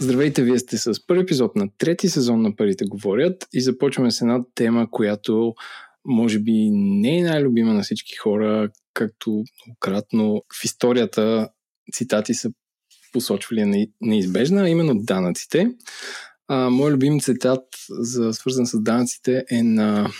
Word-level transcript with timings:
Здравейте, 0.00 0.42
вие 0.42 0.58
сте 0.58 0.78
с 0.78 1.06
първи 1.06 1.22
епизод 1.22 1.56
на 1.56 1.68
трети 1.78 2.08
сезон 2.08 2.42
на 2.42 2.56
Парите 2.56 2.84
говорят 2.84 3.46
и 3.52 3.60
започваме 3.60 4.10
с 4.10 4.20
една 4.20 4.44
тема, 4.54 4.90
която 4.90 5.54
може 6.04 6.38
би 6.38 6.70
не 6.72 7.18
е 7.18 7.22
най-любима 7.22 7.74
на 7.74 7.82
всички 7.82 8.16
хора, 8.16 8.70
както 8.94 9.44
многократно 9.66 10.42
в 10.60 10.64
историята 10.64 11.48
цитати 11.92 12.34
са 12.34 12.50
посочвали 13.12 13.88
неизбежна, 14.00 14.62
а 14.62 14.68
именно 14.68 14.94
данъците. 14.94 15.66
А, 16.48 16.70
мой 16.70 16.92
любим 16.92 17.20
цитат, 17.20 17.64
за, 17.88 18.32
свързан 18.32 18.66
с 18.66 18.82
данъците, 18.82 19.44
е 19.50 19.62
на 19.62 20.10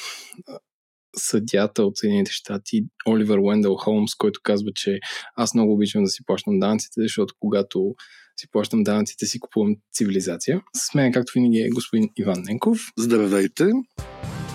съдята 1.17 1.85
от 1.85 1.97
Съединените 1.97 2.33
щати 2.33 2.85
Оливер 3.09 3.39
Уендел 3.39 3.75
Холмс, 3.75 4.15
който 4.15 4.41
казва, 4.43 4.71
че 4.75 4.99
аз 5.37 5.55
много 5.55 5.73
обичам 5.73 6.05
да 6.05 6.11
си 6.11 6.25
плащам 6.27 6.59
данъците, 6.59 7.01
защото 7.03 7.35
когато 7.41 7.95
си 8.37 8.47
плащам 8.53 8.83
данъците, 8.83 9.27
си 9.27 9.41
купувам 9.41 9.77
цивилизация. 9.93 10.61
С 10.77 10.95
мен, 10.95 11.13
както 11.13 11.33
винаги, 11.35 11.59
е 11.59 11.69
господин 11.69 12.09
Иван 12.17 12.43
Ненков. 12.47 12.79
Здравейте! 12.99 13.65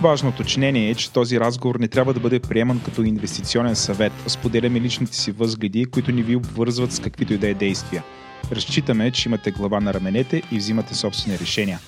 Важно 0.01 0.29
уточнение 0.29 0.89
е, 0.89 0.95
че 0.95 1.13
този 1.13 1.39
разговор 1.39 1.75
не 1.75 1.87
трябва 1.87 2.13
да 2.13 2.19
бъде 2.19 2.39
приеман 2.39 2.81
като 2.85 3.03
инвестиционен 3.03 3.75
съвет. 3.75 4.13
Споделяме 4.27 4.81
личните 4.81 5.15
си 5.15 5.31
възгледи, 5.31 5.85
които 5.85 6.11
ни 6.11 6.23
ви 6.23 6.35
обвързват 6.35 6.91
с 6.91 6.99
каквито 6.99 7.33
и 7.33 7.37
да 7.37 7.49
е 7.49 7.53
действия. 7.53 8.03
Разчитаме, 8.51 9.11
че 9.11 9.29
имате 9.29 9.51
глава 9.51 9.79
на 9.79 9.93
раменете 9.93 10.43
и 10.51 10.57
взимате 10.57 10.95
собствени 10.95 11.39
решения. 11.39 11.79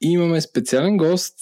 И 0.00 0.12
имаме 0.12 0.40
специален 0.40 0.96
гост, 0.96 1.38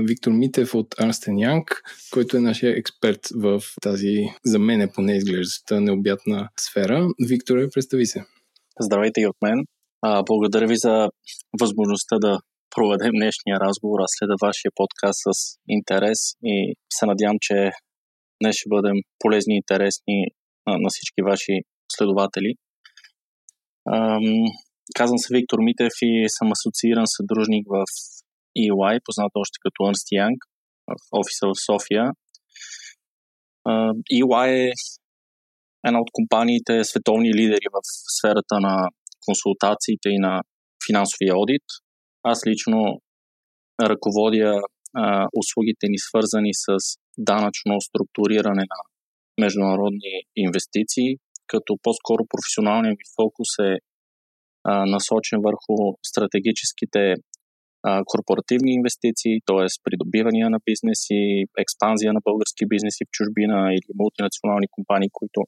Виктор 0.00 0.32
Митев 0.32 0.74
от 0.74 0.94
Ernst 0.94 1.28
Young, 1.28 1.64
който 2.10 2.36
е 2.36 2.40
нашия 2.40 2.78
експерт 2.78 3.28
в 3.34 3.62
тази, 3.82 4.24
за 4.44 4.58
мен 4.58 4.80
е 4.80 4.92
поне 4.92 5.16
изглеждаща 5.16 5.80
необятна 5.80 6.48
сфера. 6.56 7.08
Виктор, 7.28 7.68
представи 7.74 8.06
се. 8.06 8.24
Здравейте 8.80 9.20
и 9.20 9.26
от 9.26 9.36
мен. 9.42 9.64
благодаря 10.26 10.66
ви 10.66 10.76
за 10.76 11.08
възможността 11.60 12.16
да 12.18 12.38
проведем 12.76 13.12
днешния 13.12 13.60
разговор. 13.60 14.00
Аз 14.00 14.10
следа 14.18 14.34
вашия 14.42 14.70
подкаст 14.74 15.20
с 15.26 15.58
интерес 15.68 16.18
и 16.44 16.74
се 16.92 17.06
надявам, 17.06 17.36
че 17.40 17.70
днес 18.42 18.56
ще 18.56 18.68
бъдем 18.68 18.96
полезни 19.18 19.54
и 19.54 19.56
интересни 19.56 20.26
на 20.66 20.88
всички 20.90 21.22
ваши 21.22 21.54
следователи. 21.96 22.54
Казвам 24.96 25.18
се 25.18 25.34
Виктор 25.34 25.58
Митев 25.60 25.92
и 26.02 26.24
съм 26.28 26.52
асоцииран 26.52 27.06
съдружник 27.06 27.66
в 27.68 27.84
EY, 28.58 29.00
познат 29.04 29.32
още 29.34 29.56
като 29.64 29.78
Ernst 29.88 30.08
Young, 30.18 30.36
в 30.88 30.94
офиса 31.20 31.46
в 31.46 31.54
София. 31.66 32.04
EY 34.16 34.68
е 34.68 34.72
една 35.86 36.00
от 36.00 36.08
компаниите 36.12 36.84
световни 36.84 37.34
лидери 37.34 37.66
в 37.72 37.80
сферата 38.16 38.60
на 38.60 38.88
консултациите 39.26 40.08
и 40.08 40.18
на 40.18 40.42
финансовия 40.86 41.38
одит. 41.38 41.66
Аз 42.22 42.46
лично 42.46 43.00
ръководя 43.80 44.60
а, 44.96 45.26
услугите 45.40 45.86
ни 45.88 45.98
свързани 45.98 46.50
с 46.52 46.66
данъчно 47.18 47.80
структуриране 47.80 48.64
на 48.72 48.78
международни 49.40 50.12
инвестиции, 50.36 51.16
като 51.46 51.78
по-скоро 51.82 52.22
професионалният 52.28 52.98
ми 52.98 53.04
фокус 53.16 53.48
е 53.70 53.78
а, 54.64 54.86
насочен 54.86 55.38
върху 55.48 55.74
стратегическите 56.06 57.14
а, 57.82 58.02
корпоративни 58.04 58.72
инвестиции, 58.72 59.40
т.е. 59.46 59.66
придобивания 59.84 60.50
на 60.50 60.58
бизнеси, 60.70 61.44
експанзия 61.58 62.12
на 62.12 62.20
български 62.24 62.64
бизнеси 62.66 63.04
в 63.04 63.12
чужбина 63.16 63.58
или 63.76 63.98
мултинационални 64.02 64.66
компании, 64.70 65.08
които 65.12 65.40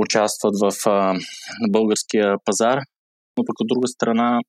участват 0.00 0.54
в 0.60 0.88
а, 0.88 1.14
българския 1.70 2.34
пазар. 2.44 2.78
Но 3.36 3.44
пък 3.44 3.60
от 3.60 3.68
друга 3.68 3.88
страна, 3.88 4.40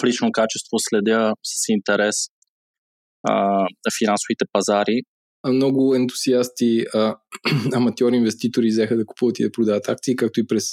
в 0.00 0.04
лично 0.04 0.32
качество 0.32 0.76
следя 0.78 1.32
с 1.42 1.68
интерес 1.68 2.16
а, 3.28 3.66
финансовите 3.98 4.44
пазари. 4.52 5.00
Много 5.48 5.94
ентусиасти, 5.94 6.84
а, 6.94 7.16
аматьори 7.74 8.16
инвеститори 8.16 8.68
взеха 8.68 8.96
да 8.96 9.06
купуват 9.06 9.38
и 9.38 9.42
да 9.42 9.52
продават 9.52 9.88
акции, 9.88 10.16
както 10.16 10.40
и 10.40 10.46
през 10.46 10.64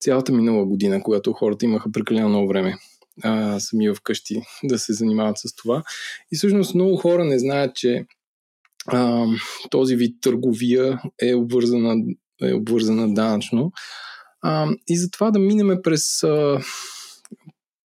цялата 0.00 0.32
минала 0.32 0.66
година, 0.66 1.02
когато 1.02 1.32
хората 1.32 1.64
имаха 1.64 1.92
прекалено 1.92 2.28
много 2.28 2.48
време 2.48 2.76
а, 3.22 3.60
сами 3.60 3.94
вкъщи 3.94 4.42
да 4.64 4.78
се 4.78 4.92
занимават 4.92 5.38
с 5.38 5.54
това. 5.54 5.82
И 6.32 6.36
всъщност 6.36 6.74
много 6.74 6.96
хора 6.96 7.24
не 7.24 7.38
знаят, 7.38 7.74
че 7.74 8.06
а, 8.86 9.26
този 9.70 9.96
вид 9.96 10.16
търговия 10.20 11.02
е 11.22 11.34
обвързана, 11.34 11.96
е 12.42 12.54
обвързана 12.54 13.14
данъчно. 13.14 13.72
А, 14.42 14.68
и 14.88 14.96
затова 14.96 15.30
да 15.30 15.38
минеме 15.38 15.82
през 15.82 16.22
а, 16.22 16.60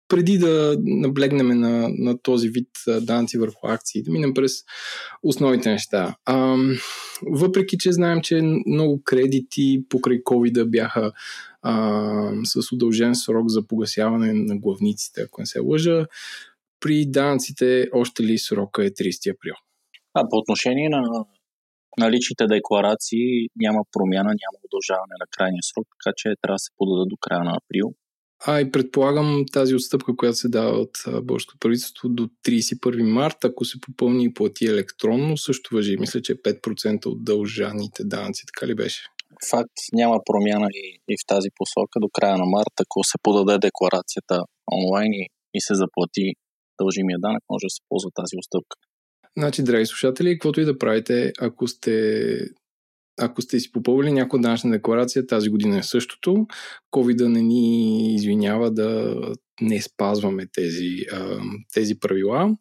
преди 0.09 0.39
да 0.39 0.77
наблегнем 0.81 1.61
на, 1.61 1.89
на 1.99 2.19
този 2.19 2.49
вид 2.49 2.69
данци 3.01 3.39
върху 3.39 3.67
акции, 3.67 4.03
да 4.03 4.13
минем 4.13 4.35
през 4.35 4.53
основните 5.23 5.71
неща. 5.71 6.17
А, 6.25 6.57
въпреки, 7.23 7.79
че 7.79 7.93
знаем, 7.93 8.21
че 8.23 8.43
много 8.67 9.03
кредити 9.05 9.85
покрай 9.89 10.19
COVID 10.19 10.65
бяха 10.65 11.13
а, 11.63 12.31
с 12.45 12.73
удължен 12.73 13.15
срок 13.15 13.49
за 13.49 13.67
погасяване 13.67 14.33
на 14.33 14.59
главниците, 14.59 15.23
ако 15.23 15.41
не 15.41 15.47
се 15.47 15.61
лъжа, 15.61 16.07
при 16.81 17.07
данците 17.07 17.89
още 17.93 18.23
ли 18.23 18.39
срока 18.39 18.85
е 18.85 18.91
30 18.91 19.35
април? 19.35 19.55
А, 20.15 20.29
по 20.29 20.37
отношение 20.37 20.89
на 20.89 21.25
наличните 21.99 22.47
декларации 22.47 23.49
няма 23.57 23.81
промяна, 23.93 24.31
няма 24.43 24.57
удължаване 24.67 25.17
на 25.23 25.27
крайния 25.31 25.63
срок, 25.63 25.87
така 25.95 26.13
че 26.17 26.29
трябва 26.43 26.55
да 26.55 26.65
се 26.67 26.71
подадат 26.77 27.09
до 27.09 27.17
края 27.21 27.45
на 27.45 27.59
април. 27.61 27.95
А 28.47 28.61
и 28.61 28.71
предполагам 28.71 29.45
тази 29.53 29.75
отстъпка, 29.75 30.17
която 30.17 30.37
се 30.37 30.49
дава 30.49 30.79
от 30.79 30.91
българското 31.07 31.59
правителство 31.61 32.09
до 32.09 32.29
31 32.47 33.03
март, 33.03 33.45
ако 33.45 33.65
се 33.65 33.81
попълни 33.81 34.25
и 34.25 34.35
плати 34.35 34.65
електронно, 34.67 35.37
също 35.37 35.75
въжи. 35.75 35.97
Мисля, 35.97 36.23
че 36.23 36.35
5% 36.35 37.07
от 37.07 37.25
дължаните 37.25 38.05
данъци, 38.05 38.43
така 38.47 38.67
ли 38.67 38.75
беше? 38.75 39.03
Факт, 39.51 39.79
няма 39.93 40.21
промяна 40.25 40.69
и, 40.75 41.01
и 41.09 41.15
в 41.21 41.27
тази 41.27 41.49
посока 41.57 42.01
до 42.01 42.09
края 42.13 42.37
на 42.39 42.45
март. 42.45 42.75
Ако 42.81 43.05
се 43.05 43.19
подаде 43.23 43.59
декларацията 43.59 44.43
онлайн 44.79 45.13
и, 45.13 45.27
и 45.55 45.61
се 45.61 45.75
заплати 45.75 46.25
дължимия 46.81 47.19
данък, 47.19 47.43
може 47.51 47.65
да 47.67 47.75
се 47.77 47.83
ползва 47.89 48.11
тази 48.15 48.35
отстъпка. 48.41 48.77
Значи, 49.39 49.63
драги 49.63 49.87
слушатели, 49.87 50.35
каквото 50.35 50.61
и 50.61 50.65
да 50.65 50.79
правите, 50.79 51.33
ако 51.39 51.69
сте 51.69 52.39
ако 53.21 53.43
сте 53.43 53.61
си 53.61 53.73
попълнили 53.73 54.13
някоя 54.13 54.43
данъчна 54.43 54.71
декларация, 54.71 55.27
тази 55.27 55.49
година 55.49 55.79
е 55.79 55.83
същото. 55.83 56.47
COVID 56.93 57.27
не 57.27 57.43
ни 57.43 58.15
извинява 58.15 58.71
да 58.71 59.17
не 59.61 59.83
спазваме 59.83 60.47
тези, 60.53 60.97
тези 61.75 61.99
правила. 61.99 62.57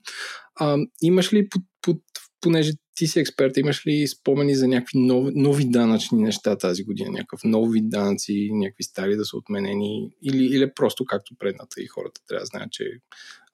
А, 0.56 0.78
имаш 1.02 1.34
ли, 1.34 1.50
под, 1.50 1.62
под, 1.82 1.98
понеже 2.42 2.72
ти 2.96 3.08
си 3.08 3.20
експерт, 3.20 3.58
имаш 3.58 3.88
ли 3.88 4.08
спомени 4.08 4.56
за 4.56 4.68
някакви 4.68 5.00
нови, 5.00 5.32
нови 5.36 5.70
данъчни 5.70 6.22
неща 6.22 6.58
тази 6.58 6.84
година? 6.84 7.12
Някакъв 7.12 7.40
нови 7.44 7.82
данъци, 7.84 8.50
някакви 8.52 8.84
стари 8.84 9.16
да 9.16 9.26
са 9.26 9.38
отменени? 9.38 10.10
Или, 10.22 10.46
или 10.46 10.74
просто 10.76 11.06
както 11.06 11.36
предната 11.40 11.82
и 11.82 11.88
хората 11.88 12.22
трябва 12.28 12.42
да 12.42 12.46
знаят, 12.46 12.72
че 12.72 12.84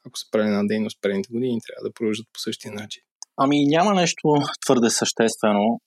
ако 0.06 0.20
са 0.20 0.26
правили 0.32 0.50
една 0.50 0.64
дейност 0.64 1.02
предните 1.02 1.30
години, 1.32 1.60
трябва 1.68 1.90
да 1.90 1.94
продължат 1.94 2.28
по 2.34 2.40
същия 2.40 2.74
начин? 2.74 3.04
Ами 3.42 3.66
няма 3.66 3.94
нещо 3.94 4.24
твърде 4.66 4.90
съществено 4.90 5.80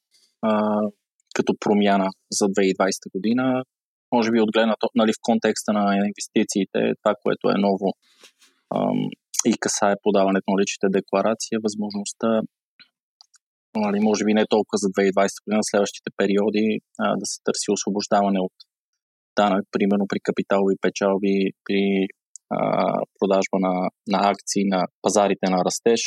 като 1.35 1.53
промяна 1.61 2.09
за 2.33 2.45
2020 2.45 3.13
година. 3.15 3.65
Може 4.15 4.31
би 4.31 4.41
от 4.41 4.53
гледна 4.55 4.75
нали, 4.95 5.13
в 5.13 5.23
контекста 5.23 5.73
на 5.73 5.85
инвестициите, 6.09 6.81
това, 7.03 7.15
което 7.23 7.45
е 7.49 7.63
ново 7.67 7.89
ам, 8.77 8.99
и 9.47 9.53
касае 9.61 10.03
подаването 10.03 10.47
на 10.49 10.61
личните 10.63 10.87
декларации, 10.99 11.57
е 11.57 11.65
възможността, 11.67 12.31
нали, 13.77 13.99
може 14.01 14.25
би 14.25 14.35
не 14.35 14.53
толкова 14.55 14.77
за 14.85 14.89
2020 14.89 15.45
година, 15.45 15.61
следващите 15.71 16.11
периоди 16.17 16.67
а, 16.99 17.05
да 17.21 17.27
се 17.31 17.39
търси 17.45 17.69
освобождаване 17.77 18.41
от 18.41 18.57
данък, 19.37 19.65
примерно 19.75 20.05
при 20.09 20.21
капиталови 20.29 20.75
печалби, 20.85 21.37
при 21.65 21.83
а, 22.51 22.59
продажба 23.19 23.57
на, 23.67 23.75
на 24.13 24.19
акции 24.33 24.65
на 24.75 24.81
пазарите 25.03 25.47
на 25.55 25.59
растеж. 25.67 26.01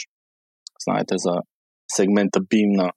Знаете 0.88 1.14
за 1.18 1.34
сегмента 1.88 2.40
BIM 2.40 2.78
на 2.78 2.92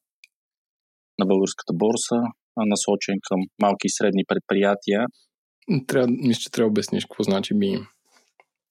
на 1.19 1.26
българската 1.26 1.73
борса, 1.82 2.19
насочен 2.56 3.17
към 3.29 3.40
малки 3.62 3.87
и 3.87 3.96
средни 3.99 4.25
предприятия. 4.29 5.00
Трябва, 5.87 6.08
мисля, 6.29 6.40
че 6.40 6.50
трябва 6.50 6.69
да 6.69 6.73
обясниш 6.73 7.05
какво 7.05 7.23
значи 7.23 7.55
BIM. 7.55 7.82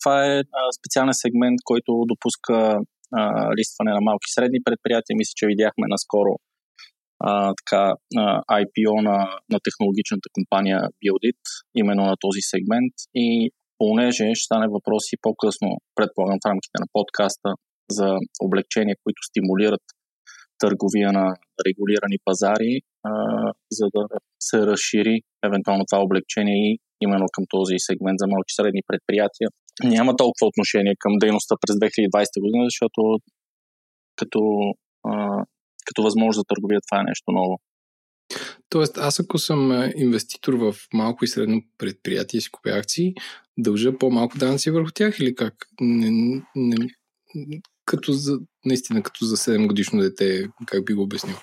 Това 0.02 0.16
е 0.26 0.44
специален 0.80 1.14
сегмент, 1.24 1.58
който 1.70 1.92
допуска 2.14 2.58
а, 3.20 3.22
листване 3.60 3.92
на 3.98 4.02
малки 4.02 4.28
и 4.30 4.36
средни 4.38 4.60
предприятия. 4.68 5.14
Мисля, 5.18 5.34
че 5.36 5.52
видяхме 5.52 5.86
наскоро 5.94 6.34
а, 7.20 7.54
така, 7.60 7.84
а, 8.22 8.26
IPO 8.62 8.96
на, 9.10 9.18
на 9.54 9.58
технологичната 9.66 10.28
компания 10.38 10.80
Buildit, 11.02 11.42
именно 11.82 12.04
на 12.12 12.16
този 12.20 12.42
сегмент. 12.52 12.94
И 13.26 13.52
понеже 13.78 14.26
ще 14.36 14.48
стане 14.50 14.68
въпроси 14.76 15.16
по-късно, 15.22 15.70
предполагам 15.96 16.40
в 16.42 16.50
рамките 16.50 16.78
на 16.84 16.88
подкаста, 16.94 17.50
за 17.92 18.18
облегчения, 18.42 18.96
които 19.04 19.22
стимулират 19.30 19.82
търговия 20.58 21.12
на 21.12 21.36
регулирани 21.68 22.18
пазари, 22.26 22.82
а, 23.04 23.12
за 23.72 23.86
да 23.96 24.08
се 24.40 24.58
разшири 24.58 25.22
евентуално 25.46 25.86
това 25.86 26.04
облегчение 26.04 26.58
и 26.68 26.80
именно 27.02 27.26
към 27.34 27.44
този 27.50 27.76
сегмент 27.78 28.18
за 28.20 28.28
малки 28.28 28.54
средни 28.54 28.82
предприятия, 28.88 29.48
няма 29.84 30.16
толкова 30.16 30.48
отношение 30.48 30.96
към 31.00 31.14
дейността 31.20 31.56
през 31.62 31.76
2020 31.76 32.42
година, 32.42 32.66
защото 32.66 33.02
като, 34.16 34.42
а, 35.04 35.44
като 35.86 36.04
възможност 36.04 36.38
за 36.38 36.44
търговия 36.48 36.80
това 36.88 37.02
е 37.02 37.10
нещо 37.12 37.32
ново. 37.32 37.60
Тоест, 38.70 38.98
аз 38.98 39.20
ако 39.20 39.38
съм 39.38 39.92
инвеститор 39.96 40.54
в 40.54 40.76
малко 40.94 41.26
и 41.26 41.28
средно 41.28 41.62
предприятие 41.78 42.38
и 42.38 42.42
си 42.42 42.52
купя 42.52 42.70
акции, 42.70 43.14
дължа 43.58 43.98
по-малко 43.98 44.38
данъци 44.38 44.72
върху 44.72 44.92
тях 44.92 45.20
или 45.20 45.36
как? 45.36 45.54
Не, 45.82 46.42
не, 46.56 46.76
като 47.88 48.12
за, 48.12 48.40
наистина 48.66 49.04
като 49.04 49.26
за 49.26 49.38
7 49.38 49.68
годишно 49.68 50.00
дете, 50.00 50.48
как 50.66 50.86
би 50.86 50.94
го 50.94 51.02
обяснил? 51.02 51.36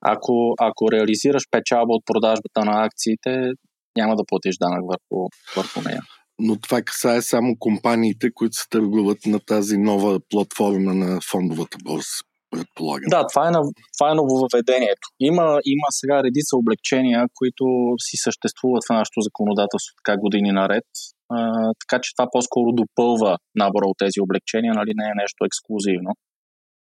Ако, 0.00 0.54
ако 0.60 0.92
реализираш 0.92 1.42
печалба 1.50 1.92
от 1.92 2.02
продажбата 2.06 2.64
на 2.64 2.84
акциите, 2.84 3.50
няма 3.96 4.16
да 4.16 4.22
платиш 4.26 4.56
данък 4.60 4.80
върху, 4.88 5.28
върху 5.56 5.88
нея. 5.88 6.00
Но 6.38 6.60
това 6.60 6.82
касае 6.82 7.22
само 7.22 7.56
компаниите, 7.58 8.30
които 8.34 8.56
се 8.56 8.68
търгуват 8.70 9.26
на 9.26 9.40
тази 9.40 9.78
нова 9.78 10.20
платформа 10.30 10.94
на 10.94 11.20
фондовата 11.30 11.78
борса 11.84 12.24
предполагам. 12.54 13.08
Да, 13.10 13.26
това 13.26 13.48
е, 13.48 13.52
това 13.96 14.06
е 14.10 14.18
нововведението. 14.22 15.06
Има, 15.20 15.46
има 15.74 15.86
сега 15.90 16.22
редица 16.22 16.56
облегчения, 16.56 17.26
които 17.38 17.64
си 18.06 18.16
съществуват 18.16 18.82
в 18.88 18.92
нашето 18.98 19.20
законодателство 19.20 19.92
така 20.04 20.14
години 20.20 20.50
наред. 20.52 20.88
А, 21.28 21.38
така 21.82 21.96
че 22.02 22.14
това 22.16 22.26
по-скоро 22.32 22.68
допълва 22.72 23.38
набора 23.54 23.86
от 23.86 23.98
тези 23.98 24.18
облегчения, 24.20 24.72
нали 24.74 24.92
не 24.94 25.04
е 25.04 25.20
нещо 25.22 25.44
ексклюзивно. 25.44 26.10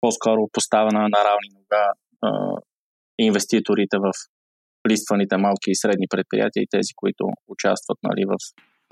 По-скоро 0.00 0.40
поставена 0.52 1.00
на 1.14 1.20
равни 1.28 1.48
нога 1.58 1.84
а, 2.22 2.28
инвеститорите 3.18 3.96
в 3.98 4.12
листваните 4.90 5.36
малки 5.36 5.70
и 5.70 5.76
средни 5.76 6.06
предприятия 6.10 6.62
и 6.62 6.66
тези, 6.70 6.92
които 6.96 7.24
участват 7.48 7.98
нали, 8.02 8.24
в 8.24 8.36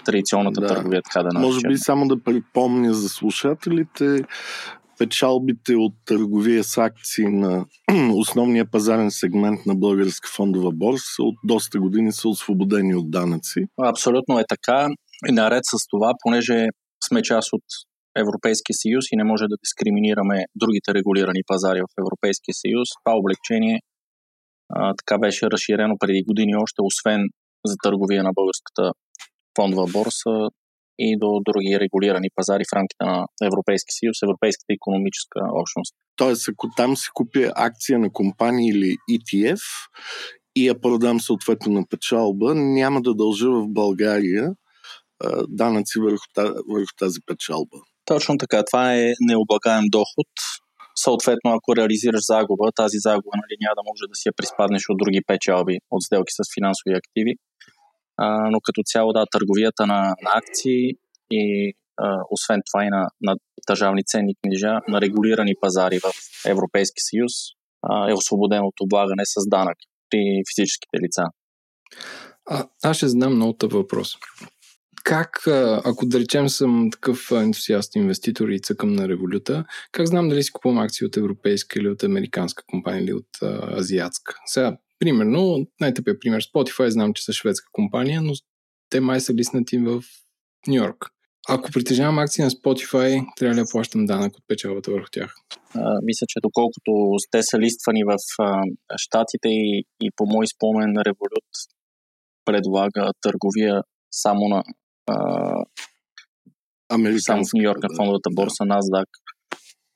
традиционната 0.04 0.60
да. 0.60 0.66
търговия, 0.66 1.02
така 1.02 1.22
да 1.22 1.28
наречем. 1.32 1.54
Може 1.54 1.68
би 1.68 1.76
само 1.76 2.08
да 2.08 2.22
припомня 2.22 2.94
за 2.94 3.08
слушателите, 3.08 4.24
печалбите 4.98 5.76
от 5.76 5.92
търговия 6.04 6.64
с 6.64 6.78
акции 6.78 7.24
на 7.24 7.64
основния 8.14 8.70
пазарен 8.70 9.10
сегмент 9.10 9.66
на 9.66 9.74
българска 9.74 10.28
фондова 10.36 10.72
борса 10.72 11.22
от 11.22 11.34
доста 11.44 11.80
години 11.80 12.12
са 12.12 12.28
освободени 12.28 12.94
от 12.94 13.10
данъци. 13.10 13.60
Абсолютно 13.84 14.38
е 14.38 14.44
така. 14.48 14.88
И 15.28 15.32
наред 15.32 15.62
с 15.64 15.76
това, 15.90 16.12
понеже 16.22 16.66
сме 17.08 17.22
част 17.22 17.48
от 17.52 17.64
Европейския 18.16 18.74
съюз 18.82 19.04
и 19.12 19.16
не 19.16 19.24
може 19.24 19.44
да 19.44 19.56
дискриминираме 19.64 20.44
другите 20.54 20.94
регулирани 20.94 21.40
пазари 21.46 21.80
в 21.80 21.94
Европейския 22.02 22.54
съюз, 22.54 22.88
това 23.04 23.18
облегчение 23.18 23.78
а, 24.68 24.94
така 24.98 25.18
беше 25.18 25.50
разширено 25.50 25.94
преди 25.98 26.22
години 26.28 26.56
още, 26.56 26.78
освен 26.82 27.20
за 27.66 27.74
търговия 27.82 28.22
на 28.22 28.30
българската 28.34 28.92
фондова 29.56 29.86
борса, 29.92 30.34
и 30.98 31.18
до 31.18 31.40
други 31.44 31.80
регулирани 31.80 32.28
пазари 32.34 32.64
в 32.64 32.76
рамките 32.76 33.04
на 33.04 33.26
Европейски 33.42 33.92
съюз, 33.98 34.16
Европейската 34.22 34.72
економическа 34.72 35.40
общност. 35.62 35.94
Тоест, 36.16 36.48
ако 36.48 36.68
там 36.76 36.96
си 36.96 37.08
купя 37.14 37.52
акция 37.56 37.98
на 37.98 38.12
компания 38.12 38.70
или 38.74 38.96
ETF 39.10 39.60
и 40.56 40.68
я 40.68 40.80
продам 40.80 41.20
съответно 41.20 41.72
на 41.72 41.86
печалба, 41.90 42.54
няма 42.54 43.02
да 43.02 43.14
дължа 43.14 43.50
в 43.50 43.68
България 43.68 44.52
данъци 45.48 45.98
върху, 46.00 46.26
върху 46.68 46.92
тази 46.98 47.18
печалба. 47.26 47.76
Точно 48.04 48.38
така. 48.38 48.64
Това 48.64 48.94
е 48.96 49.12
необлагаем 49.20 49.84
доход. 49.90 50.26
Съответно, 50.96 51.50
ако 51.50 51.76
реализираш 51.76 52.20
загуба, 52.26 52.72
тази 52.76 52.98
загуба 52.98 53.34
нали, 53.42 53.56
няма 53.60 53.74
да 53.78 53.82
може 53.90 54.10
да 54.10 54.14
си 54.14 54.28
я 54.28 54.32
приспаднеш 54.36 54.82
от 54.88 54.98
други 54.98 55.20
печалби, 55.26 55.78
от 55.90 56.02
сделки 56.02 56.32
с 56.38 56.40
финансови 56.54 56.94
активи 57.00 57.34
а, 58.16 58.50
но 58.50 58.60
като 58.60 58.82
цяло 58.86 59.12
да, 59.12 59.26
търговията 59.30 59.86
на, 59.86 60.00
на 60.22 60.30
акции 60.34 60.90
и 61.30 61.72
а, 61.96 62.16
освен 62.30 62.60
това 62.70 62.84
и 62.84 62.88
на, 62.88 63.08
на 63.20 63.36
държавни 63.68 64.04
ценни 64.04 64.34
книжа 64.42 64.80
на 64.88 65.00
регулирани 65.00 65.54
пазари 65.60 65.98
в 65.98 66.12
Европейски 66.48 67.00
съюз 67.10 67.32
а, 67.82 68.10
е 68.10 68.14
освободено 68.14 68.66
от 68.66 68.80
облагане 68.80 69.22
с 69.24 69.48
данък 69.48 69.76
при 70.10 70.42
физическите 70.54 70.98
лица. 71.04 71.22
А, 72.50 72.66
аз 72.82 72.96
ще 72.96 73.08
задам 73.08 73.34
много 73.34 73.52
тъп 73.52 73.72
въпрос. 73.72 74.16
Как, 75.04 75.42
ако 75.84 76.06
да 76.06 76.20
речем 76.20 76.48
съм 76.48 76.88
такъв 76.92 77.30
ентусиаст 77.32 77.96
инвеститор 77.96 78.48
и 78.48 78.60
цъкам 78.60 78.92
на 78.92 79.08
революта, 79.08 79.64
как 79.92 80.06
знам 80.06 80.28
дали 80.28 80.42
си 80.42 80.52
купувам 80.52 80.78
акции 80.78 81.06
от 81.06 81.16
европейска 81.16 81.80
или 81.80 81.88
от 81.88 82.02
американска 82.02 82.64
компания 82.66 83.02
или 83.02 83.12
от 83.12 83.26
а, 83.42 83.78
азиатска? 83.78 84.34
Сега, 84.46 84.76
Примерно, 84.98 85.66
най-тъпия 85.80 86.18
пример, 86.18 86.42
Spotify, 86.42 86.88
знам, 86.88 87.14
че 87.14 87.24
са 87.24 87.32
шведска 87.32 87.68
компания, 87.72 88.22
но 88.22 88.32
те 88.90 89.00
май 89.00 89.20
са 89.20 89.34
лиснати 89.34 89.78
в 89.78 90.02
Нью 90.66 90.76
Йорк. 90.76 91.10
Ако 91.48 91.70
притежавам 91.70 92.18
акции 92.18 92.44
на 92.44 92.50
Spotify, 92.50 93.36
трябва 93.36 93.54
ли 93.54 93.60
да 93.60 93.66
плащам 93.72 94.06
данък 94.06 94.36
от 94.36 94.44
печалбата 94.48 94.90
върху 94.90 95.08
тях? 95.12 95.34
А, 95.74 95.98
мисля, 96.02 96.26
че 96.28 96.40
доколкото 96.42 97.16
те 97.30 97.40
са 97.42 97.58
листвани 97.58 98.04
в 98.04 98.16
а, 98.38 98.62
Штатите 98.96 99.48
и, 99.48 99.84
и 100.02 100.10
по 100.16 100.26
мой 100.26 100.46
спомен 100.46 100.94
Revolut 100.94 101.50
предлага 102.44 103.12
търговия 103.22 103.82
само 104.10 104.48
на 104.48 104.64
а, 105.06 105.16
само 107.18 107.44
в 107.44 107.54
Нью 107.54 107.62
Йорк 107.62 107.82
на 107.82 107.88
фондовата 107.96 108.30
борса 108.32 108.64
да. 108.64 108.74
NASDAQ. 108.74 109.06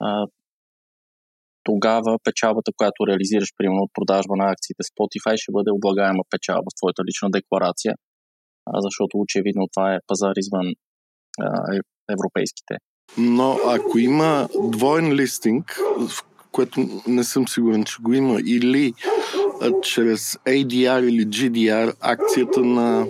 А, 0.01 0.27
тогава 1.69 2.13
печалбата, 2.25 2.71
която 2.77 3.07
реализираш, 3.07 3.49
примерно 3.59 3.83
от 3.83 3.93
продажба 3.95 4.35
на 4.37 4.47
акциите 4.53 4.83
Spotify, 4.91 5.35
ще 5.37 5.53
бъде 5.53 5.71
облагаема 5.71 6.23
печалба 6.31 6.69
в 6.71 6.79
твоята 6.81 7.03
лична 7.09 7.29
декларация, 7.31 7.95
защото 8.87 9.13
очевидно 9.19 9.65
това 9.75 9.95
е 9.95 10.05
пазар 10.07 10.35
извън 10.37 10.67
е, 10.69 10.75
европейските. 12.15 12.75
Но 13.19 13.59
ако 13.67 13.99
има 13.99 14.49
двоен 14.73 15.13
листинг, 15.13 15.81
в 16.09 16.25
което 16.53 17.03
не 17.07 17.25
съм 17.25 17.49
сигурен, 17.49 17.85
че 17.85 17.97
го 18.03 18.13
има, 18.13 18.41
или 18.47 18.93
а, 19.61 19.81
чрез 19.83 20.35
ADR 20.35 21.09
или 21.09 21.27
GDR 21.27 21.95
акцията 22.01 22.61
на 22.61 23.07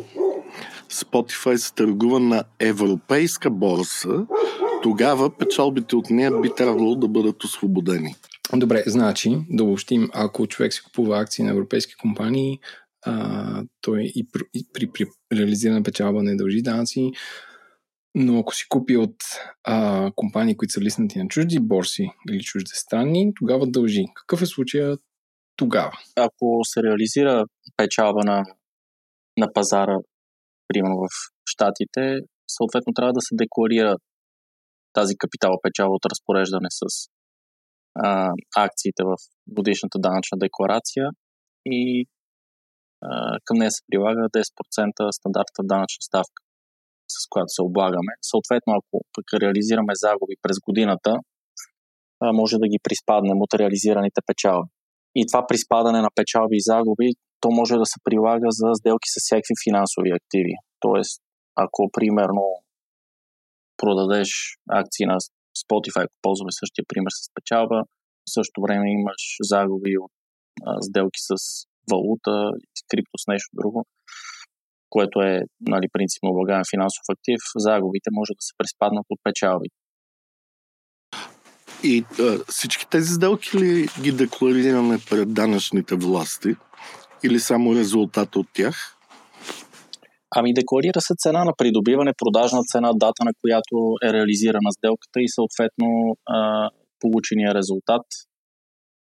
Spotify 0.90 1.56
се 1.56 1.74
търгува 1.74 2.20
на 2.20 2.44
европейска 2.60 3.50
борса, 3.50 4.26
тогава 4.82 5.30
печалбите 5.30 5.96
от 5.96 6.10
нея 6.10 6.40
би 6.40 6.50
трябвало 6.56 6.94
да 6.94 7.08
бъдат 7.08 7.44
освободени. 7.44 8.14
Добре, 8.56 8.82
значи, 8.86 9.30
да 9.50 9.64
обобщим, 9.64 10.10
ако 10.14 10.46
човек 10.46 10.72
си 10.72 10.82
купува 10.82 11.18
акции 11.18 11.44
на 11.44 11.50
европейски 11.50 11.94
компании, 11.94 12.58
а, 13.06 13.64
той 13.80 14.12
и 14.14 14.26
при, 14.32 14.42
при, 14.72 14.92
при 14.92 15.06
реализирана 15.32 15.82
печалба 15.82 16.22
не 16.22 16.36
дължи 16.36 16.62
данъци, 16.62 17.10
но 18.14 18.38
ако 18.38 18.54
си 18.54 18.64
купи 18.68 18.96
от 18.96 19.16
а, 19.64 20.10
компании, 20.16 20.56
които 20.56 20.72
са 20.72 20.80
лиснати 20.80 21.18
на 21.18 21.28
чужди 21.28 21.60
борси 21.60 22.10
или 22.30 22.42
чужди 22.42 22.70
страни, 22.74 23.32
тогава 23.38 23.66
дължи. 23.66 24.04
Какъв 24.14 24.42
е 24.42 24.46
случая 24.46 24.96
тогава? 25.56 25.92
Ако 26.16 26.60
се 26.64 26.82
реализира 26.82 27.44
печалба 27.76 28.20
на, 28.24 28.44
на 29.36 29.52
пазара, 29.52 29.96
примерно 30.68 30.96
в 30.96 31.08
Штатите, 31.50 32.18
съответно 32.48 32.92
трябва 32.92 33.12
да 33.12 33.20
се 33.20 33.34
декларира 33.34 33.96
тази 34.92 35.16
капитала 35.16 35.56
печалба 35.62 35.94
от 35.94 36.06
разпореждане 36.06 36.68
с 36.70 37.08
а, 38.04 38.32
акциите 38.56 39.02
в 39.04 39.16
годишната 39.46 39.98
данъчна 39.98 40.38
декларация 40.38 41.10
и 41.66 42.06
а, 43.02 43.38
към 43.44 43.58
нея 43.58 43.70
се 43.70 43.82
прилага 43.90 44.20
10% 44.20 45.10
стандартната 45.10 45.62
данъчна 45.62 46.02
ставка, 46.02 46.42
с 47.08 47.28
която 47.30 47.48
се 47.48 47.62
облагаме. 47.62 48.12
Съответно, 48.22 48.72
ако 48.78 49.04
пък 49.14 49.24
реализираме 49.42 49.92
загуби 49.94 50.34
през 50.42 50.56
годината, 50.66 51.12
а, 52.20 52.32
може 52.32 52.56
да 52.58 52.68
ги 52.68 52.78
приспаднем 52.82 53.38
от 53.42 53.54
реализираните 53.54 54.20
печалби. 54.26 54.70
И 55.14 55.26
това 55.26 55.46
приспадане 55.46 56.00
на 56.00 56.10
печалби 56.14 56.56
и 56.56 56.66
загуби, 56.70 57.08
то 57.40 57.48
може 57.50 57.74
да 57.74 57.86
се 57.86 57.98
прилага 58.04 58.46
за 58.50 58.68
сделки 58.74 59.08
с 59.08 59.16
всякакви 59.24 59.54
финансови 59.66 60.10
активи. 60.18 60.54
Тоест, 60.80 61.22
ако 61.54 61.90
примерно 61.92 62.44
продадеш 63.76 64.30
акции 64.70 65.06
на 65.06 65.16
Spotify, 65.64 66.04
ако 66.04 66.16
ползваме 66.22 66.52
същия 66.52 66.84
пример 66.88 67.12
с 67.18 67.20
печалба, 67.34 67.78
в 68.26 68.32
същото 68.36 68.62
време 68.62 68.92
имаш 68.92 69.22
загуби 69.42 69.98
от 69.98 70.12
а, 70.66 70.82
сделки 70.82 71.20
с 71.28 71.34
валута, 71.90 72.50
с 72.78 72.80
крипто, 72.90 73.16
с 73.18 73.26
нещо 73.26 73.50
друго, 73.52 73.86
което 74.90 75.20
е 75.20 75.42
нали, 75.60 75.86
принципно 75.92 76.30
облагаем 76.30 76.62
финансов 76.70 77.04
актив, 77.08 77.40
загубите 77.56 78.10
може 78.12 78.32
да 78.38 78.42
се 78.48 78.52
приспаднат 78.58 79.06
от 79.10 79.20
печалби. 79.24 79.68
И 81.82 82.04
а, 82.20 82.38
всички 82.48 82.86
тези 82.90 83.14
сделки 83.14 83.58
ли 83.58 83.88
ги 84.02 84.12
декларираме 84.12 84.98
пред 85.10 85.34
данъчните 85.34 85.94
власти 85.94 86.56
или 87.22 87.40
само 87.40 87.74
резултата 87.74 88.38
от 88.38 88.46
тях? 88.52 88.97
Ами 90.36 90.54
декларира 90.54 91.00
се 91.00 91.14
цена 91.18 91.44
на 91.44 91.52
придобиване, 91.58 92.12
продажна 92.22 92.60
цена, 92.72 92.90
дата 92.94 93.24
на 93.24 93.32
която 93.40 93.76
е 94.06 94.12
реализирана 94.12 94.70
сделката 94.72 95.18
и 95.20 95.28
съответно 95.28 95.88
а, 96.26 96.70
получения 97.00 97.54
резултат. 97.54 98.06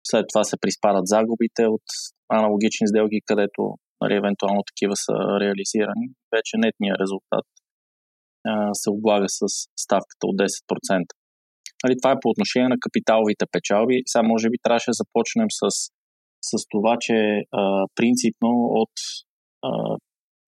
След 0.07 0.25
това 0.33 0.43
се 0.43 0.57
приспадат 0.61 1.07
загубите 1.07 1.63
от 1.75 1.87
аналогични 2.29 2.87
сделки, 2.87 3.19
където 3.25 3.61
нали, 4.01 4.13
евентуално 4.15 4.61
такива 4.71 4.95
са 4.95 5.13
реализирани, 5.43 6.05
вече 6.35 6.53
нетният 6.57 6.99
резултат 7.01 7.45
а, 8.47 8.73
се 8.73 8.89
облага 8.89 9.25
с 9.29 9.45
ставката 9.83 10.23
от 10.23 10.35
10%. 10.35 11.05
Нали, 11.83 11.95
това 12.01 12.11
е 12.11 12.21
по 12.21 12.29
отношение 12.29 12.69
на 12.69 12.79
капиталовите 12.79 13.45
печалби. 13.51 14.03
Сега 14.05 14.23
може 14.23 14.49
би 14.49 14.57
трябваше 14.63 14.91
да 14.91 14.99
започнем 15.03 15.47
с, 15.49 15.65
с 16.41 16.65
това, 16.69 16.97
че 16.99 17.43
а, 17.51 17.85
принципно 17.95 18.49
от 18.81 18.95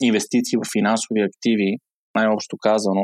инвестиции 0.02 0.58
в 0.58 0.72
финансови 0.76 1.22
активи, 1.30 1.72
най-общо 2.16 2.58
казано, 2.58 3.04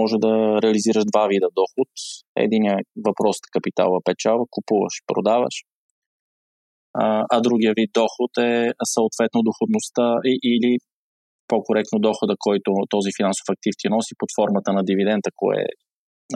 може 0.00 0.16
да 0.18 0.32
реализираш 0.62 1.04
два 1.12 1.26
вида 1.26 1.48
доход. 1.60 1.90
Единият 2.36 2.80
е 2.80 2.88
въпрос 3.08 3.36
е 3.38 3.50
капиталова 3.52 4.00
печалба, 4.04 4.44
купуваш, 4.50 4.94
продаваш. 5.06 5.56
А, 7.32 7.40
другия 7.40 7.72
вид 7.78 7.90
доход 7.94 8.32
е 8.50 8.72
съответно 8.94 9.40
доходността 9.48 10.06
или 10.52 10.78
по-коректно 11.48 11.98
дохода, 12.08 12.34
който 12.38 12.70
този 12.94 13.10
финансов 13.18 13.46
актив 13.54 13.74
ти 13.78 13.88
носи 13.88 14.12
под 14.18 14.30
формата 14.38 14.70
на 14.72 14.82
дивиденд, 14.84 15.24
ако 15.26 15.52
е 15.52 15.64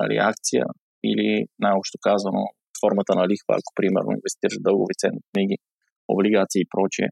нали, 0.00 0.16
акция 0.32 0.64
или 1.10 1.46
най-общо 1.58 1.98
казано 2.08 2.42
формата 2.82 3.12
на 3.20 3.24
лихва, 3.30 3.52
ако 3.58 3.70
примерно 3.78 4.10
инвестираш 4.18 4.54
в 4.58 4.66
дългови 4.68 4.94
ценни 5.00 5.20
книги, 5.32 5.56
облигации 6.08 6.60
и 6.62 6.70
прочие. 6.74 7.08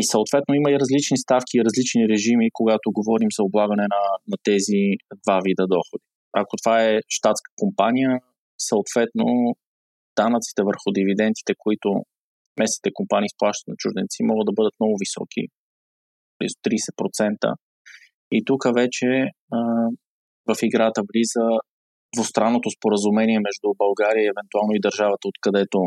И 0.00 0.04
съответно 0.04 0.54
има 0.54 0.70
и 0.70 0.80
различни 0.82 1.18
ставки 1.18 1.54
и 1.56 1.64
различни 1.64 2.08
режими, 2.08 2.50
когато 2.52 2.92
говорим 2.98 3.28
за 3.36 3.42
облагане 3.44 3.86
на, 3.94 4.02
на 4.30 4.36
тези 4.48 4.80
два 5.22 5.40
вида 5.46 5.66
доходи. 5.74 6.04
Ако 6.32 6.52
това 6.62 6.76
е 6.84 7.00
щатска 7.08 7.50
компания, 7.56 8.10
съответно 8.58 9.26
данъците 10.16 10.62
върху 10.62 10.88
дивидендите, 10.98 11.52
които 11.58 11.88
местните 12.60 12.90
компании 12.94 13.30
изплащат 13.32 13.68
на 13.68 13.74
чужденци, 13.78 14.28
могат 14.30 14.46
да 14.46 14.56
бъдат 14.58 14.74
много 14.80 14.94
високи, 15.04 15.42
близо 16.38 16.56
30%. 16.66 17.54
И 18.32 18.44
тук 18.44 18.62
вече 18.74 19.08
а, 19.56 19.58
в 20.48 20.56
играта 20.62 21.00
влиза 21.10 21.46
двустранното 22.14 22.68
споразумение 22.76 23.38
между 23.48 23.68
България 23.78 24.22
и 24.24 24.32
евентуално 24.34 24.72
и 24.74 24.84
държавата, 24.86 25.28
откъдето 25.32 25.78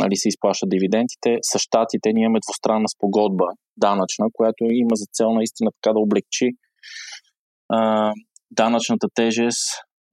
нали, 0.00 0.16
се 0.16 0.28
изплащат 0.28 0.68
дивидендите. 0.74 1.30
С 1.50 1.58
щатите 1.58 2.12
ние 2.12 2.24
имаме 2.24 2.44
двустранна 2.46 2.88
спогодба, 2.94 3.46
данъчна, 3.76 4.26
която 4.32 4.62
има 4.84 4.94
за 5.00 5.06
цел 5.16 5.28
наистина 5.38 5.70
така 5.76 5.92
да 5.94 6.00
облегчи 6.06 6.48
а, 7.76 7.78
данъчната 8.50 9.06
тежест 9.14 9.66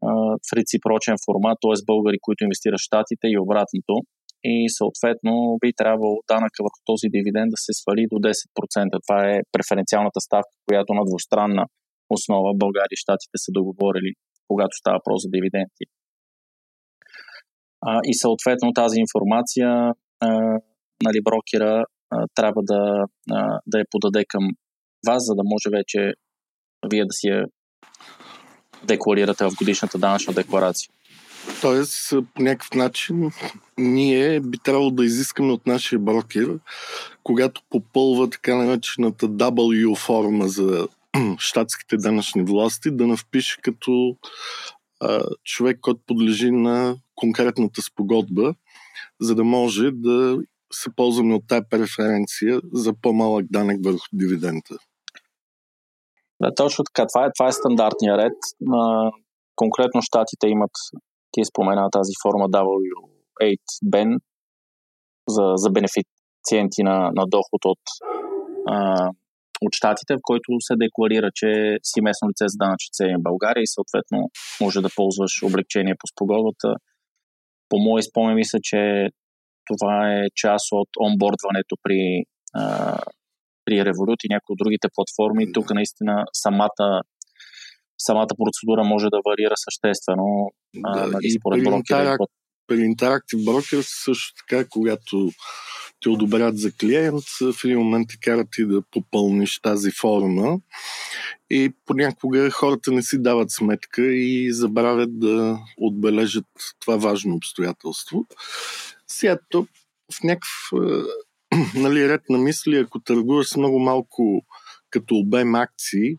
а, 0.07 0.09
в 0.45 0.49
реципрочен 0.57 1.15
формат, 1.25 1.57
т.е. 1.61 1.77
българи, 1.91 2.17
които 2.25 2.43
инвестират 2.43 2.79
в 2.81 2.87
щатите 2.87 3.25
и 3.33 3.41
обратното. 3.45 3.93
И 4.53 4.55
съответно 4.79 5.33
би 5.63 5.69
трябвало 5.79 6.15
данъка 6.31 6.59
върху 6.65 6.79
този 6.91 7.07
дивиденд 7.15 7.49
да 7.55 7.59
се 7.65 7.71
свали 7.79 8.03
до 8.11 8.17
10%. 8.27 8.33
Това 9.05 9.19
е 9.31 9.45
преференциалната 9.53 10.19
ставка, 10.27 10.53
която 10.67 10.91
на 10.99 11.03
двустранна 11.09 11.63
основа 12.15 12.51
България 12.63 12.95
и 12.97 13.03
щатите 13.03 13.37
са 13.43 13.49
договорили, 13.59 14.11
когато 14.49 14.73
става 14.81 14.97
въпрос 14.99 15.19
за 15.23 15.29
дивиденти. 15.35 15.83
А, 17.81 17.99
и 18.05 18.13
съответно 18.15 18.73
тази 18.73 18.99
информация 18.99 19.93
а, 20.19 20.29
нали, 21.03 21.21
брокера 21.23 21.85
а, 22.09 22.25
трябва 22.35 22.61
да, 22.63 23.05
а, 23.31 23.59
да 23.67 23.79
я 23.79 23.85
подаде 23.91 24.25
към 24.25 24.49
вас, 25.07 25.25
за 25.25 25.35
да 25.35 25.41
може 25.45 25.77
вече 25.77 26.13
вие 26.89 27.05
да 27.05 27.13
си 27.13 27.27
я 27.27 27.45
декларирате 28.83 29.45
в 29.45 29.55
годишната 29.57 29.97
данъчна 29.97 30.33
декларация. 30.33 30.89
Тоест, 31.61 32.09
по 32.33 32.41
някакъв 32.41 32.71
начин, 32.71 33.31
ние 33.77 34.39
би 34.39 34.57
трябвало 34.57 34.91
да 34.91 35.05
изискаме 35.05 35.51
от 35.51 35.67
нашия 35.67 35.99
брокер, 35.99 36.59
когато 37.23 37.61
попълва 37.69 38.29
така 38.29 38.55
наречената 38.55 39.29
W 39.29 39.97
форма 39.97 40.47
за 40.47 40.87
щатските 41.37 41.97
данъчни 41.97 42.43
власти, 42.43 42.91
да 42.91 43.07
навпише 43.07 43.57
като 43.61 44.15
а, 44.99 45.23
човек, 45.43 45.79
който 45.81 46.01
подлежи 46.07 46.51
на 46.51 46.97
конкретната 47.17 47.81
спогодба, 47.81 48.53
за 49.21 49.35
да 49.35 49.43
може 49.43 49.91
да 49.91 50.37
се 50.73 50.89
ползваме 50.95 51.33
от 51.35 51.47
тази 51.47 51.65
преференция 51.69 52.61
за 52.73 52.93
по-малък 53.01 53.45
данък 53.49 53.77
върху 53.85 54.05
дивидента. 54.13 54.75
Да, 56.41 56.55
точно 56.55 56.83
така. 56.83 57.07
Това 57.13 57.25
е, 57.25 57.29
това 57.37 57.47
е 57.47 57.51
стандартния 57.51 58.17
ред. 58.17 58.37
А, 58.73 59.11
конкретно 59.55 60.01
щатите 60.01 60.47
имат, 60.47 60.71
ти 61.31 61.41
спомена 61.45 61.89
тази 61.91 62.11
форма 62.23 62.45
W8BEN 62.49 64.19
за, 65.27 65.45
за 65.55 65.69
бенефициенти 65.69 66.83
на, 66.83 67.11
на 67.13 67.23
доход 67.27 67.65
от, 67.65 67.83
а, 68.69 69.09
от 69.61 69.73
щатите, 69.73 70.13
в 70.13 70.19
който 70.23 70.49
се 70.59 70.73
декларира, 70.75 71.29
че 71.33 71.77
си 71.83 72.01
местно 72.01 72.29
лице 72.29 72.45
за 72.47 72.57
данъчни 72.57 72.91
цели 72.93 73.13
в 73.19 73.27
България 73.29 73.61
и 73.63 73.73
съответно 73.77 74.19
може 74.61 74.81
да 74.81 74.89
ползваш 74.95 75.43
облегчение 75.43 75.95
по 75.99 76.07
спогодбата 76.07 76.69
по 77.69 77.77
мое 77.79 78.01
спомен 78.01 78.35
мисля, 78.35 78.59
че 78.63 79.09
това 79.67 80.13
е 80.13 80.27
част 80.35 80.65
от 80.71 80.89
онбордването 81.05 81.75
при, 81.83 82.23
а, 82.53 82.97
при 83.65 83.73
Revolut 83.73 84.19
и 84.23 84.33
някои 84.33 84.53
от 84.53 84.57
другите 84.57 84.87
платформи. 84.95 85.45
Да. 85.45 85.51
Тук 85.51 85.73
наистина 85.73 86.25
самата 86.33 87.01
самата 87.97 88.33
процедура 88.41 88.83
може 88.83 89.07
да 89.09 89.19
варира 89.25 89.55
съществено 89.55 90.51
да, 90.75 90.99
а, 91.03 91.07
нали, 91.07 91.29
според 91.39 91.63
брокера. 91.63 92.17
При 92.67 92.75
Interactive 92.75 93.43
Broker 93.47 93.81
също 94.05 94.33
така, 94.41 94.69
когато 94.69 95.29
те 96.01 96.09
одобрят 96.09 96.57
за 96.57 96.71
клиент, 96.71 97.23
в 97.41 97.63
един 97.65 97.77
момент 97.77 98.09
те 98.09 98.17
карат 98.21 98.47
и 98.57 98.65
да 98.65 98.81
попълниш 98.91 99.59
тази 99.59 99.91
форма 99.91 100.59
и 101.49 101.73
понякога 101.85 102.51
хората 102.51 102.91
не 102.91 103.03
си 103.03 103.21
дават 103.21 103.51
сметка 103.51 104.05
и 104.05 104.53
забравят 104.53 105.19
да 105.19 105.59
отбележат 105.77 106.45
това 106.79 106.95
важно 106.95 107.35
обстоятелство. 107.35 108.25
Сега 109.07 109.37
то 109.49 109.67
в 110.13 110.23
някакъв 110.23 110.71
нали, 111.75 112.09
ред 112.09 112.21
на 112.29 112.37
мисли, 112.37 112.77
ако 112.77 112.99
търгуваш 112.99 113.55
много 113.55 113.79
малко 113.79 114.45
като 114.89 115.15
обем 115.15 115.55
акции, 115.55 116.17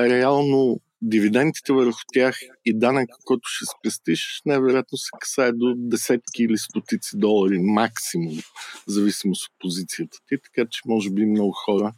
реално 0.00 0.80
дивидендите 1.02 1.72
върху 1.72 2.00
тях 2.12 2.38
и 2.64 2.78
данък, 2.78 3.08
който 3.24 3.48
ще 3.48 3.64
спестиш, 3.64 4.42
най-вероятно 4.46 4.98
се 4.98 5.10
касае 5.20 5.52
до 5.52 5.74
десетки 5.76 6.42
или 6.42 6.58
стотици 6.58 7.10
долари 7.14 7.58
максимум, 7.58 8.36
в 8.86 8.90
зависимост 8.90 9.44
от 9.44 9.52
позицията 9.58 10.18
ти, 10.28 10.36
така 10.42 10.68
че 10.70 10.80
може 10.86 11.10
би 11.10 11.26
много 11.26 11.52
хора 11.52 11.92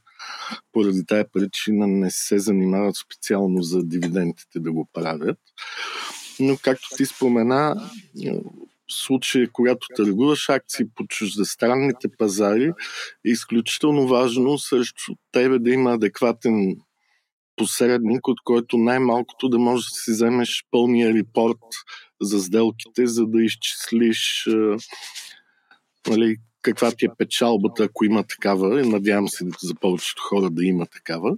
поради 0.72 1.06
тая 1.06 1.30
причина 1.32 1.86
не 1.86 2.10
се 2.10 2.38
занимават 2.38 2.96
специално 2.96 3.62
за 3.62 3.82
дивидендите 3.84 4.60
да 4.60 4.72
го 4.72 4.88
правят. 4.92 5.38
Но 6.40 6.56
както 6.62 6.88
ти 6.96 7.06
спомена, 7.06 7.90
в 8.90 8.94
случая, 8.94 9.50
когато 9.52 9.86
търгуваш 9.96 10.48
акции 10.48 10.86
по 10.94 11.06
чуждестранните 11.06 12.08
пазари, 12.18 12.72
е 13.26 13.30
изключително 13.30 14.08
важно 14.08 14.58
срещу 14.58 15.14
тебе 15.32 15.58
да 15.58 15.70
има 15.70 15.92
адекватен 15.92 16.76
посредник, 17.56 18.28
от 18.28 18.38
който 18.44 18.76
най-малкото 18.76 19.48
да 19.48 19.58
можеш 19.58 19.86
да 19.86 19.94
си 19.94 20.10
вземеш 20.10 20.64
пълния 20.70 21.14
репорт 21.14 21.58
за 22.20 22.40
сделките, 22.40 23.06
за 23.06 23.26
да 23.26 23.42
изчислиш 23.42 24.48
нали, 26.08 26.36
каква 26.62 26.92
ти 26.92 27.04
е 27.04 27.14
печалбата, 27.18 27.84
ако 27.84 28.04
има 28.04 28.22
такава, 28.22 28.80
и 28.80 28.88
надявам 28.88 29.28
се 29.28 29.44
за 29.62 29.74
повечето 29.74 30.22
хора 30.22 30.50
да 30.50 30.64
има 30.64 30.86
такава, 30.86 31.36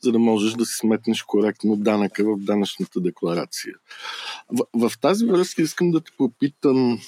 за 0.00 0.12
да 0.12 0.18
можеш 0.18 0.52
да 0.52 0.66
си 0.66 0.74
сметнеш 0.78 1.22
коректно 1.22 1.76
данъка 1.76 2.24
в 2.24 2.36
данъчната 2.38 3.00
декларация. 3.00 3.74
В, 4.48 4.88
в 4.88 4.98
тази 5.00 5.26
връзка 5.26 5.62
искам 5.62 5.90
да 5.90 6.00
те 6.00 6.12
попитам, 6.16 6.98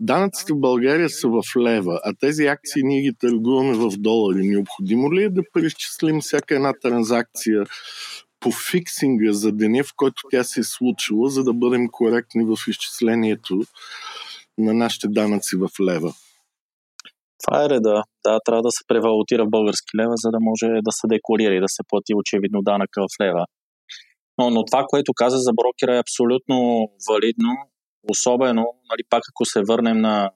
Данъците 0.00 0.52
в 0.52 0.60
България 0.60 1.10
са 1.10 1.28
в 1.28 1.42
лева, 1.56 2.00
а 2.04 2.14
тези 2.20 2.46
акции 2.46 2.82
ние 2.82 3.02
ги 3.02 3.14
търгуваме 3.20 3.74
в 3.74 3.90
долари. 3.98 4.48
Необходимо 4.48 5.12
ли 5.12 5.22
е 5.22 5.28
да 5.28 5.42
преизчислим 5.52 6.20
всяка 6.20 6.54
една 6.54 6.72
транзакция 6.82 7.64
по 8.40 8.50
фиксинга 8.70 9.32
за 9.32 9.52
деня, 9.52 9.84
в 9.84 9.92
който 9.96 10.22
тя 10.30 10.44
се 10.44 10.60
е 10.60 10.64
случила, 10.64 11.30
за 11.30 11.44
да 11.44 11.52
бъдем 11.52 11.88
коректни 11.92 12.44
в 12.44 12.56
изчислението 12.68 13.60
на 14.58 14.74
нашите 14.74 15.08
данъци 15.08 15.56
в 15.56 15.68
лева? 15.80 16.12
Това 17.44 17.64
е 17.64 17.68
реда. 17.68 18.02
Да, 18.24 18.38
трябва 18.44 18.62
да 18.62 18.70
се 18.70 18.84
превалутира 18.88 19.44
в 19.44 19.50
български 19.50 19.96
лева, 20.00 20.12
за 20.16 20.30
да 20.30 20.40
може 20.40 20.66
да 20.66 20.92
се 20.92 21.06
декларира 21.06 21.54
и 21.54 21.60
да 21.60 21.68
се 21.68 21.82
плати 21.88 22.14
очевидно 22.14 22.62
данъка 22.62 23.02
в 23.02 23.22
лева. 23.22 23.44
Но, 24.38 24.50
но 24.50 24.64
това, 24.64 24.84
което 24.88 25.12
каза 25.14 25.38
за 25.38 25.52
брокера 25.52 25.96
е 25.96 26.00
абсолютно 26.00 26.88
валидно, 27.08 27.50
особено, 28.08 28.64
нали, 28.90 29.02
пак 29.10 29.22
ако 29.30 29.44
се 29.44 29.60
върнем 29.68 29.98
на, 30.00 30.30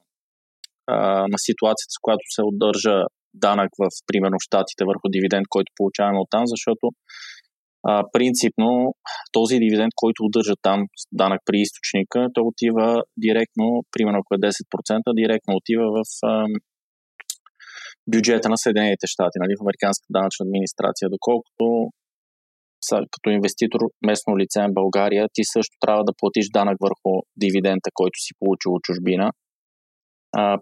а, 0.86 0.98
на 1.32 1.38
ситуацията, 1.38 1.92
с 1.96 1.98
която 2.02 2.24
се 2.34 2.42
отдържа 2.42 2.96
данък 3.34 3.70
в, 3.78 3.88
примерно, 4.06 4.36
щатите 4.40 4.84
върху 4.84 5.06
дивиденд, 5.08 5.46
който 5.48 5.72
получаваме 5.76 6.18
от 6.18 6.28
там, 6.30 6.42
защото 6.46 6.84
а, 7.88 8.02
принципно 8.12 8.94
този 9.32 9.58
дивиденд, 9.58 9.92
който 9.96 10.24
удържа 10.24 10.54
там 10.62 10.80
данък 11.12 11.40
при 11.46 11.58
източника, 11.60 12.28
той 12.34 12.44
отива 12.46 13.02
директно, 13.16 13.82
примерно 13.92 14.18
ако 14.18 14.34
е 14.34 14.38
10%, 14.38 15.14
директно 15.22 15.54
отива 15.56 15.86
в 15.96 16.02
а, 16.26 16.46
бюджета 18.12 18.48
на 18.48 18.58
Съединените 18.58 19.06
щати, 19.06 19.36
нали, 19.42 19.54
в 19.58 19.64
Американската 19.64 20.10
данъчна 20.16 20.42
администрация, 20.46 21.08
доколкото 21.16 21.64
като 23.10 23.30
инвеститор 23.30 23.80
местно 24.06 24.38
лице 24.38 24.60
в 24.62 24.72
България, 24.72 25.26
ти 25.34 25.42
също 25.44 25.76
трябва 25.80 26.04
да 26.04 26.12
платиш 26.18 26.46
данък 26.52 26.76
върху 26.80 27.22
дивидента, 27.36 27.90
който 27.94 28.18
си 28.18 28.32
получил 28.38 28.72
от 28.74 28.82
чужбина. 28.82 29.30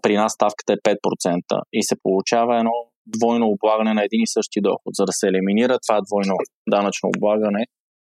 При 0.01 0.15
нас 0.15 0.33
ставката 0.33 0.73
е 0.73 0.77
5% 0.77 1.41
и 1.73 1.83
се 1.83 1.95
получава 2.03 2.57
едно 2.57 2.71
двойно 3.07 3.47
облагане 3.47 3.93
на 3.93 4.03
един 4.03 4.21
и 4.21 4.27
същи 4.27 4.61
доход. 4.61 4.91
За 4.99 5.05
да 5.05 5.11
се 5.11 5.27
елиминира 5.27 5.77
това 5.87 6.01
двойно 6.07 6.35
данъчно 6.69 7.09
облагане, 7.17 7.65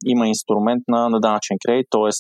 има 0.07 0.29
инструмент 0.29 0.83
на, 0.89 1.09
на 1.09 1.21
данъчен 1.21 1.57
кредит, 1.65 1.87
т.е 1.91 2.11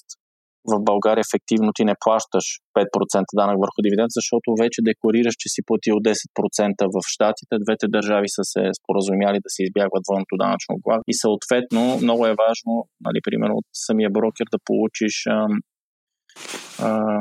в 0.73 0.75
България 0.89 1.23
ефективно 1.27 1.71
ти 1.75 1.85
не 1.85 1.95
плащаш 2.05 2.47
5% 2.79 3.25
данък 3.35 3.57
върху 3.65 3.79
дивиденд, 3.85 4.11
защото 4.19 4.49
вече 4.63 4.89
декларираш, 4.91 5.35
че 5.39 5.49
си 5.55 5.61
платил 5.67 5.95
10% 5.95 6.87
в 6.95 6.99
Штатите. 7.15 7.55
Двете 7.65 7.87
държави 7.97 8.29
са 8.37 8.43
се 8.53 8.63
споразумяли 8.81 9.39
да 9.45 9.51
се 9.55 9.63
избягват 9.63 10.05
двойното 10.07 10.35
данъчно 10.43 10.77
облагане. 10.77 11.09
И 11.13 11.15
съответно 11.25 11.83
много 12.05 12.23
е 12.27 12.39
важно, 12.45 12.73
нали, 13.07 13.19
примерно 13.27 13.55
от 13.57 13.69
самия 13.89 14.11
брокер 14.11 14.47
да 14.53 14.59
получиш 14.65 15.17
а, 15.27 15.47
а, 16.87 17.19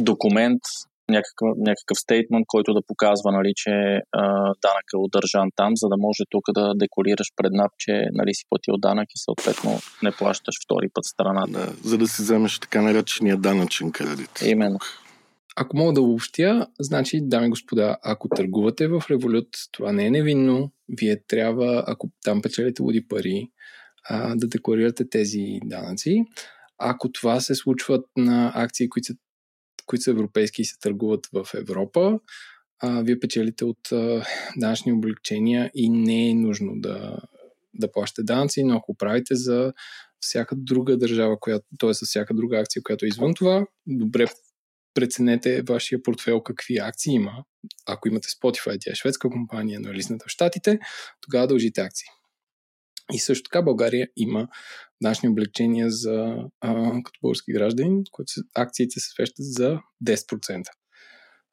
документ, 0.00 0.62
някакъв, 1.10 1.48
някакъв 1.58 1.98
стейтмент, 1.98 2.44
който 2.46 2.74
да 2.74 2.82
показва, 2.86 3.32
нали, 3.32 3.52
че 3.56 3.70
а, 4.12 4.22
данък 4.62 4.86
е 4.94 4.96
удържан 4.96 5.48
там, 5.56 5.72
за 5.76 5.88
да 5.88 5.96
може 5.96 6.22
тук 6.30 6.44
да 6.54 6.74
декорираш 6.74 7.28
пред 7.36 7.52
НАП, 7.52 7.72
че 7.78 7.92
нали, 8.12 8.34
си 8.34 8.44
платил 8.48 8.74
данък 8.78 9.08
и 9.14 9.18
съответно 9.18 9.78
не 10.02 10.12
плащаш 10.12 10.54
втори 10.64 10.88
път 10.94 11.04
страната. 11.04 11.52
Да, 11.52 11.88
за 11.88 11.98
да 11.98 12.08
си 12.08 12.22
вземеш 12.22 12.58
така 12.58 12.82
наречения 12.82 13.36
данъчен 13.36 13.92
кредит. 13.92 14.42
Именно. 14.44 14.78
Ако 15.56 15.76
мога 15.76 15.92
да 15.92 16.02
обобщя, 16.02 16.66
значи, 16.80 17.20
дами 17.22 17.46
и 17.46 17.50
господа, 17.50 17.96
ако 18.02 18.28
търгувате 18.28 18.88
в 18.88 19.00
Revolut, 19.00 19.48
това 19.72 19.92
не 19.92 20.06
е 20.06 20.10
невинно. 20.10 20.70
Вие 20.88 21.22
трябва, 21.28 21.84
ако 21.86 22.08
там 22.24 22.42
печелите 22.42 22.82
води 22.82 23.08
пари, 23.08 23.50
а, 24.08 24.34
да 24.36 24.46
декларирате 24.46 25.08
тези 25.08 25.58
данъци. 25.64 26.24
Ако 26.78 27.12
това 27.12 27.40
се 27.40 27.54
случват 27.54 28.06
на 28.16 28.52
акции, 28.54 28.88
които 28.88 29.06
са 29.06 29.14
които 29.90 30.02
са 30.02 30.10
европейски 30.10 30.62
и 30.62 30.64
се 30.64 30.78
търгуват 30.78 31.26
в 31.32 31.46
Европа, 31.54 32.18
а, 32.78 33.02
вие 33.02 33.20
печелите 33.20 33.64
от 33.64 33.92
а, 33.92 34.24
данъчни 34.56 34.92
облегчения 34.92 35.70
и 35.74 35.88
не 35.88 36.30
е 36.30 36.34
нужно 36.34 36.72
да, 36.76 37.18
да 37.74 37.92
плащате 37.92 38.22
данъци, 38.22 38.64
но 38.64 38.76
ако 38.76 38.96
правите 38.96 39.34
за 39.34 39.72
всяка 40.20 40.56
друга 40.56 40.96
държава, 40.96 41.40
която, 41.40 41.66
т.е. 41.78 41.92
за 41.92 42.06
всяка 42.06 42.34
друга 42.34 42.58
акция, 42.58 42.82
която 42.82 43.04
е 43.04 43.08
извън 43.08 43.34
това, 43.34 43.66
добре 43.86 44.26
преценете 44.94 45.62
вашия 45.62 46.02
портфел 46.02 46.42
какви 46.42 46.78
акции 46.78 47.14
има. 47.14 47.44
Ако 47.86 48.08
имате 48.08 48.28
Spotify, 48.28 48.76
тя 48.80 48.90
е 48.90 48.94
шведска 48.94 49.30
компания, 49.30 49.80
но 49.80 49.90
е 49.90 49.94
листната 49.94 50.24
в 50.28 50.30
Штатите, 50.30 50.78
тогава 51.20 51.46
дължите 51.46 51.80
акции. 51.80 52.06
И 53.12 53.18
също 53.18 53.42
така 53.50 53.62
България 53.62 54.08
има 54.16 54.48
данъчни 55.02 55.28
облегчения 55.28 55.90
за, 55.90 56.36
а, 56.60 56.74
като 57.04 57.18
български 57.22 57.52
граждани, 57.52 58.02
които 58.12 58.32
акциите 58.54 59.00
се 59.00 59.10
свещат 59.10 59.36
за 59.38 59.78
10%, 60.00 60.62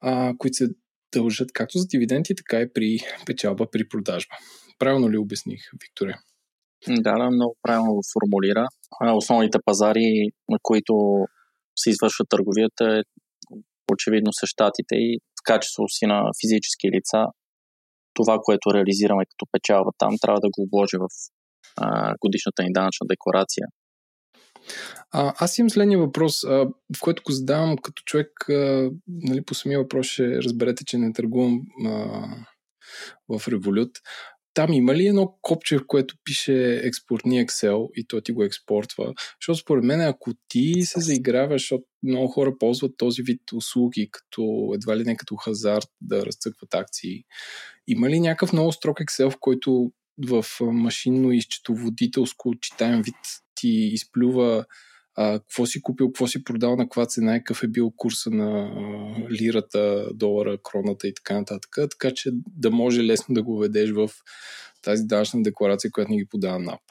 а, 0.01 0.33
които 0.37 0.53
се 0.53 0.67
дължат 1.13 1.53
както 1.53 1.77
за 1.77 1.87
дивиденти, 1.87 2.35
така 2.35 2.61
и 2.61 2.73
при 2.73 2.97
печалба 3.25 3.71
при 3.71 3.87
продажба. 3.87 4.35
Правилно 4.79 5.11
ли 5.11 5.17
обясних, 5.17 5.61
Викторе? 5.83 6.13
Да, 6.87 7.17
да, 7.17 7.29
много 7.31 7.57
правилно 7.61 7.93
го 7.93 8.01
формулира. 8.13 8.67
Основните 9.15 9.57
пазари, 9.65 10.29
на 10.49 10.57
които 10.61 10.93
се 11.75 11.89
извършва 11.89 12.25
търговията, 12.29 13.03
очевидно 13.93 14.33
са 14.33 14.45
щатите 14.47 14.95
и 14.95 15.19
в 15.39 15.41
качество 15.43 15.83
си 15.87 16.05
на 16.05 16.23
физически 16.41 16.87
лица, 16.95 17.25
това, 18.13 18.39
което 18.43 18.73
реализираме 18.73 19.23
като 19.25 19.45
печалба 19.51 19.91
там, 19.97 20.13
трябва 20.21 20.39
да 20.39 20.49
го 20.53 20.63
обложи 20.63 20.97
в 20.97 21.07
годишната 22.19 22.63
ни 22.63 22.73
данъчна 22.73 23.07
декларация. 23.07 23.67
А, 25.11 25.33
аз 25.37 25.57
имам 25.57 25.69
следния 25.69 25.99
въпрос, 25.99 26.43
а, 26.43 26.49
в 26.97 26.99
който 27.01 27.23
го 27.25 27.31
задавам 27.31 27.77
като 27.77 28.03
човек, 28.05 28.49
а, 28.49 28.91
нали, 29.07 29.45
по 29.45 29.53
самия 29.53 29.79
въпрос 29.79 30.07
ще 30.07 30.43
разберете, 30.43 30.85
че 30.85 30.97
не 30.97 31.13
търгувам 31.13 31.61
а, 31.85 31.89
в 33.29 33.39
Revolut. 33.39 33.91
Там 34.53 34.73
има 34.73 34.95
ли 34.95 35.07
едно 35.07 35.37
копче, 35.41 35.77
в 35.77 35.87
което 35.87 36.15
пише 36.23 36.81
експортни 36.83 37.45
Excel 37.45 37.89
и 37.95 38.07
то 38.07 38.21
ти 38.21 38.31
го 38.31 38.43
експортва? 38.43 39.13
Защото 39.41 39.59
според 39.59 39.83
мен, 39.83 40.01
ако 40.01 40.31
ти 40.47 40.73
се 40.81 40.99
заиграваш, 40.99 41.61
защото 41.61 41.83
много 42.03 42.27
хора 42.27 42.57
ползват 42.59 42.97
този 42.97 43.21
вид 43.21 43.41
услуги, 43.53 44.09
като 44.11 44.71
едва 44.75 44.97
ли 44.97 45.03
не 45.03 45.17
като 45.17 45.35
хазарт 45.35 45.87
да 46.01 46.25
разцъкват 46.25 46.73
акции, 46.73 47.23
има 47.87 48.09
ли 48.09 48.19
някакъв 48.19 48.53
много 48.53 48.71
строг 48.71 48.97
Excel, 48.97 49.29
в 49.29 49.37
който 49.39 49.91
в 50.25 50.45
машинно 50.61 51.31
изчетоводителско 51.31 52.53
читаем 52.61 53.01
вид 53.01 53.15
ти 53.55 53.69
изплюва 53.69 54.65
а, 55.15 55.39
какво 55.39 55.65
си 55.65 55.81
купил, 55.81 56.07
какво 56.07 56.27
си 56.27 56.43
продал, 56.43 56.75
на 56.75 56.83
каква 56.83 57.05
цена 57.05 57.35
и 57.35 57.39
какъв 57.39 57.63
е 57.63 57.67
бил 57.67 57.91
курса 57.95 58.29
на 58.29 58.59
а, 58.59 59.31
лирата, 59.31 60.09
долара, 60.13 60.57
кроната 60.63 61.07
и 61.07 61.13
така 61.13 61.33
нататък. 61.33 61.75
Така 61.75 62.11
че 62.15 62.29
да 62.47 62.71
може 62.71 63.03
лесно 63.03 63.35
да 63.35 63.43
го 63.43 63.57
ведеш 63.57 63.91
в 63.91 64.09
тази 64.81 65.03
данъчна 65.03 65.43
декларация, 65.43 65.91
която 65.91 66.11
ни 66.11 66.17
ги 66.17 66.27
подава 66.29 66.59
НАП. 66.59 66.81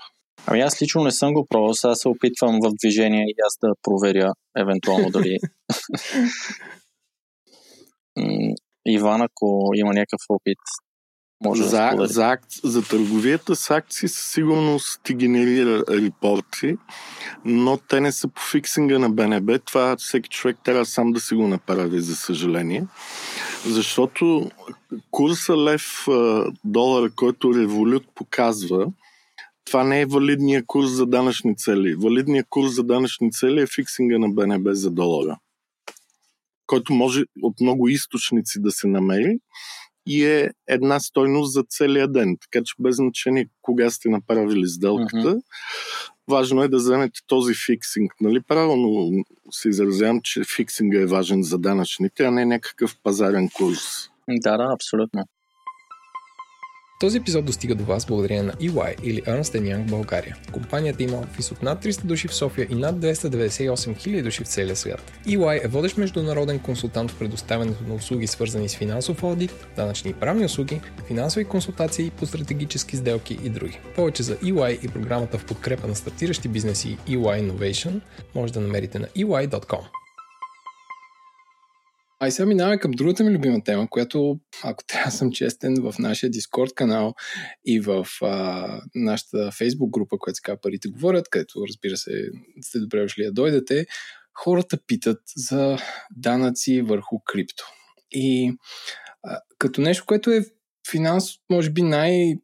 Ами 0.47 0.61
аз 0.61 0.83
лично 0.83 1.05
не 1.05 1.11
съм 1.11 1.35
го 1.35 1.47
пробвал, 1.47 1.75
сега 1.75 1.95
се 1.95 2.09
опитвам 2.09 2.59
в 2.63 2.71
движение 2.83 3.25
и 3.29 3.35
аз 3.47 3.59
да 3.63 3.75
проверя 3.83 4.33
евентуално 4.59 5.11
дали 5.11 5.39
Иван, 8.87 9.23
ако 9.23 9.71
има 9.75 9.93
някакъв 9.93 10.21
опит, 10.29 10.59
може 11.45 11.63
за, 11.63 11.91
да 11.97 12.07
за, 12.07 12.31
акци, 12.31 12.61
за 12.65 12.83
търговията 12.83 13.57
с 13.57 13.71
акции 13.71 14.09
със 14.09 14.33
сигурност 14.33 15.01
ти 15.05 15.15
генерира 15.15 15.85
репорти, 15.91 16.77
но 17.45 17.77
те 17.77 18.01
не 18.01 18.13
са 18.13 18.29
по 18.29 18.43
фиксинга 18.51 18.99
на 18.99 19.11
БНБ. 19.11 19.59
Това 19.59 19.97
всеки 19.97 20.29
човек 20.29 20.57
трябва 20.65 20.87
сам 20.87 21.13
да 21.13 21.21
си 21.21 21.35
го 21.35 21.49
направи, 21.49 22.01
за 22.01 22.17
съжаление. 22.17 22.87
Защото 23.67 24.51
курса 25.11 25.57
лев 25.57 26.07
долара, 26.65 27.11
който 27.17 27.55
револют 27.55 28.05
показва, 28.15 28.87
това 29.65 29.85
не 29.85 30.01
е 30.01 30.07
валидния 30.07 30.63
курс 30.67 30.91
за 30.91 31.07
данъчни 31.07 31.57
цели. 31.57 31.95
Валидният 31.95 32.47
курс 32.51 32.75
за 32.75 32.83
данъчни 32.83 33.33
цели 33.33 33.61
е 33.61 33.67
фиксинга 33.67 34.19
на 34.19 34.29
БНБ 34.29 34.75
за 34.75 34.91
долара, 34.91 35.39
който 36.67 36.93
може 36.93 37.23
от 37.43 37.61
много 37.61 37.89
източници 37.89 38.61
да 38.61 38.71
се 38.71 38.87
намери 38.87 39.39
и 40.07 40.25
е 40.25 40.51
една 40.69 41.01
стойност 41.01 41.53
за 41.53 41.63
целия 41.69 42.09
ден. 42.09 42.37
Така 42.41 42.65
че 42.65 42.75
без 42.79 42.97
значение 42.97 43.49
кога 43.63 43.91
сте 43.91 44.09
направили 44.09 44.69
сделката, 44.69 45.17
uh-huh. 45.17 45.43
важно 46.29 46.63
е 46.63 46.69
да 46.69 46.77
вземете 46.77 47.21
този 47.27 47.55
фиксинг. 47.67 48.13
Нали? 48.21 48.41
Правилно 48.41 49.11
се 49.51 49.69
изразявам, 49.69 50.21
че 50.25 50.43
фиксинга 50.57 51.01
е 51.01 51.07
важен 51.07 51.43
за 51.43 51.59
данъчните, 51.59 52.25
а 52.25 52.31
не 52.31 52.45
някакъв 52.45 52.97
пазарен 53.03 53.49
курс. 53.49 53.81
Да, 54.29 54.57
да, 54.57 54.69
абсолютно. 54.75 55.25
Този 56.99 57.19
епизод 57.19 57.45
достига 57.45 57.75
до 57.75 57.85
вас 57.85 58.07
благодарение 58.07 58.43
на 58.43 58.53
EY 58.53 59.03
или 59.03 59.23
Ernst 59.23 59.61
Young 59.61 59.91
България. 59.91 60.37
Компанията 60.53 61.03
има 61.03 61.19
офис 61.19 61.53
от 61.53 61.63
над 61.63 61.85
300 61.85 62.05
души 62.05 62.29
в 62.29 62.35
София 62.35 62.67
и 62.71 62.75
над 62.75 62.97
298 62.97 63.73
000 63.75 64.23
души 64.23 64.45
в 64.45 64.49
целия 64.49 64.77
свят. 64.77 65.13
EY 65.27 65.65
е 65.65 65.69
водещ 65.69 65.97
международен 65.97 66.59
консултант 66.59 67.11
в 67.11 67.19
предоставянето 67.19 67.85
на 67.89 67.95
услуги 67.95 68.27
свързани 68.27 68.69
с 68.69 68.77
финансов 68.77 69.23
аудит, 69.23 69.67
данъчни 69.77 70.11
и 70.11 70.15
правни 70.15 70.45
услуги, 70.45 70.81
финансови 71.07 71.45
консултации 71.45 72.11
по 72.11 72.27
стратегически 72.27 72.97
сделки 72.97 73.39
и 73.45 73.49
други. 73.49 73.79
Повече 73.97 74.23
за 74.23 74.37
EY 74.37 74.85
и 74.85 74.89
програмата 74.89 75.39
в 75.39 75.45
подкрепа 75.45 75.87
на 75.87 75.95
стартиращи 75.97 76.49
бизнеси 76.49 76.99
EY 77.09 77.43
Innovation 77.43 78.01
може 78.35 78.53
да 78.53 78.61
намерите 78.61 78.99
на 78.99 79.07
ey.com. 79.07 80.06
Ай 82.27 82.33
сега 82.33 82.47
минаваме 82.47 82.79
към 82.79 82.91
другата 82.91 83.25
ми 83.25 83.31
любима 83.31 83.65
тема, 83.65 83.91
която, 83.91 84.41
ако 84.65 84.85
трябва 84.87 85.11
съм 85.11 85.33
честен, 85.33 85.75
в 85.83 85.95
нашия 85.99 86.31
Дискорд 86.31 86.75
канал 86.75 87.15
и 87.65 87.81
в 87.81 88.07
а, 88.23 88.81
нашата 88.95 89.51
Фейсбук 89.59 89.91
група, 89.91 90.19
която 90.19 90.41
казва 90.43 90.61
Парите 90.61 90.89
говорят, 90.89 91.29
където 91.31 91.67
разбира 91.69 91.97
се 91.97 92.29
сте 92.61 92.79
добре 92.79 93.03
дошли 93.03 93.25
да 93.25 93.33
дойдете, 93.33 93.87
хората 94.35 94.79
питат 94.87 95.21
за 95.37 95.79
данъци 96.17 96.83
върху 96.83 97.19
крипто. 97.25 97.65
И 98.11 98.53
а, 99.23 99.41
като 99.59 99.81
нещо, 99.81 100.05
което 100.07 100.31
е 100.31 100.45
финанс, 100.91 101.25
може 101.51 101.71
би 101.71 101.83
най, 101.83 102.35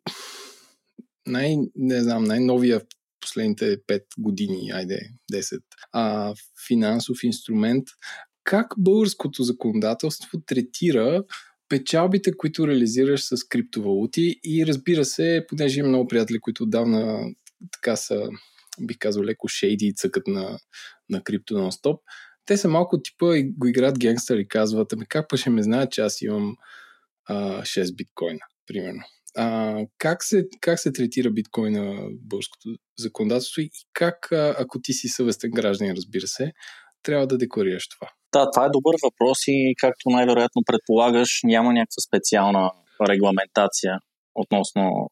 най 1.27 1.57
не 1.77 2.03
знам, 2.03 2.25
най-новия 2.25 2.81
последните 3.21 3.79
5 3.79 4.03
години, 4.19 4.71
айде 4.75 5.01
10, 5.33 5.61
а, 5.93 6.35
финансов 6.69 7.17
инструмент, 7.23 7.85
как 8.45 8.67
българското 8.79 9.43
законодателство 9.43 10.41
третира 10.47 11.25
печалбите, 11.69 12.37
които 12.37 12.69
реализираш 12.69 13.23
с 13.23 13.45
криптовалути 13.49 14.41
и 14.45 14.67
разбира 14.67 15.05
се, 15.05 15.45
понеже 15.49 15.81
има 15.81 15.89
много 15.89 16.09
приятели, 16.09 16.41
които 16.41 16.63
отдавна 16.63 17.31
така 17.73 17.97
са, 17.97 18.29
бих 18.81 18.97
казал, 18.99 19.23
леко 19.23 19.49
шейди 19.49 19.87
и 19.87 19.95
цъкат 19.95 20.27
на, 20.27 20.59
на 21.11 21.23
крипто 21.23 21.55
нон-стоп, 21.55 21.99
те 22.47 22.57
са 22.57 22.69
малко 22.69 23.03
типа 23.03 23.37
и 23.37 23.53
го 23.53 23.67
играят 23.67 23.99
генгстър 23.99 24.39
и 24.39 24.49
казват, 24.49 24.93
ами 24.93 25.07
как 25.09 25.27
па 25.29 25.37
ще 25.37 25.51
ме 25.51 25.63
знаят, 25.63 25.93
че 25.93 26.01
аз 26.01 26.23
имам 26.23 26.57
а, 27.25 27.63
6 27.63 27.97
биткоина, 27.97 28.41
примерно. 28.67 29.03
А, 29.37 29.77
как, 29.99 30.25
се, 30.25 30.49
как 30.61 30.81
се 30.81 30.93
третира 30.93 31.31
биткоина 31.31 31.83
в 31.95 32.09
българското 32.21 32.77
законодателство 32.99 33.61
и 33.61 33.71
как, 33.93 34.29
ако 34.33 34.81
ти 34.83 34.93
си 34.93 35.09
съвестен 35.09 35.51
гражданин, 35.51 35.95
разбира 35.97 36.27
се, 36.27 36.53
трябва 37.03 37.27
да 37.27 37.39
декларираш 37.39 37.89
това? 37.89 38.09
Да, 38.33 38.51
това 38.51 38.65
е 38.67 38.77
добър 38.79 38.95
въпрос 39.03 39.39
и 39.47 39.75
както 39.79 40.11
най-вероятно 40.11 40.63
предполагаш, 40.67 41.41
няма 41.45 41.73
някаква 41.73 42.01
специална 42.09 42.71
регламентация 43.11 43.99
относно 44.35 45.11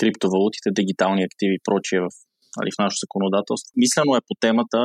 криптовалутите, 0.00 0.68
дигитални 0.70 1.22
активи 1.28 1.54
и 1.54 1.64
прочие 1.64 2.00
в, 2.00 2.08
нали, 2.58 2.70
в 2.74 2.78
нашето 2.82 3.04
законодателство. 3.06 3.72
Мислено 3.84 4.16
е 4.16 4.26
по 4.28 4.34
темата. 4.40 4.78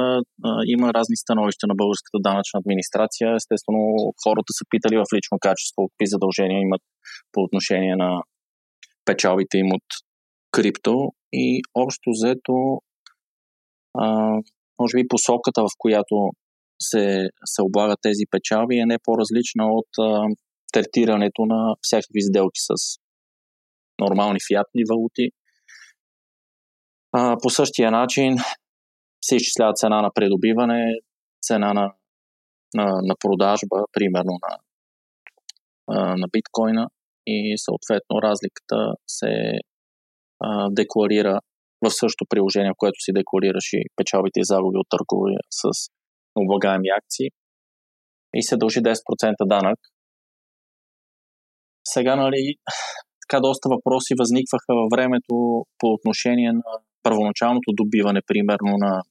А, 0.47 0.49
има 0.75 0.93
разни 0.97 1.17
становища 1.23 1.65
на 1.67 1.75
българската 1.75 2.19
данъчна 2.27 2.57
администрация. 2.61 3.27
Естествено, 3.35 3.81
хората 4.23 4.51
са 4.57 4.63
питали 4.69 4.95
в 4.97 5.13
лично 5.15 5.43
качество 5.47 5.81
какви 5.89 6.13
задължения 6.13 6.59
имат 6.61 6.83
по 7.31 7.39
отношение 7.41 7.95
на 7.95 8.11
печалбите 9.05 9.57
им 9.57 9.69
от 9.77 9.87
крипто 10.51 10.95
и 11.33 11.61
общо 11.75 12.07
взето 12.15 12.55
а, 14.03 14.05
може 14.79 14.97
би 14.97 15.07
посоката, 15.07 15.61
в 15.61 15.69
която 15.77 16.15
се, 16.81 17.29
се 17.45 17.61
облагат 17.61 17.99
тези 18.01 18.23
печалби 18.31 18.77
е 18.77 18.85
не 18.85 18.97
по-различна 19.03 19.65
от 19.67 19.87
а, 19.99 20.27
третирането 20.73 21.45
на 21.45 21.75
всякакви 21.81 22.21
сделки 22.21 22.59
с 22.59 22.97
нормални 24.01 24.39
фиатни 24.47 24.83
валути. 24.89 25.29
А, 27.11 27.37
по 27.41 27.49
същия 27.49 27.91
начин 27.91 28.37
се 29.25 29.35
изчислява 29.35 29.73
цена 29.73 30.01
на 30.01 30.11
придобиване, 30.13 30.95
цена 31.41 31.73
на, 31.73 31.93
на, 32.73 32.85
на 33.01 33.15
продажба, 33.19 33.77
примерно 33.93 34.31
на, 34.43 34.57
на 36.17 36.27
биткоина 36.31 36.87
и 37.27 37.57
съответно 37.57 38.21
разликата 38.21 38.93
се 39.07 39.59
а, 40.39 40.69
декларира 40.71 41.39
в 41.85 41.89
същото 41.89 42.25
приложение, 42.29 42.71
в 42.71 42.77
което 42.77 42.99
си 42.99 43.11
декларираш 43.13 43.73
и 43.73 43.85
печалбите 43.95 44.39
и 44.39 44.45
загуби 44.45 44.77
от 44.77 44.87
търговия 44.89 45.39
с 45.49 45.91
облагаеми 46.35 46.89
акции 46.97 47.27
и 48.35 48.43
се 48.43 48.57
дължи 48.57 48.79
10% 48.79 48.95
данък. 49.45 49.79
Сега, 51.87 52.15
нали, 52.15 52.55
така 53.23 53.41
доста 53.41 53.69
въпроси 53.69 54.13
възникваха 54.19 54.71
във 54.81 54.89
времето 54.95 55.65
по 55.79 55.87
отношение 55.93 56.51
на 56.51 56.71
първоначалното 57.03 57.71
добиване, 57.73 58.21
примерно 58.27 58.77
на 58.77 59.01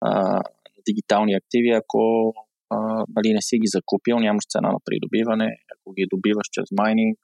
а, 0.00 0.42
дигитални 0.88 1.34
активи, 1.34 1.70
ако 1.70 2.32
а, 2.70 2.76
нали, 3.16 3.32
не 3.34 3.42
си 3.42 3.58
ги 3.58 3.66
закупил, 3.76 4.18
нямаш 4.18 4.44
цена 4.52 4.68
на 4.72 4.78
придобиване, 4.84 5.48
ако 5.74 5.92
ги 5.92 6.06
добиваш 6.12 6.46
чрез 6.52 6.68
майнинг 6.80 7.18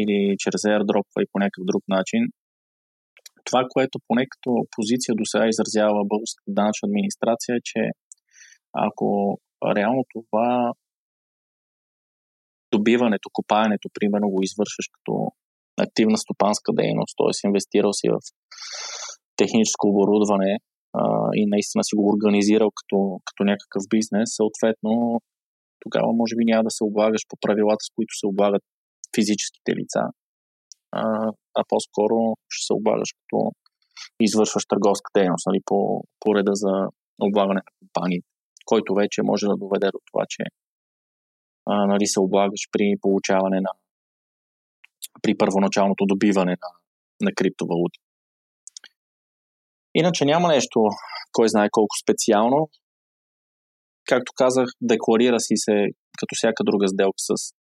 или 0.00 0.36
чрез 0.38 0.60
airdrop 0.62 1.08
и 1.20 1.26
по 1.32 1.38
някакъв 1.38 1.64
друг 1.64 1.82
начин. 1.88 2.20
Това, 3.46 3.62
което 3.74 3.98
поне 4.08 4.24
като 4.32 4.50
позиция 4.76 5.12
до 5.14 5.24
сега 5.24 5.46
изразява 5.48 6.10
българската 6.12 6.50
данъчна 6.58 6.86
администрация 6.90 7.52
е, 7.56 7.64
че 7.70 7.80
ако 8.86 9.38
реално 9.76 10.02
това 10.14 10.72
добиването, 12.74 13.26
копаенето, 13.32 13.88
примерно 13.96 14.28
го 14.34 14.42
извършваш 14.42 14.86
като 14.94 15.12
активна 15.86 16.18
стопанска 16.18 16.70
дейност, 16.80 17.14
т.е. 17.18 17.32
инвестирал 17.48 17.92
си 17.92 18.06
в 18.14 18.18
техническо 19.36 19.88
оборудване 19.88 20.52
а, 21.00 21.02
и 21.40 21.42
наистина 21.46 21.84
си 21.84 21.94
го 21.96 22.04
организирал 22.14 22.70
като, 22.78 22.98
като 23.26 23.40
някакъв 23.50 23.82
бизнес, 23.94 24.28
съответно 24.40 24.92
тогава 25.80 26.10
може 26.20 26.34
би 26.36 26.44
няма 26.44 26.64
да 26.64 26.70
се 26.76 26.84
облагаш 26.84 27.22
по 27.28 27.36
правилата, 27.44 27.82
с 27.86 27.94
които 27.94 28.12
се 28.20 28.26
облагат 28.26 28.64
физическите 29.16 29.70
лица, 29.80 30.02
а, 30.96 31.32
а 31.58 31.62
по-скоро 31.68 32.16
ще 32.48 32.66
се 32.66 32.72
облагаш 32.72 33.08
като 33.12 33.52
извършваш 34.20 34.66
търговска 34.66 35.10
дейност 35.16 35.46
нали, 35.46 35.60
по, 35.64 36.04
по 36.20 36.34
реда 36.34 36.50
за 36.54 36.72
облагане 37.22 37.60
на 37.66 37.72
компании, 37.78 38.20
който 38.64 38.94
вече 38.94 39.22
може 39.22 39.46
да 39.46 39.56
доведе 39.56 39.86
до 39.86 40.00
това, 40.12 40.24
че 40.28 40.42
а, 41.66 41.86
нали, 41.86 42.06
се 42.06 42.20
облагаш 42.20 42.60
при 42.72 42.94
получаване 43.00 43.60
на 43.60 43.70
при 45.22 45.36
първоначалното 45.36 46.06
добиване 46.06 46.56
на, 46.62 46.70
на 47.20 47.30
криптовалути. 47.34 47.98
Иначе 49.94 50.24
няма 50.24 50.48
нещо, 50.48 50.80
кой 51.32 51.48
знае 51.48 51.68
колко 51.70 51.94
специално. 52.02 52.70
Както 54.08 54.32
казах, 54.36 54.66
декларира 54.80 55.40
си 55.40 55.54
се 55.56 55.72
като 56.18 56.32
всяка 56.34 56.64
друга 56.64 56.88
сделка 56.88 57.18
с, 57.18 57.54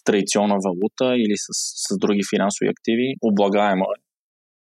с 0.00 0.04
традиционна 0.04 0.56
валута 0.64 1.16
или 1.16 1.36
с, 1.36 1.48
с 1.84 1.98
други 1.98 2.20
финансови 2.34 2.68
активи. 2.68 3.14
Облагаемо 3.22 3.84
е. 3.84 3.98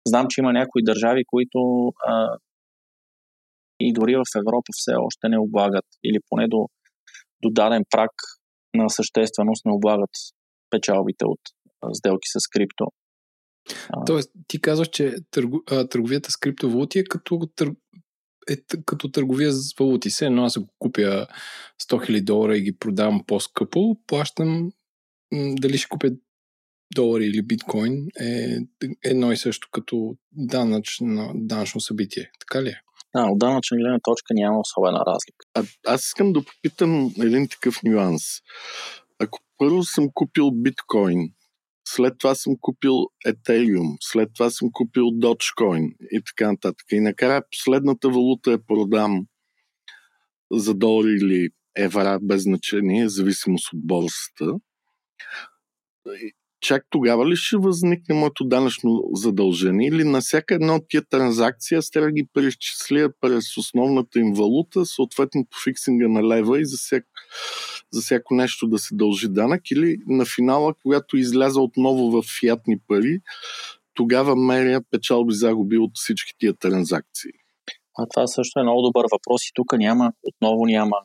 Знам, 0.08 0.26
че 0.30 0.42
има 0.42 0.54
някои 0.54 0.84
държави, 0.84 1.22
които 1.28 1.60
а, 2.08 2.38
и 3.80 3.94
дори 3.94 4.16
в 4.16 4.38
Европа 4.38 4.70
все 4.72 4.94
още 4.98 5.30
не 5.30 5.40
облагат 5.40 5.86
или 6.04 6.20
поне 6.30 6.48
до, 6.48 6.68
до 7.44 7.50
даден 7.50 7.84
прак 7.90 8.12
на 8.74 8.90
същественост 8.90 9.66
не 9.66 9.72
облагат 9.74 10.10
печалбите 10.70 11.26
от 11.26 11.40
сделки 11.94 12.28
с 12.34 12.48
крипто. 12.48 12.86
Тоест, 14.06 14.32
ти 14.48 14.62
казваш, 14.62 14.90
че 14.90 15.16
търгу, 15.32 15.58
а, 15.72 15.88
търговията 15.88 16.32
с 16.32 16.38
криптовалути 16.38 17.00
е 17.00 17.04
като, 17.04 17.40
тър, 17.56 17.72
е 18.50 18.56
като 18.86 19.12
търговия 19.12 19.52
с 19.52 19.74
валути. 19.80 20.10
Все 20.10 20.26
едно 20.26 20.44
аз 20.44 20.58
ако 20.58 20.68
купя 20.80 21.28
100 21.90 22.10
000 22.10 22.24
долара 22.24 22.58
и 22.58 22.62
ги 22.62 22.78
продавам 22.80 23.24
по-скъпо, 23.28 23.96
плащам 24.08 24.72
дали 25.34 25.78
ще 25.78 25.90
купя 25.90 26.10
долари 26.96 27.26
или 27.26 27.42
биткоин 27.42 28.08
е 28.20 28.58
едно 29.04 29.32
и 29.32 29.38
също 29.38 29.68
като 29.72 30.16
данъчно, 30.32 31.32
данъчно 31.36 31.82
събитие. 31.82 32.32
Така 32.40 32.64
ли 32.64 32.70
е? 32.70 32.82
Да, 33.16 33.24
от 33.24 33.40
данъчна 33.40 33.78
гледна 33.78 34.00
точка 34.04 34.34
няма 34.34 34.60
особена 34.60 35.00
разлика. 35.08 35.46
А, 35.54 35.64
аз 35.94 36.04
искам 36.04 36.34
да 36.34 36.46
попитам 36.46 37.14
един 37.22 37.48
такъв 37.48 37.84
нюанс. 37.84 38.24
Ако 39.20 39.40
първо 39.58 39.84
съм 39.84 40.08
купил 40.14 40.52
биткоин, 40.52 41.34
след 41.88 42.14
това 42.20 42.36
съм 42.36 42.54
купил 42.62 42.94
Ethereum, 43.28 43.98
след 44.02 44.30
това 44.34 44.50
съм 44.50 44.70
купил 44.72 45.04
Dogecoin 45.04 45.96
и 46.12 46.22
така 46.26 46.52
нататък. 46.52 46.86
И 46.92 47.00
накрая 47.00 47.44
последната 47.52 48.10
валута 48.10 48.52
е 48.52 48.66
продам 48.68 49.26
за 50.52 50.74
долари 50.74 51.12
или 51.22 51.50
евра, 51.78 52.20
без 52.22 52.44
значение, 52.44 53.10
зависимост 53.10 53.74
от 53.74 53.88
борсата 53.88 54.60
чак 56.62 56.86
тогава 56.90 57.30
ли 57.30 57.36
ще 57.36 57.58
възникне 57.58 58.16
моето 58.16 58.44
данъчно 58.44 59.04
задължение 59.14 59.88
или 59.88 60.04
на 60.04 60.22
всяка 60.22 60.56
една 60.56 60.76
от 60.76 60.84
тия 60.90 61.06
транзакции 61.06 61.78
аз 61.78 61.90
трябва 61.90 62.08
да 62.08 62.12
ги 62.12 62.28
преизчисля 62.34 63.10
през 63.22 63.58
основната 63.58 64.20
им 64.20 64.34
валута, 64.34 64.86
съответно 64.86 65.46
по 65.46 65.58
фиксинга 65.64 66.08
на 66.08 66.24
лева 66.28 66.62
и 66.62 66.66
за, 66.66 66.78
всяко, 66.78 67.08
за 67.92 68.02
всяко 68.02 68.36
нещо 68.36 68.68
да 68.68 68.80
се 68.80 68.96
дължи 68.96 69.28
данък 69.30 69.72
или 69.72 69.98
на 70.08 70.26
финала, 70.26 70.74
когато 70.82 71.18
изляза 71.18 71.62
отново 71.62 72.12
в 72.12 72.24
фиатни 72.40 72.80
пари, 72.88 73.20
тогава 73.94 74.36
меря 74.36 74.82
печалби 74.92 75.34
загуби 75.34 75.78
от 75.78 75.92
всички 75.96 76.34
тия 76.38 76.54
транзакции. 76.54 77.32
А 77.98 78.06
това 78.14 78.28
също 78.28 78.60
е 78.60 78.64
много 78.64 78.82
добър 78.82 79.06
въпрос 79.12 79.48
и 79.48 79.52
тук 79.54 79.74
няма, 79.74 80.12
отново 80.24 80.66
няма 80.66 80.98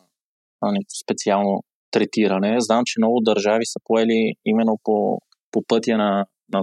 специално 1.02 1.62
третиране. 1.96 2.56
Знам, 2.60 2.82
че 2.86 3.00
много 3.00 3.20
държави 3.20 3.66
са 3.66 3.78
поели 3.84 4.34
именно 4.44 4.74
по 4.84 5.18
по 5.52 5.62
пътя 5.68 5.96
на, 5.96 6.26
на, 6.52 6.60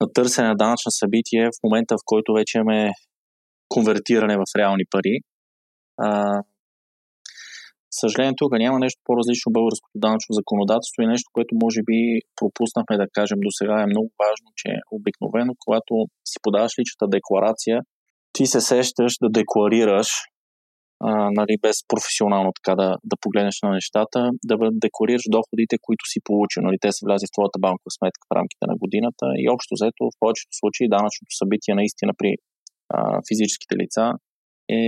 на 0.00 0.06
търсене 0.14 0.48
на 0.48 0.56
данъчно 0.56 0.90
събитие 0.90 1.44
в 1.46 1.58
момента, 1.64 1.94
в 1.94 2.04
който 2.04 2.32
вече 2.32 2.58
имаме 2.58 2.90
конвертиране 3.68 4.36
в 4.36 4.44
реални 4.58 4.84
пари. 4.90 5.16
А, 5.98 6.40
съжаление, 7.90 8.32
тук 8.36 8.52
няма 8.52 8.78
нещо 8.78 9.00
по-различно 9.04 9.52
българското 9.52 9.96
данъчно 10.04 10.32
законодателство 10.40 11.02
и 11.02 11.06
нещо, 11.06 11.30
което 11.32 11.52
може 11.64 11.80
би 11.88 11.98
пропуснахме 12.36 12.96
да 12.96 13.06
кажем 13.12 13.38
до 13.40 13.50
сега 13.58 13.76
е 13.82 13.92
много 13.92 14.10
важно, 14.24 14.48
че 14.56 14.68
обикновено, 14.90 15.52
когато 15.64 15.92
си 16.30 16.36
подаваш 16.42 16.72
личната 16.80 17.06
декларация, 17.16 17.80
ти 18.32 18.46
се 18.46 18.60
сещаш 18.60 19.12
да 19.22 19.28
декларираш 19.30 20.08
а, 21.00 21.30
нали, 21.30 21.54
без 21.62 21.76
професионално 21.88 22.50
така 22.58 22.74
да, 22.82 22.88
да 23.04 23.16
погледнеш 23.20 23.58
на 23.62 23.70
нещата, 23.70 24.30
да 24.44 24.54
декларираш 24.72 25.24
доходите, 25.28 25.76
които 25.82 26.04
си 26.12 26.18
получил. 26.24 26.62
Нали, 26.62 26.76
те 26.80 26.92
са 26.92 27.02
влязли 27.06 27.26
в 27.26 27.34
твоята 27.36 27.58
банкова 27.58 27.90
сметка 27.98 28.24
в 28.26 28.36
рамките 28.38 28.64
на 28.70 28.76
годината 28.82 29.26
и 29.42 29.50
общо 29.54 29.74
взето 29.74 30.00
в 30.04 30.18
повечето 30.20 30.52
случаи 30.60 30.92
данъчното 30.94 31.32
събитие 31.40 31.74
наистина 31.74 32.12
при 32.18 32.32
а, 32.94 33.20
физическите 33.28 33.74
лица 33.82 34.04
е 34.80 34.82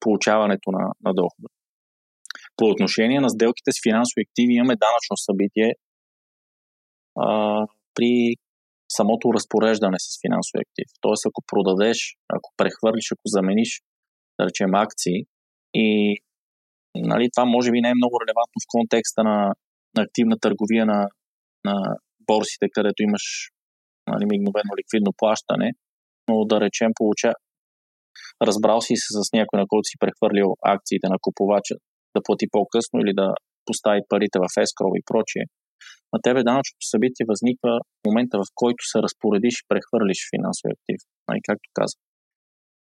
получаването 0.00 0.70
на, 0.76 0.84
на 1.06 1.12
дохода. 1.20 1.48
По 2.56 2.64
отношение 2.64 3.20
на 3.20 3.30
сделките 3.30 3.70
с 3.72 3.82
финансови 3.88 4.22
активи 4.26 4.52
имаме 4.54 4.82
данъчно 4.84 5.16
събитие 5.16 5.70
а, 7.24 7.28
при 7.94 8.34
самото 8.98 9.34
разпореждане 9.36 9.98
с 9.98 10.08
финансови 10.24 10.60
актив. 10.66 10.88
Тоест, 11.00 11.22
ако 11.26 11.40
продадеш, 11.46 11.98
ако 12.36 12.48
прехвърлиш, 12.56 13.06
ако 13.12 13.26
замениш 13.26 13.70
да 14.40 14.46
речем, 14.46 14.74
акции. 14.74 15.18
И 15.74 16.16
нали, 16.94 17.28
това 17.34 17.44
може 17.44 17.70
би 17.70 17.80
не 17.80 17.90
е 17.90 18.00
много 18.00 18.20
релевантно 18.20 18.58
в 18.62 18.70
контекста 18.74 19.20
на, 19.24 19.54
активна 19.98 20.36
търговия 20.40 20.86
на, 20.86 21.08
на 21.64 21.74
борсите, 22.26 22.66
където 22.72 23.02
имаш 23.02 23.24
нали, 24.06 24.24
мигновено 24.32 24.72
ликвидно 24.80 25.12
плащане, 25.16 25.68
но 26.28 26.44
да 26.44 26.60
речем 26.60 26.90
получа, 26.94 27.30
разбрал 28.42 28.80
си 28.80 28.94
се 28.96 29.10
с 29.18 29.32
някой, 29.38 29.56
на 29.60 29.66
който 29.68 29.86
си 29.90 30.00
прехвърлил 30.02 30.48
акциите 30.74 31.06
на 31.08 31.16
купувача 31.20 31.74
да 32.14 32.20
плати 32.24 32.46
по-късно 32.50 33.00
или 33.00 33.12
да 33.20 33.26
постави 33.66 34.00
парите 34.08 34.38
в 34.38 34.48
escrow 34.64 34.92
и 34.98 35.06
прочие, 35.10 35.44
на 36.12 36.18
тебе 36.22 36.46
данъчното 36.48 36.84
събитие 36.92 37.30
възниква 37.32 37.72
в 38.00 38.06
момента, 38.06 38.34
в 38.38 38.46
който 38.54 38.82
се 38.90 38.98
разпоредиш 39.04 39.54
и 39.58 39.68
прехвърлиш 39.70 40.20
финансови 40.34 40.72
актив, 40.76 41.00
нали, 41.28 41.40
както 41.48 41.66
казах. 41.78 42.00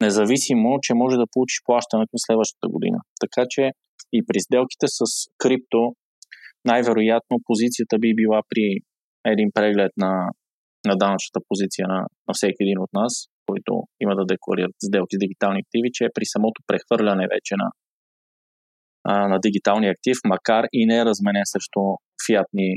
Независимо, 0.01 0.79
че 0.81 0.93
може 0.93 1.15
да 1.17 1.31
получиш 1.33 1.59
плащането 1.65 2.11
следващата 2.15 2.67
година. 2.67 2.99
Така 3.23 3.45
че 3.49 3.71
и 4.13 4.25
при 4.27 4.39
сделките 4.39 4.85
с 4.87 5.01
крипто, 5.37 5.93
най-вероятно 6.65 7.37
позицията 7.45 7.99
би 7.99 8.15
била 8.15 8.41
при 8.49 8.65
един 9.25 9.49
преглед 9.53 9.91
на, 9.97 10.13
на 10.85 10.95
данъчната 10.97 11.39
позиция 11.47 11.87
на, 11.87 11.99
на 12.27 12.33
всеки 12.33 12.61
един 12.61 12.79
от 12.79 12.89
нас, 12.93 13.13
които 13.47 13.83
има 14.03 14.15
да 14.15 14.25
декларират 14.25 14.75
сделки 14.83 15.15
с 15.15 15.19
дигитални 15.19 15.59
активи, 15.59 15.89
че 15.93 16.03
е 16.05 16.15
при 16.15 16.25
самото 16.25 16.61
прехвърляне 16.67 17.27
вече 17.35 17.53
на, 17.61 17.67
а, 19.03 19.27
на 19.27 19.39
дигитални 19.39 19.87
актив, 19.87 20.17
макар 20.25 20.63
и 20.73 20.85
не 20.85 20.97
е 20.97 21.05
разменен 21.05 21.45
срещу 21.45 21.81
фиатни 22.25 22.69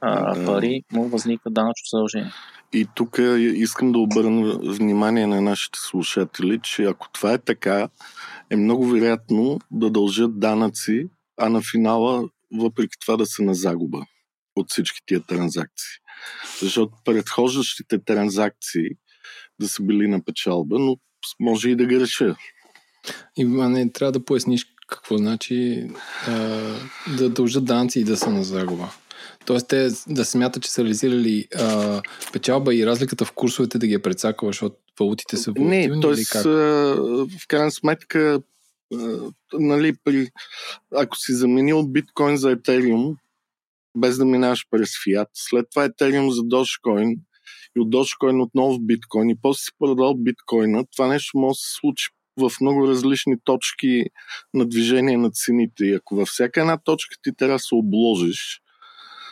а, 0.00 0.34
пари, 0.46 0.82
му 0.92 1.02
възниква 1.08 1.50
данъчно 1.50 1.86
задължение. 1.92 2.32
И 2.72 2.86
тук 2.94 3.18
искам 3.38 3.92
да 3.92 3.98
обърна 3.98 4.58
внимание 4.58 5.26
на 5.26 5.40
нашите 5.40 5.78
слушатели, 5.78 6.60
че 6.62 6.84
ако 6.84 7.08
това 7.12 7.32
е 7.32 7.38
така, 7.38 7.88
е 8.50 8.56
много 8.56 8.86
вероятно 8.86 9.58
да 9.70 9.90
дължат 9.90 10.40
данъци, 10.40 11.08
а 11.36 11.48
на 11.48 11.62
финала, 11.62 12.28
въпреки 12.52 12.96
това 13.00 13.16
да 13.16 13.26
са 13.26 13.42
на 13.42 13.54
загуба 13.54 14.06
от 14.56 14.70
всички 14.70 15.00
тия 15.06 15.20
транзакции. 15.20 15.90
Защото 16.60 16.92
предхождащите 17.04 18.04
транзакции 18.04 18.88
да 19.60 19.68
са 19.68 19.82
били 19.82 20.08
на 20.08 20.24
печалба, 20.24 20.78
но 20.78 20.96
може 21.40 21.70
и 21.70 21.76
да 21.76 21.86
греша. 21.86 22.36
не 23.38 23.92
трябва 23.92 24.12
да 24.12 24.24
поясниш 24.24 24.66
какво 24.88 25.16
значи 25.18 25.88
а, 26.26 26.32
да 27.18 27.30
дължат 27.30 27.64
данци 27.64 28.00
и 28.00 28.04
да 28.04 28.16
са 28.16 28.30
на 28.30 28.44
загуба. 28.44 28.90
Тоест 29.46 29.68
те 29.68 29.88
да 30.08 30.24
смятат, 30.24 30.62
че 30.62 30.70
са 30.70 30.82
реализирали 30.82 31.48
а, 31.56 32.02
печалба 32.32 32.74
и 32.74 32.86
разликата 32.86 33.24
в 33.24 33.32
курсовете 33.32 33.78
да 33.78 33.86
ги 33.86 33.94
е 33.94 34.02
прецакала, 34.02 34.52
защото 34.52 34.76
валутите 35.00 35.36
са 35.36 35.52
волативни 35.52 35.86
Не, 35.86 36.00
т.е. 36.00 36.14
в 37.38 37.48
крайна 37.48 37.70
сметка 37.70 38.40
нали, 39.52 39.94
при, 40.04 40.30
ако 40.94 41.16
си 41.16 41.32
заменил 41.32 41.86
биткоин 41.86 42.36
за 42.36 42.50
етериум, 42.50 43.16
без 43.96 44.18
да 44.18 44.24
минаваш 44.24 44.66
през 44.70 44.90
фиат, 45.04 45.28
след 45.34 45.66
това 45.70 45.84
етериум 45.84 46.30
за 46.30 46.40
Dogecoin 46.40 47.18
и 47.76 47.80
от 47.80 47.88
Dogecoin 47.88 48.42
отново 48.42 48.74
в 48.74 48.80
биткоин 48.80 49.30
и 49.30 49.36
после 49.42 49.58
си 49.58 49.70
продал 49.78 50.14
биткоина, 50.14 50.84
това 50.96 51.08
нещо 51.08 51.38
може 51.38 51.56
да 51.56 51.60
се 51.60 51.72
случи 51.80 52.08
в 52.36 52.52
много 52.60 52.88
различни 52.88 53.36
точки 53.44 54.04
на 54.54 54.68
движение 54.68 55.16
на 55.16 55.30
цените. 55.30 55.84
И 55.84 55.94
ако 55.94 56.16
във 56.16 56.28
всяка 56.28 56.60
една 56.60 56.78
точка 56.78 57.16
ти 57.22 57.36
трябва 57.36 57.54
да 57.54 57.58
се 57.58 57.74
обложиш, 57.74 58.60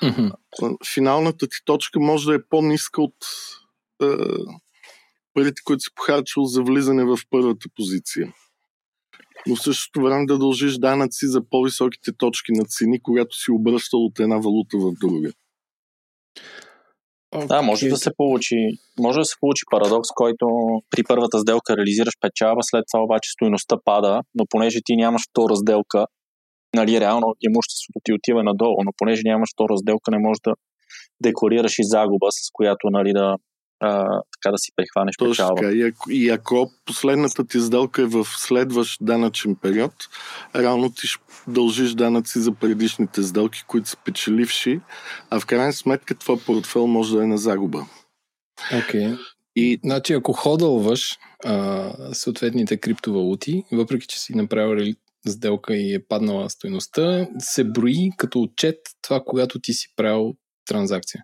mm-hmm. 0.05 0.95
финалната 0.95 1.47
ти 1.47 1.57
точка 1.65 2.01
може 2.01 2.27
да 2.27 2.35
е 2.35 2.47
по-ниска 2.51 3.03
от 3.03 3.17
е, 4.03 4.07
парите, 5.35 5.63
които 5.65 5.81
си 5.81 5.91
похарчил 5.95 6.45
за 6.45 6.63
влизане 6.63 7.05
в 7.05 7.19
първата 7.31 7.69
позиция. 7.77 8.35
Но 9.47 9.57
в 9.57 9.63
същото 9.63 10.03
време 10.03 10.27
да 10.27 10.39
дължиш 10.39 10.75
данъци 10.79 11.27
за 11.27 11.49
по-високите 11.51 12.13
точки 12.17 12.53
на 12.53 12.65
цени, 12.65 13.03
когато 13.03 13.37
си 13.37 13.51
обръщал 13.51 14.05
от 14.05 14.21
една 14.21 14.37
валута 14.37 14.79
в 14.79 14.93
друга. 15.01 15.31
Okay. 17.35 17.47
Да, 17.47 17.63
може 17.63 17.89
да 17.89 17.97
се 17.97 18.11
получи, 18.17 18.57
може 18.99 19.19
да 19.19 19.25
се 19.25 19.37
получи 19.41 19.63
парадокс, 19.71 20.09
който 20.15 20.47
при 20.91 21.03
първата 21.03 21.39
сделка 21.39 21.77
реализираш 21.77 22.15
печалба, 22.21 22.61
след 22.63 22.85
това 22.93 23.05
обаче 23.05 23.31
стоиността 23.31 23.77
пада, 23.85 24.21
но 24.35 24.45
понеже 24.51 24.79
ти 24.85 24.97
нямаш 24.97 25.23
втора 25.31 25.57
сделка, 25.57 26.07
нали, 26.75 27.01
реално 27.01 27.35
имуществото 27.41 28.01
ти 28.05 28.13
отива 28.13 28.43
надолу, 28.43 28.77
но 28.85 28.93
понеже 28.99 29.23
нямаш 29.25 29.49
втора 29.55 29.79
сделка, 29.79 30.11
не 30.11 30.19
можеш 30.19 30.41
да 30.45 30.55
декларираш 31.23 31.79
и 31.79 31.85
загуба, 31.85 32.27
с 32.31 32.51
която 32.53 32.91
нали, 32.91 33.13
да, 33.13 33.37
а, 33.81 34.21
така 34.33 34.53
да 34.53 34.59
си 34.59 34.73
прихванеш 34.77 35.17
Точно 35.17 35.33
печалба. 35.33 35.63
Така. 35.63 35.73
И, 35.73 35.83
ако, 35.83 36.11
и 36.11 36.31
ако 36.31 36.71
последната 36.85 37.47
ти 37.47 37.61
сделка 37.61 38.03
е 38.03 38.07
в 38.07 38.25
следващ 38.25 38.99
данъчен 39.05 39.57
период, 39.57 39.93
реално 40.57 40.91
ти 40.91 41.07
ще 41.07 41.23
дължиш 41.49 41.95
данъци 41.95 42.39
за 42.39 42.53
предишните 42.53 43.23
сделки, 43.23 43.65
които 43.67 43.89
са 43.89 43.97
печеливши, 44.05 44.81
а 45.31 45.41
в 45.41 45.47
крайна 45.47 45.73
сметка 45.73 46.15
това 46.15 46.37
портфел 46.47 46.87
може 46.87 47.17
да 47.17 47.25
е 47.25 47.27
на 47.27 47.39
загуба. 47.39 47.87
Окей. 48.85 49.01
Okay. 49.01 49.19
И... 49.57 49.81
Значи, 49.85 50.13
ако 50.13 50.33
ходълваш 50.33 51.19
а, 51.45 51.91
съответните 52.15 52.77
криптовалути, 52.77 53.65
въпреки 53.73 54.07
че 54.07 54.21
си 54.21 54.35
направил 54.35 54.75
сделка 55.27 55.77
и 55.77 55.95
е 55.95 56.07
паднала 56.09 56.51
стоеността, 56.51 57.29
се 57.39 57.65
брои 57.65 58.11
като 58.17 58.41
отчет 58.41 58.77
това, 59.03 59.23
когато 59.27 59.61
ти 59.61 59.73
си 59.73 59.87
правил 59.97 60.35
транзакция. 60.67 61.23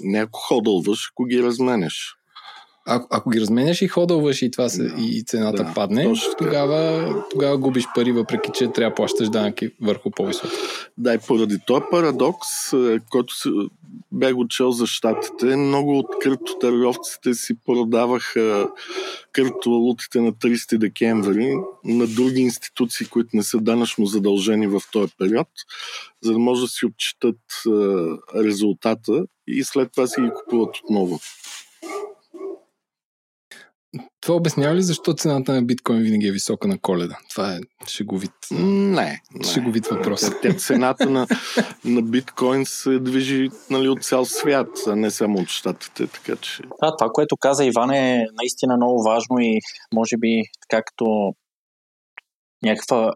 Не 0.00 0.18
ако 0.18 0.40
ходълваш, 0.40 0.98
ако 1.12 1.24
ги 1.24 1.42
разменеш. 1.42 2.14
А, 2.90 3.02
ако 3.10 3.30
ги 3.30 3.40
разменяш 3.40 3.82
и 3.82 3.88
ходълваш 3.88 4.42
и, 4.42 4.50
това 4.50 4.68
се, 4.68 4.82
да. 4.82 5.02
и 5.02 5.24
цената 5.24 5.64
да, 5.64 5.74
падне, 5.74 6.12
тогава, 6.38 7.14
тогава 7.30 7.58
губиш 7.58 7.84
пари, 7.94 8.12
въпреки 8.12 8.50
че 8.54 8.72
трябва 8.72 8.90
да 8.90 8.94
плащаш 8.94 9.28
данъки 9.28 9.70
върху 9.82 10.10
по-високо. 10.10 10.48
Да, 10.98 11.14
и 11.14 11.18
поради 11.18 11.58
този 11.66 11.82
парадокс, 11.90 12.72
е, 12.72 12.98
който 13.10 13.34
бях 14.12 14.36
учел 14.36 14.70
за 14.70 14.86
щатите, 14.86 15.56
много 15.56 15.98
от 15.98 16.06
криптотърговците 16.22 17.34
си 17.34 17.54
продаваха 17.66 18.68
криптовалутите 19.32 20.20
на 20.20 20.32
30 20.32 20.78
декември 20.78 21.54
на 21.84 22.06
други 22.06 22.40
институции, 22.40 23.06
които 23.06 23.28
не 23.32 23.42
са 23.42 23.58
данъчно 23.58 24.06
задължени 24.06 24.66
в 24.66 24.80
този 24.92 25.12
период, 25.18 25.48
за 26.22 26.32
да 26.32 26.38
може 26.38 26.62
да 26.62 26.68
си 26.68 26.86
отчитат 26.86 27.36
е, 27.66 27.70
резултата 28.44 29.24
и 29.46 29.64
след 29.64 29.92
това 29.92 30.06
си 30.06 30.20
ги 30.20 30.30
купуват 30.36 30.76
отново. 30.84 31.20
Това 34.20 34.36
обяснява 34.36 34.74
ли 34.74 34.82
защо 34.82 35.14
цената 35.14 35.52
на 35.52 35.62
биткоин 35.62 36.02
винаги 36.02 36.26
е 36.26 36.32
висока 36.32 36.68
на 36.68 36.78
коледа? 36.78 37.18
Това 37.30 37.54
е 37.54 37.60
шеговит, 37.88 38.32
не, 38.50 39.22
не. 39.34 39.44
шеговит 39.44 39.86
въпрос. 39.86 40.20
Те, 40.42 40.56
цената 40.56 41.10
на, 41.10 41.26
на 41.84 42.02
биткоин 42.02 42.66
се 42.66 42.98
движи 42.98 43.48
нали, 43.70 43.88
от 43.88 44.04
цял 44.04 44.24
свят, 44.24 44.68
а 44.86 44.96
не 44.96 45.10
само 45.10 45.38
от 45.38 45.48
щатите. 45.48 46.06
Така 46.06 46.36
че... 46.36 46.62
Да, 46.62 46.96
това, 46.98 47.10
което 47.12 47.36
каза 47.36 47.64
Иван 47.64 47.90
е 47.90 48.26
наистина 48.40 48.76
много 48.76 49.02
важно 49.02 49.38
и 49.38 49.58
може 49.94 50.16
би 50.18 50.42
така 50.68 50.82
като 50.82 51.34
някаква 52.62 53.12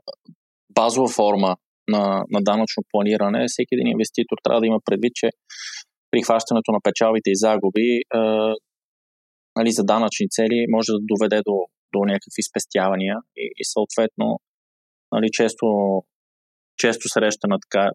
базова 0.75 1.09
форма 1.09 1.57
на, 1.89 2.25
на 2.31 2.41
данъчно 2.43 2.83
планиране, 2.91 3.45
всеки 3.49 3.69
един 3.75 3.87
инвеститор 3.87 4.37
трябва 4.43 4.61
да 4.61 4.67
има 4.67 4.79
предвид, 4.85 5.13
че 5.15 5.31
прихващането 6.11 6.73
на 6.73 6.79
печалбите 6.83 7.31
и 7.31 7.37
загуби 7.37 8.01
нали, 9.57 9.71
за 9.73 9.85
данъчни 9.85 10.27
цели 10.31 10.67
може 10.69 10.93
да 10.93 10.99
доведе 11.01 11.37
до, 11.37 11.57
до 11.95 12.01
някакви 12.05 12.43
спестявания 12.51 13.17
и, 13.37 13.53
и 13.57 13.65
съответно 13.65 14.41
нали, 15.13 15.29
често, 15.33 15.67
често 16.77 17.09
срещана 17.09 17.57
така 17.65 17.91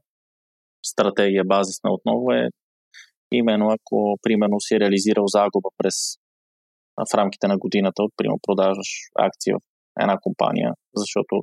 стратегия 0.85 1.43
базисна 1.45 1.91
отново 1.91 2.31
е 2.31 2.49
именно 3.31 3.69
ако 3.69 4.17
примерно 4.21 4.59
си 4.59 4.79
реализирал 4.79 5.25
загуба 5.27 5.69
през 5.77 5.95
в 7.09 7.13
рамките 7.17 7.47
на 7.47 7.57
годината, 7.57 8.03
примерно 8.17 8.39
продажаш 8.47 8.89
акции 9.15 9.53
в 9.53 9.59
една 10.01 10.17
компания, 10.21 10.73
защото 10.95 11.41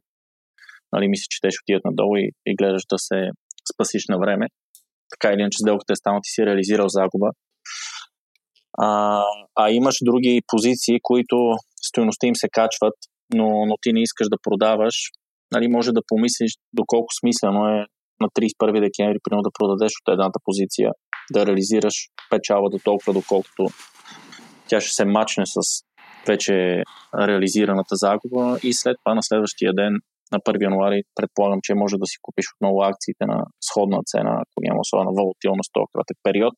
нали, 0.93 1.09
мисля, 1.09 1.27
че 1.31 1.41
те 1.41 1.51
ще 1.51 1.63
отидат 1.63 1.85
надолу 1.85 2.17
и, 2.17 2.31
и 2.47 2.57
гледаш 2.57 2.83
да 2.91 2.99
се 2.99 3.19
спасиш 3.73 4.05
на 4.09 4.19
време. 4.19 4.47
Така 5.11 5.33
или 5.33 5.41
иначе 5.41 5.59
сделката 5.59 5.93
е 5.93 5.97
станала, 5.97 6.21
ти 6.25 6.31
си 6.31 6.47
реализирал 6.47 6.89
загуба 6.89 7.31
а, 8.79 9.23
а 9.59 9.71
имаш 9.71 9.97
други 10.03 10.43
позиции, 10.47 10.99
които 11.03 11.37
стоеността 11.83 12.27
им 12.27 12.37
се 12.37 12.49
качват, 12.49 12.95
но, 13.35 13.67
но 13.67 13.75
ти 13.83 13.93
не 13.93 14.03
искаш 14.03 14.27
да 14.31 14.37
продаваш, 14.43 14.95
нали, 15.53 15.69
може 15.69 15.93
да 15.93 16.01
помислиш 16.09 16.53
доколко 16.73 17.09
смислено 17.21 17.67
е 17.69 17.87
на 18.21 18.29
31 18.29 18.81
декември, 18.81 19.19
примерно 19.25 19.43
да 19.43 19.57
продадеш 19.59 19.93
от 20.01 20.13
едната 20.13 20.39
позиция, 20.45 20.91
да 21.33 21.47
реализираш 21.47 21.95
печала 22.31 22.71
до 22.71 22.79
толкова, 22.79 23.13
доколкото 23.13 23.67
тя 24.69 24.81
ще 24.81 24.95
се 24.95 25.05
мачне 25.05 25.45
с 25.47 25.61
вече 26.27 26.83
реализираната 27.19 27.95
загуба. 27.97 28.59
И 28.63 28.73
след 28.73 28.97
това 29.03 29.15
на 29.15 29.23
следващия 29.23 29.73
ден 29.75 29.93
на 30.33 30.39
1 30.39 30.63
януари 30.63 31.03
предполагам, 31.15 31.61
че 31.63 31.75
може 31.75 31.97
да 31.97 32.07
си 32.07 32.17
купиш 32.23 32.47
отново 32.55 32.83
акциите 32.83 33.25
на 33.27 33.39
сходна 33.69 33.99
цена, 34.07 34.35
ако 34.43 34.57
няма 34.67 34.81
особена 34.81 35.11
волатилност 35.21 35.71
в 35.71 35.75
този 35.77 35.91
кратък 35.93 36.17
период 36.23 36.55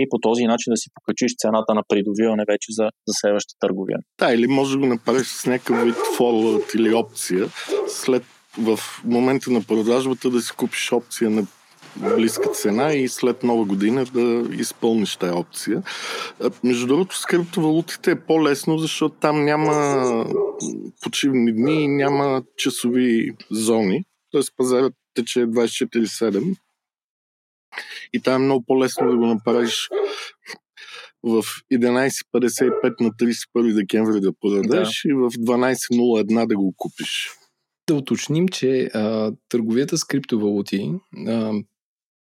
и 0.00 0.08
по 0.10 0.18
този 0.18 0.44
начин 0.44 0.70
да 0.70 0.76
си 0.76 0.88
покачиш 0.94 1.32
цената 1.38 1.74
на 1.74 1.82
придобиване 1.88 2.44
вече 2.48 2.66
за, 2.70 2.82
за 2.82 3.12
следващата 3.20 3.58
търговия. 3.60 3.98
Да, 4.18 4.34
или 4.34 4.46
може 4.46 4.72
да 4.72 4.78
го 4.78 4.86
направиш 4.86 5.26
с 5.26 5.46
някакъв 5.46 5.84
вид 5.84 5.94
форвард 6.16 6.74
или 6.74 6.94
опция, 6.94 7.46
след 7.88 8.22
в 8.58 8.78
момента 9.04 9.50
на 9.50 9.62
продажбата 9.62 10.30
да 10.30 10.40
си 10.40 10.52
купиш 10.56 10.92
опция 10.92 11.30
на 11.30 11.46
близка 11.96 12.48
цена 12.48 12.92
и 12.92 13.08
след 13.08 13.42
нова 13.42 13.64
година 13.64 14.04
да 14.04 14.54
изпълниш 14.54 15.16
тази 15.16 15.32
опция. 15.32 15.82
Между 16.64 16.86
другото, 16.86 17.16
с 17.18 17.26
криптовалутите 17.26 18.10
е 18.10 18.20
по-лесно, 18.20 18.78
защото 18.78 19.16
там 19.20 19.44
няма 19.44 20.24
почивни 21.02 21.52
дни 21.52 21.84
и 21.84 21.88
няма 21.88 22.42
часови 22.56 23.30
зони. 23.50 24.04
Тоест 24.30 24.52
пазарът 24.56 24.92
тече 25.14 25.46
24-7 25.46 26.56
и 28.12 28.20
там 28.20 28.42
е 28.42 28.44
много 28.44 28.64
по-лесно 28.66 29.10
да 29.10 29.16
го 29.16 29.26
направиш 29.26 29.88
в 31.22 31.42
11.55 31.72 33.00
на 33.00 33.10
31 33.10 33.74
декември 33.74 34.20
да 34.20 34.32
продадеш 34.40 35.02
да. 35.04 35.10
и 35.10 35.12
в 35.12 35.30
12.01 35.30 36.46
да 36.46 36.56
го 36.56 36.74
купиш. 36.76 37.30
Да 37.86 37.94
уточним, 37.94 38.48
че 38.48 38.90
а, 38.94 39.32
търговията 39.48 39.98
с 39.98 40.04
криптовалути, 40.04 40.92
а, 41.26 41.52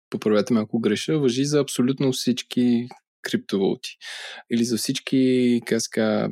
поправете 0.10 0.53
ме 0.53 0.60
ако 0.60 0.79
греша, 0.79 1.19
въжи 1.19 1.45
за 1.45 1.60
абсолютно 1.60 2.12
всички 2.12 2.88
криптовалути. 3.21 3.97
Или 4.51 4.63
за 4.63 4.77
всички, 4.77 5.62
как 5.65 5.81
ска, 5.81 6.29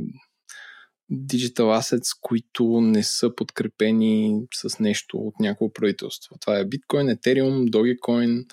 digital 1.11 1.79
assets, 1.79 2.17
които 2.21 2.81
не 2.81 3.03
са 3.03 3.35
подкрепени 3.35 4.41
с 4.53 4.79
нещо 4.79 5.17
от 5.17 5.39
някакво 5.39 5.73
правителство. 5.73 6.35
Това 6.41 6.59
е 6.59 6.65
Bitcoin, 6.65 7.15
Ethereum, 7.15 7.69
Dogecoin, 7.69 8.45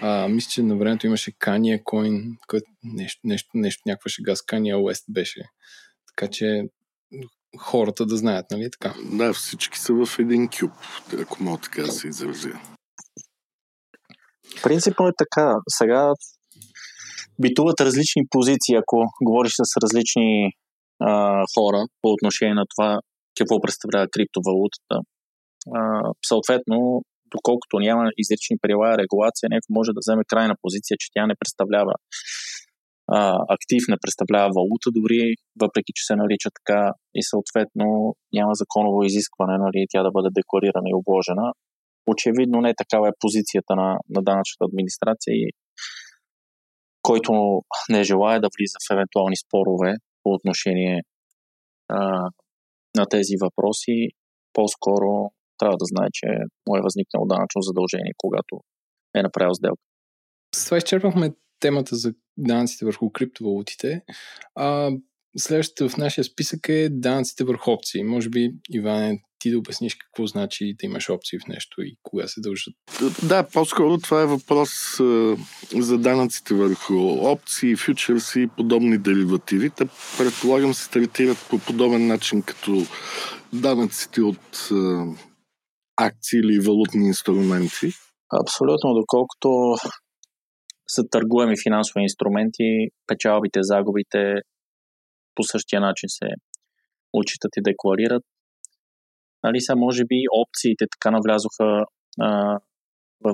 а, 0.00 0.28
мисля, 0.28 0.48
че 0.50 0.62
на 0.62 0.76
времето 0.76 1.06
имаше 1.06 1.32
Kanye 1.32 1.82
Coin, 1.82 2.36
което 2.46 2.66
нещо, 2.84 3.20
нещо, 3.24 3.50
нещо, 3.54 3.82
някаква 3.86 4.08
шега 4.08 4.36
с 4.36 4.40
Kanye 4.40 4.74
West 4.74 5.04
беше. 5.08 5.42
Така 6.06 6.30
че 6.30 6.62
хората 7.58 8.06
да 8.06 8.16
знаят, 8.16 8.46
нали 8.50 8.68
така? 8.70 8.94
Да, 9.12 9.32
всички 9.32 9.78
са 9.78 9.92
в 9.92 10.18
един 10.18 10.48
кюб, 10.48 10.72
ако 11.20 11.42
мога 11.42 11.60
така 11.62 11.82
да 11.82 11.92
се 11.92 12.08
изразя. 12.08 12.60
Принципно 14.62 15.08
е 15.08 15.12
така. 15.18 15.54
Сега 15.68 16.12
битуват 17.40 17.80
различни 17.80 18.22
позиции, 18.30 18.74
ако 18.74 19.04
говориш 19.22 19.52
с 19.52 19.76
различни 19.82 20.50
а, 21.00 21.42
хора 21.58 21.86
по 22.02 22.08
отношение 22.08 22.54
на 22.54 22.64
това 22.76 23.00
какво 23.38 23.60
представлява 23.60 24.06
криптовалутата. 24.12 24.96
А, 25.74 26.02
съответно, 26.26 27.02
доколкото 27.34 27.78
няма 27.78 28.10
изрични 28.22 28.56
правила 28.62 28.98
регулация, 28.98 29.46
някой 29.48 29.72
може 29.78 29.90
да 29.96 30.02
вземе 30.04 30.30
крайна 30.32 30.54
позиция, 30.62 30.96
че 31.00 31.08
тя 31.14 31.26
не 31.26 31.38
представлява 31.40 31.94
а, 33.08 33.18
актив, 33.48 33.82
не 33.88 34.02
представлява 34.02 34.50
валута, 34.56 34.88
дори 34.98 35.34
въпреки, 35.62 35.92
че 35.94 36.06
се 36.06 36.16
нарича 36.16 36.50
така 36.58 36.92
и 37.14 37.22
съответно 37.22 37.86
няма 38.32 38.52
законово 38.54 39.02
изискване 39.02 39.56
нали, 39.58 39.86
тя 39.90 40.02
да 40.02 40.10
бъде 40.10 40.28
декларирана 40.32 40.88
и 40.90 40.98
обложена. 41.00 41.46
Очевидно 42.06 42.60
не 42.60 42.74
такава 42.82 43.08
е 43.08 43.18
позицията 43.20 43.72
на, 43.76 43.88
на 44.14 44.20
данъчната 44.22 44.64
администрация 44.70 45.32
и 45.34 45.50
който 47.02 47.32
не 47.90 48.04
желая 48.04 48.40
да 48.40 48.48
влиза 48.58 48.78
в 48.84 48.92
евентуални 48.94 49.36
спорове 49.36 49.94
по 50.22 50.30
отношение 50.32 51.02
а, 51.88 51.98
на 52.96 53.06
тези 53.10 53.34
въпроси, 53.40 54.08
по-скоро 54.52 55.30
трябва 55.58 55.76
да 55.76 55.84
знае, 55.84 56.08
че 56.12 56.26
му 56.68 56.76
е 56.76 56.82
възникнало 56.82 57.26
данъчно 57.26 57.62
задължение, 57.62 58.12
когато 58.16 58.60
е 59.14 59.22
направил 59.22 59.54
сделка. 59.54 59.82
С 60.54 60.64
това 60.64 60.76
изчерпахме 60.76 61.30
темата 61.60 61.96
за 61.96 62.12
данъците 62.36 62.84
върху 62.84 63.10
криптовалутите. 63.10 64.02
А, 64.54 64.90
следващото 65.38 65.88
в 65.88 65.96
нашия 65.96 66.24
списък 66.24 66.68
е 66.68 66.88
данъците 66.90 67.44
върху 67.44 67.70
опции. 67.70 68.02
Може 68.04 68.28
би, 68.28 68.50
Иване, 68.70 69.22
ти 69.38 69.50
да 69.50 69.58
обясниш 69.58 69.94
какво 69.94 70.26
значи 70.26 70.74
да 70.80 70.86
имаш 70.86 71.10
опции 71.10 71.38
в 71.38 71.46
нещо 71.48 71.82
и 71.82 71.96
кога 72.02 72.28
се 72.28 72.40
дължат. 72.40 72.74
Да, 73.28 73.42
по-скоро 73.42 73.98
това 73.98 74.22
е 74.22 74.26
въпрос 74.26 75.00
а, 75.00 75.36
за 75.72 75.98
данъците 75.98 76.54
върху 76.54 76.94
опции, 77.08 77.76
фьючерси 77.76 78.40
и 78.40 78.48
подобни 78.48 78.98
деривативи. 78.98 79.70
Те, 79.70 79.84
предполагам, 80.18 80.74
се 80.74 80.90
третират 80.90 81.38
по 81.50 81.58
подобен 81.58 82.06
начин 82.06 82.42
като 82.42 82.82
данъците 83.52 84.22
от 84.22 84.68
а, 84.72 85.06
акции 85.96 86.38
или 86.38 86.60
валутни 86.60 87.06
инструменти? 87.06 87.86
Абсолютно, 88.42 88.94
доколкото 88.94 89.76
са 90.88 91.02
търгуеми 91.10 91.54
финансови 91.62 92.02
инструменти, 92.02 92.88
печалбите, 93.06 93.58
загубите 93.62 94.34
по 95.34 95.42
същия 95.42 95.80
начин 95.80 96.08
се 96.08 96.28
учитат 97.12 97.50
и 97.56 97.62
декларират. 97.62 98.22
Нали 99.42 99.60
са, 99.60 99.76
може 99.76 100.04
би, 100.04 100.16
опциите 100.42 100.84
така 100.92 101.10
навлязоха 101.10 101.84
а, 102.20 102.58
в 103.24 103.32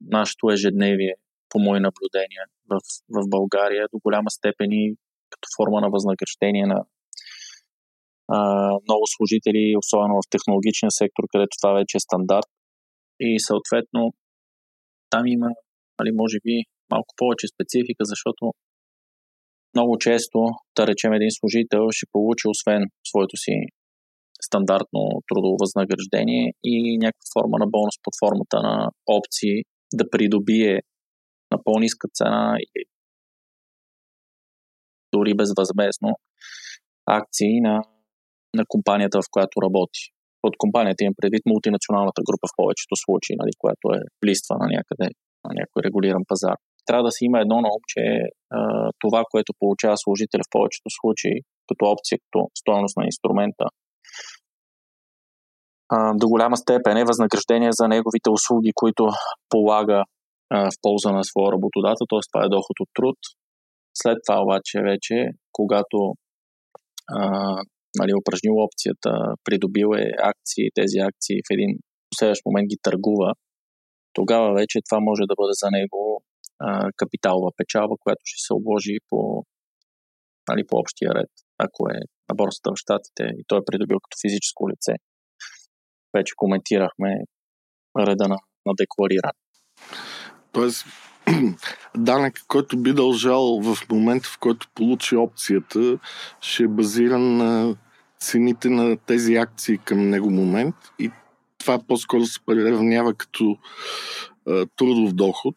нашето 0.00 0.50
ежедневие, 0.52 1.14
по 1.48 1.58
мои 1.58 1.80
наблюдения, 1.80 2.44
в, 2.70 2.80
в 3.08 3.28
България 3.28 3.86
до 3.92 3.98
голяма 4.04 4.30
степен 4.30 4.72
и 4.72 4.94
като 5.30 5.48
форма 5.56 5.80
на 5.80 5.90
възнаграждение 5.90 6.66
на 6.66 6.84
много 8.88 9.04
служители, 9.16 9.74
особено 9.82 10.14
в 10.14 10.30
технологичния 10.30 10.90
сектор, 10.90 11.24
където 11.32 11.56
това 11.60 11.72
вече 11.72 11.96
е 11.96 12.06
стандарт. 12.08 12.50
И 13.20 13.40
съответно 13.40 14.12
там 15.10 15.26
има, 15.26 15.48
нали, 16.00 16.10
може 16.14 16.38
би, 16.44 16.54
малко 16.90 17.14
повече 17.16 17.46
специфика, 17.54 18.04
защото 18.04 18.52
много 19.74 19.98
често, 19.98 20.38
да 20.76 20.86
речем, 20.86 21.12
един 21.12 21.30
служител 21.30 21.84
ще 21.90 22.06
получи, 22.12 22.48
освен 22.48 22.82
своето 23.08 23.36
си 23.36 23.52
стандартно 24.42 25.00
трудово 25.28 25.56
възнаграждение 25.60 26.52
и 26.64 26.98
някаква 26.98 27.28
форма 27.34 27.56
на 27.58 27.66
бонус 27.66 27.94
под 28.02 28.14
формата 28.22 28.56
на 28.68 28.90
опции 29.06 29.56
да 29.94 30.10
придобие 30.10 30.82
на 31.50 31.58
по-ниска 31.64 32.08
цена 32.14 32.56
или 32.58 32.84
дори 35.12 35.34
безвъзмезно 35.34 36.10
акции 37.06 37.60
на 37.60 37.82
на 38.54 38.64
компанията, 38.68 39.16
в 39.22 39.30
която 39.34 39.62
работи. 39.66 40.02
От 40.42 40.54
компанията 40.58 41.04
им 41.04 41.14
предвид 41.20 41.42
мултинационалната 41.46 42.20
група 42.28 42.46
в 42.48 42.56
повечето 42.60 42.94
случаи, 43.04 43.36
нали, 43.40 43.52
която 43.62 43.84
е 43.96 44.00
листва 44.28 44.54
на 44.62 44.66
някъде, 44.76 45.06
на 45.44 45.50
някой 45.60 45.82
регулиран 45.86 46.24
пазар. 46.28 46.56
Трябва 46.86 47.04
да 47.08 47.12
се 47.16 47.24
има 47.24 47.38
едно 47.40 47.56
на 47.64 47.68
ум, 47.76 47.84
че 47.92 48.02
а, 48.50 48.58
това, 49.02 49.20
което 49.30 49.58
получава 49.58 49.96
служителя 50.04 50.42
в 50.44 50.52
повечето 50.56 50.88
случаи, 51.00 51.36
като 51.68 51.82
опция, 51.92 52.16
като 52.24 52.40
стоеност 52.60 52.96
на 52.96 53.04
инструмента, 53.04 53.66
до 56.14 56.28
голяма 56.28 56.56
степен 56.56 56.96
е 56.96 57.04
възнаграждение 57.04 57.70
за 57.72 57.88
неговите 57.88 58.30
услуги, 58.30 58.70
които 58.74 59.08
полага 59.48 60.04
в 60.50 60.76
полза 60.82 61.12
на 61.12 61.24
своя 61.24 61.52
работодател, 61.52 62.04
т.е. 62.10 62.24
това 62.32 62.44
е 62.44 62.48
доход 62.48 62.76
от 62.80 62.88
труд. 62.94 63.16
След 63.94 64.18
това 64.26 64.42
обаче 64.42 64.80
вече, 64.90 65.28
когато 65.52 65.98
нали, 67.98 68.12
упражнил 68.20 68.54
опцията, 68.66 69.10
придобил 69.44 69.88
е 69.96 70.06
акции, 70.32 70.74
тези 70.74 70.98
акции 70.98 71.38
в 71.46 71.52
един 71.56 71.70
последващ 72.10 72.42
момент 72.46 72.68
ги 72.68 72.78
търгува, 72.82 73.30
тогава 74.12 74.54
вече 74.54 74.86
това 74.88 75.00
може 75.00 75.22
да 75.30 75.34
бъде 75.40 75.54
за 75.62 75.68
него 75.70 76.22
а, 76.58 76.90
капиталова 76.96 77.50
печалба, 77.56 77.94
която 78.00 78.22
ще 78.24 78.46
се 78.46 78.52
обложи 78.54 78.96
по, 79.08 79.44
нали, 80.48 80.66
по 80.66 80.76
общия 80.76 81.14
ред, 81.14 81.30
ако 81.58 81.88
е 81.88 81.98
на 82.28 82.34
борсата 82.34 82.70
в 82.70 82.76
Штатите 82.76 83.22
и 83.38 83.44
той 83.46 83.58
е 83.58 83.66
придобил 83.66 83.98
като 84.00 84.16
физическо 84.24 84.70
лице. 84.70 84.92
Вече 86.16 86.32
коментирахме 86.36 87.10
реда 87.98 88.28
на, 88.28 88.38
на 88.66 88.72
деклариране. 88.76 89.38
Тоест, 90.52 90.86
данък, 91.96 92.34
който 92.48 92.82
би 92.82 92.92
дължал 92.92 93.60
в 93.62 93.88
момента, 93.90 94.28
в 94.28 94.38
който 94.38 94.68
получи 94.74 95.16
опцията, 95.16 95.98
ще 96.40 96.62
е 96.62 96.68
базиран 96.68 97.36
на 97.36 97.76
цените 98.24 98.68
на 98.68 98.96
тези 98.96 99.34
акции 99.34 99.78
към 99.78 100.10
него 100.10 100.30
момент 100.30 100.74
и 100.98 101.10
това 101.58 101.78
по-скоро 101.88 102.24
се 102.24 102.40
приравнява 102.46 103.14
като 103.14 103.56
а, 104.48 104.66
трудов 104.76 105.12
доход, 105.12 105.56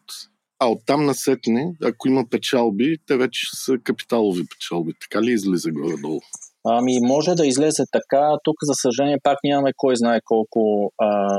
а 0.58 0.70
оттам 0.70 1.06
насетне, 1.06 1.76
ако 1.84 2.08
има 2.08 2.24
печалби, 2.30 2.96
те 3.06 3.16
вече 3.16 3.40
са 3.52 3.78
капиталови 3.84 4.42
печалби. 4.50 4.92
Така 5.00 5.22
ли 5.22 5.32
излиза 5.32 5.70
горе-долу? 5.72 6.20
Ами, 6.64 6.98
може 7.02 7.30
да 7.34 7.46
излезе 7.46 7.82
така. 7.92 8.36
Тук, 8.44 8.56
за 8.62 8.74
съжаление, 8.74 9.18
пак 9.22 9.38
нямаме 9.44 9.72
кой 9.76 9.96
знае 9.96 10.20
колко 10.24 10.92
а, 10.98 11.38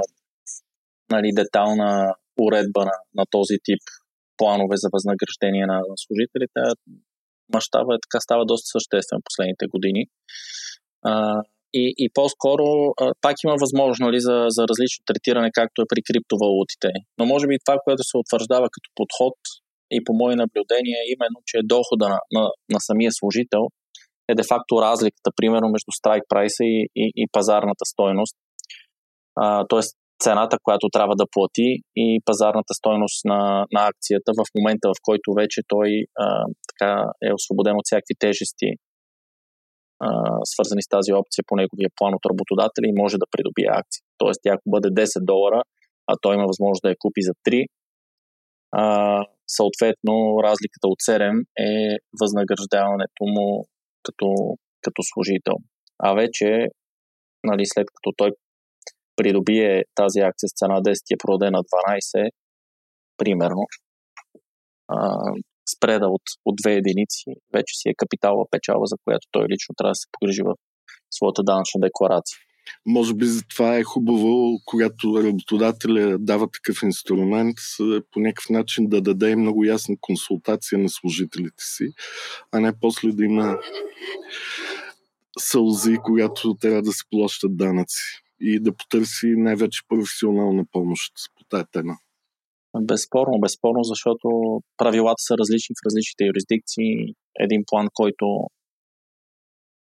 нали, 1.11 1.32
детална 1.34 2.15
уредба 2.41 2.86
на, 2.86 2.91
на 3.15 3.25
този 3.32 3.57
тип 3.63 3.84
планове 4.38 4.75
за 4.77 4.89
възнаграждение 4.93 5.65
на, 5.65 5.77
на 5.89 5.95
служителите. 6.03 6.59
Мащаба 7.53 7.95
е 7.95 8.03
така 8.05 8.19
става 8.19 8.45
доста 8.45 8.67
съществен 8.67 9.19
последните 9.23 9.65
години. 9.73 10.05
А, 11.06 11.41
и, 11.74 11.93
и 11.97 12.10
по-скоро 12.14 12.93
а, 13.02 13.12
пак 13.22 13.36
има 13.43 13.56
възможност 13.62 14.00
нали, 14.00 14.20
за, 14.20 14.45
за 14.50 14.62
различно 14.70 15.04
третиране, 15.06 15.50
както 15.54 15.82
е 15.82 15.89
при 15.89 16.02
криптовалутите. 16.08 16.89
Но 17.18 17.26
може 17.26 17.47
би 17.47 17.64
това, 17.66 17.78
което 17.84 18.04
се 18.04 18.18
утвърждава 18.18 18.68
като 18.72 18.89
подход 18.95 19.38
и 19.91 20.04
по 20.04 20.14
мои 20.14 20.36
наблюдения 20.36 20.97
е 21.00 21.12
именно, 21.16 21.39
че 21.45 21.58
дохода 21.64 22.10
на, 22.10 22.20
на, 22.36 22.43
на 22.74 22.80
самия 22.80 23.12
служител 23.12 23.64
е 24.30 24.36
де-факто 24.36 24.82
разликата, 24.82 25.30
примерно, 25.36 25.70
между 25.70 25.91
страйк 25.91 26.24
прайса 26.30 26.64
и, 26.64 26.88
и, 26.95 27.12
и 27.16 27.28
пазарната 27.32 27.86
стойност. 27.86 28.36
А, 29.36 29.66
тоест, 29.68 29.95
цената, 30.24 30.58
която 30.64 30.89
трябва 30.89 31.16
да 31.16 31.32
плати 31.32 31.70
и 31.95 32.20
пазарната 32.26 32.74
стойност 32.74 33.26
на, 33.26 33.66
на 33.72 33.82
акцията 33.88 34.32
в 34.39 34.45
момента, 34.56 34.88
в 34.89 35.02
който 35.04 35.34
вече 35.34 35.62
той 35.68 35.89
а, 36.20 36.45
така 36.70 37.06
е 37.28 37.34
освободен 37.34 37.76
от 37.76 37.86
всякакви 37.86 38.16
тежести, 38.20 38.68
свързани 40.43 40.82
с 40.82 40.88
тази 40.95 41.12
опция 41.14 41.43
по 41.47 41.56
неговия 41.56 41.89
план 41.95 42.14
от 42.14 42.26
работодателя 42.32 42.88
и 42.88 43.00
може 43.02 43.18
да 43.18 43.32
придобие 43.32 43.70
акции. 43.82 44.02
Тоест, 44.18 44.39
ако 44.45 44.70
бъде 44.76 44.88
10 44.88 45.26
долара, 45.26 45.62
а 46.08 46.14
той 46.22 46.36
има 46.36 46.45
възможност 46.47 46.82
да 46.82 46.89
я 46.89 46.95
купи 47.00 47.22
за 47.22 47.34
3, 47.47 47.66
а, 48.72 48.84
съответно 49.47 50.14
разликата 50.43 50.88
от 50.88 51.00
7 51.00 51.43
е 51.60 51.97
възнаграждаването 52.22 53.24
му 53.36 53.66
като, 54.04 54.28
като 54.82 55.02
служител. 55.14 55.56
А 56.00 56.14
вече, 56.14 56.68
нали, 57.43 57.64
след 57.66 57.88
като 57.95 58.14
той 58.18 58.32
придобие 59.16 59.84
тази 59.95 60.20
акция 60.20 60.47
с 60.50 60.54
цена 60.60 60.82
10 60.82 60.93
и 61.12 61.14
е 61.14 61.24
продадена 61.26 61.60
12, 61.64 62.30
примерно, 63.18 63.64
а, 64.88 65.18
спреда 65.80 66.07
от, 66.07 66.21
от 66.45 66.55
две 66.61 66.73
единици, 66.73 67.25
вече 67.53 67.73
си 67.80 67.89
е 67.89 67.93
капиталова 67.97 68.45
печалба, 68.51 68.86
за 68.86 68.95
която 69.03 69.27
той 69.32 69.45
лично 69.51 69.75
трябва 69.77 69.91
да 69.91 69.95
се 69.95 70.07
погрижи 70.11 70.41
в 70.41 70.55
своята 71.11 71.43
данъчна 71.43 71.82
декларация. 71.82 72.38
Може 72.86 73.13
би 73.13 73.25
за 73.25 73.41
това 73.49 73.77
е 73.77 73.84
хубаво, 73.84 74.59
когато 74.65 75.23
работодателя 75.23 76.17
дава 76.19 76.47
такъв 76.51 76.84
инструмент, 76.84 77.57
по 78.11 78.19
някакъв 78.19 78.49
начин 78.49 78.89
да 78.89 79.01
даде 79.01 79.36
много 79.36 79.63
ясна 79.63 79.95
консултация 80.01 80.80
на 80.80 80.89
служителите 80.89 81.63
си, 81.63 81.88
а 82.51 82.59
не 82.59 82.80
после 82.80 83.11
да 83.11 83.25
има 83.25 83.57
сълзи, 85.39 85.97
когато 86.03 86.55
трябва 86.61 86.82
да 86.82 86.91
се 86.91 87.03
плащат 87.09 87.57
данъци 87.57 88.01
и 88.41 88.59
да 88.59 88.75
потърси 88.75 89.27
най-вече 89.38 89.82
професионална 89.88 90.65
помощ 90.71 91.13
по 91.38 91.43
тази 91.49 91.65
тема. 91.71 91.97
Безспорно, 92.82 93.39
безспорно, 93.39 93.84
защото 93.84 94.27
правилата 94.77 95.21
са 95.27 95.34
различни 95.38 95.73
в 95.75 95.86
различните 95.86 96.23
юрисдикции. 96.25 96.91
Един 97.39 97.63
план, 97.67 97.88
който 97.93 98.25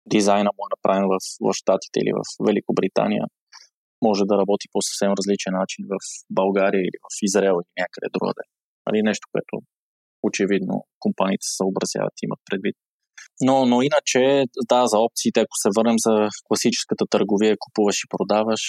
дизайна 0.05 0.49
му 0.55 0.61
е 0.65 0.73
направен 0.75 1.05
в, 1.13 1.17
в 1.45 1.53
Штатите 1.53 1.99
или 1.99 2.11
в 2.19 2.23
Великобритания, 2.47 3.23
може 4.07 4.23
да 4.25 4.37
работи 4.37 4.67
по 4.71 4.81
съвсем 4.81 5.11
различен 5.19 5.53
начин 5.61 5.85
в 5.93 5.97
България 6.29 6.81
или 6.81 6.97
в 7.05 7.09
Израел 7.27 7.55
или 7.59 7.73
някъде 7.83 8.07
другаде. 8.15 8.43
Нали, 8.85 8.99
нещо, 9.09 9.27
което 9.31 9.53
очевидно 10.23 10.75
компаниите 10.99 11.45
се 11.47 11.55
съобразяват 11.55 12.15
и 12.17 12.25
имат 12.25 12.41
предвид. 12.49 12.75
Но, 13.41 13.65
но 13.65 13.81
иначе, 13.81 14.45
да, 14.69 14.87
за 14.87 14.97
опциите, 14.99 15.39
ако 15.39 15.55
се 15.63 15.69
върнем 15.77 15.95
за 15.97 16.27
класическата 16.47 17.05
търговия, 17.09 17.55
купуваш 17.59 17.97
и 17.99 18.09
продаваш, 18.09 18.63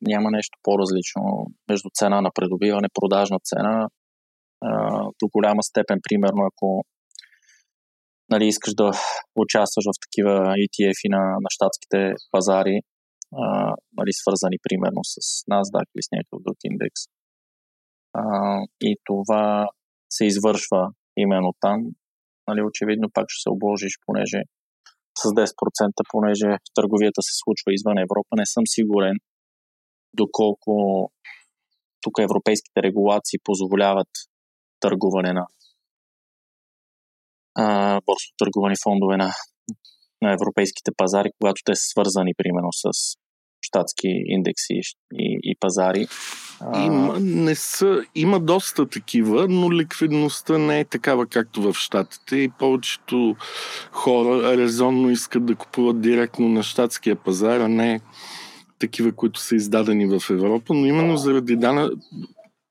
няма 0.00 0.30
нещо 0.30 0.58
по-различно 0.62 1.22
между 1.68 1.88
цена 1.94 2.20
на 2.20 2.30
придобиване, 2.34 2.88
продажна 3.00 3.38
цена. 3.44 3.88
До 5.20 5.26
голяма 5.32 5.62
степен, 5.62 5.98
примерно, 6.08 6.42
ако 6.50 6.84
нали, 8.30 8.46
искаш 8.46 8.74
да 8.74 8.90
участваш 9.36 9.84
в 9.84 10.00
такива 10.04 10.34
ETF-и 10.64 11.08
на, 11.08 11.18
на 11.18 11.48
щатските 11.50 12.14
пазари, 12.30 12.80
нали, 13.98 14.12
свързани 14.12 14.56
примерно 14.62 15.00
с 15.04 15.16
NASDAQ 15.50 15.86
или 15.94 16.02
с 16.02 16.12
някакъв 16.12 16.38
друг 16.46 16.56
индекс. 16.64 17.00
И 18.80 18.96
това 19.04 19.68
се 20.12 20.24
извършва 20.24 20.88
именно 21.16 21.52
там. 21.60 21.78
Нали, 22.50 22.62
очевидно 22.68 23.06
пак 23.16 23.26
ще 23.28 23.42
се 23.42 23.50
обложиш, 23.54 23.92
понеже 24.06 24.40
с 25.20 25.22
10%, 25.28 25.92
понеже 26.12 26.48
търговията 26.74 27.20
се 27.22 27.34
случва 27.42 27.68
извън 27.74 27.98
Европа. 27.98 28.32
Не 28.40 28.46
съм 28.54 28.64
сигурен 28.66 29.16
доколко 30.14 30.72
тук 32.02 32.14
европейските 32.20 32.82
регулации 32.82 33.38
позволяват 33.44 34.12
търгуване 34.80 35.32
на 35.38 35.44
борсово 38.06 38.38
търгувани 38.38 38.74
фондове 38.84 39.16
на, 39.16 39.30
на 40.22 40.32
европейските 40.32 40.90
пазари, 40.96 41.30
когато 41.38 41.58
те 41.64 41.74
са 41.74 41.84
свързани, 41.92 42.32
примерно, 42.40 42.72
с 42.72 42.84
щатски 43.62 44.08
индекси 44.26 44.80
и, 45.14 45.38
и 45.42 45.56
пазари. 45.60 46.06
Има, 46.76 47.16
не 47.20 47.54
са, 47.54 48.02
има 48.14 48.40
доста 48.40 48.86
такива, 48.86 49.46
но 49.48 49.72
ликвидността 49.72 50.58
не 50.58 50.80
е 50.80 50.84
такава 50.84 51.26
както 51.26 51.62
в 51.62 51.74
щатите. 51.74 52.36
И 52.36 52.50
повечето 52.58 53.36
хора 53.92 54.56
резонно 54.56 55.10
искат 55.10 55.46
да 55.46 55.54
купуват 55.54 56.00
директно 56.00 56.48
на 56.48 56.62
щатския 56.62 57.16
пазар, 57.16 57.60
а 57.60 57.68
не 57.68 58.00
такива, 58.78 59.12
които 59.12 59.40
са 59.40 59.56
издадени 59.56 60.18
в 60.18 60.30
Европа, 60.30 60.74
но 60.74 60.86
именно 60.86 61.16
заради 61.16 61.56
дана, 61.56 61.90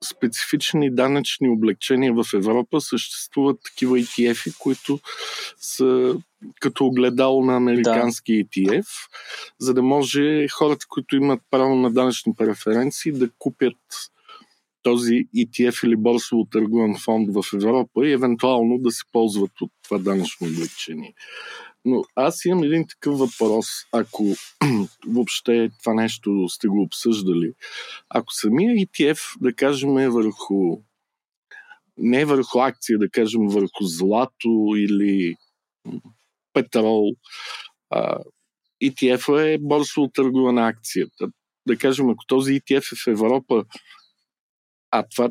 специфични 0.03 0.95
данъчни 0.95 1.49
облегчения 1.49 2.13
в 2.13 2.25
Европа 2.33 2.81
съществуват 2.81 3.59
такива 3.63 3.99
ETF-и, 3.99 4.53
които 4.59 4.99
са 5.57 6.15
като 6.59 6.85
огледало 6.85 7.45
на 7.45 7.55
американски 7.55 8.43
да. 8.43 8.49
ETF, 8.49 8.87
за 9.59 9.73
да 9.73 9.81
може 9.81 10.47
хората, 10.47 10.85
които 10.89 11.15
имат 11.15 11.41
право 11.51 11.75
на 11.75 11.91
данъчни 11.91 12.33
преференции, 12.37 13.11
да 13.11 13.29
купят 13.39 13.77
този 14.83 15.27
ETF 15.35 15.85
или 15.85 15.95
борсово 15.95 16.45
търгуван 16.45 16.95
фонд 16.97 17.29
в 17.33 17.43
Европа 17.53 18.07
и 18.07 18.11
евентуално 18.11 18.77
да 18.77 18.91
се 18.91 19.03
ползват 19.11 19.61
от 19.61 19.71
това 19.83 19.97
данъчно 19.97 20.47
облегчение. 20.47 21.13
Но 21.85 22.03
аз 22.15 22.45
имам 22.45 22.63
един 22.63 22.87
такъв 22.87 23.19
въпрос, 23.19 23.67
ако 23.91 24.23
въобще 25.07 25.69
това 25.79 25.93
нещо 25.93 26.49
сте 26.49 26.67
го 26.67 26.81
обсъждали. 26.81 27.53
Ако 28.09 28.33
самия 28.33 28.75
ETF, 28.75 29.19
да 29.41 29.53
кажем, 29.53 29.97
е 29.97 30.09
върху 30.09 30.77
не 31.99 32.25
върху 32.25 32.59
акция, 32.59 32.99
да 32.99 33.09
кажем 33.09 33.47
върху 33.47 33.83
злато 33.83 34.73
или 34.77 35.35
петрол, 36.53 37.11
ETF 38.83 39.53
е 39.53 39.57
борсово 39.57 40.07
търгувана 40.07 40.67
акцията. 40.67 41.27
Да 41.67 41.77
кажем, 41.77 42.09
ако 42.09 42.25
този 42.25 42.53
ETF 42.53 42.93
е 42.93 42.95
в 42.95 43.07
Европа, 43.07 43.65
а 44.91 45.03
това 45.15 45.29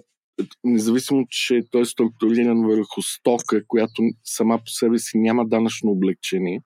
независимо, 0.64 1.26
че 1.30 1.62
той 1.70 1.80
е 1.80 1.84
структуриран 1.84 2.66
върху 2.66 3.03
стока, 3.03 3.66
която 3.68 4.03
сама 4.24 4.59
по 4.59 4.70
себе 4.70 4.99
си 4.99 5.18
няма 5.18 5.49
данъчно 5.49 5.91
облегчение, 5.91 6.61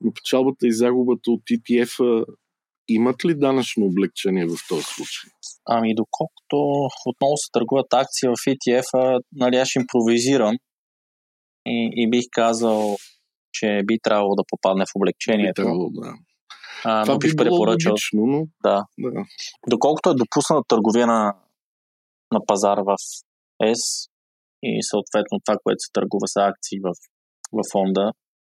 но 0.00 0.12
печалбата 0.12 0.66
и 0.66 0.72
загубата 0.72 1.30
от 1.30 1.40
ETF 1.40 2.24
имат 2.88 3.24
ли 3.24 3.34
данъчно 3.34 3.84
облегчение 3.86 4.46
в 4.46 4.56
този 4.68 4.82
случай? 4.82 5.30
Ами, 5.68 5.94
доколкото 5.94 6.88
отново 7.06 7.36
се 7.36 7.50
търгуват 7.52 7.92
акции 7.92 8.28
в 8.28 8.32
ETF, 8.32 9.20
нали 9.32 9.56
аз 9.56 9.74
импровизирам 9.74 10.56
и, 11.66 11.90
и 11.96 12.10
бих 12.10 12.24
казал, 12.32 12.96
че 13.52 13.82
би 13.84 13.98
трябвало 14.02 14.34
да 14.34 14.42
попадне 14.48 14.84
в 14.84 14.96
облегчението. 14.96 15.62
Би 15.62 15.64
трябвало, 15.64 15.90
да. 15.90 16.14
А, 16.84 17.02
Това 17.02 17.14
но 17.14 17.18
бих 17.18 17.30
би 17.30 17.36
препоръчал. 17.36 17.92
Логично, 17.92 18.26
но... 18.26 18.46
да. 18.62 18.84
да. 18.98 19.24
Доколкото 19.70 20.10
е 20.10 20.14
допусната 20.14 20.62
търговия 20.68 21.06
на 21.06 21.34
на 22.32 22.40
пазара 22.46 22.82
в 22.82 22.96
ЕС 23.62 23.82
и 24.62 24.82
съответно 24.82 25.40
това, 25.44 25.56
което 25.64 25.80
се 25.80 25.92
търгува 25.92 26.26
с 26.26 26.36
акции 26.36 26.78
в, 26.80 26.92
в 27.52 27.62
фонда, 27.72 28.12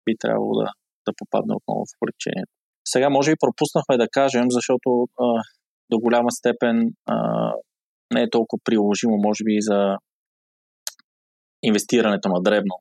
би 0.06 0.14
трябвало 0.20 0.52
да, 0.60 0.68
да 1.06 1.12
попадне 1.16 1.54
отново 1.54 1.84
в 1.84 1.96
облегчението. 2.00 2.52
Сега 2.88 3.10
може 3.10 3.30
и 3.30 3.40
пропуснахме 3.40 3.96
да 3.96 4.08
кажем, 4.08 4.44
защото 4.48 5.08
а, 5.20 5.42
до 5.90 5.98
голяма 5.98 6.32
степен 6.32 6.90
а, 7.06 7.16
не 8.14 8.22
е 8.22 8.30
толкова 8.30 8.60
приложимо, 8.64 9.16
може 9.16 9.44
би, 9.44 9.56
за 9.60 9.96
инвестирането 11.62 12.28
на 12.28 12.42
дребно. 12.42 12.74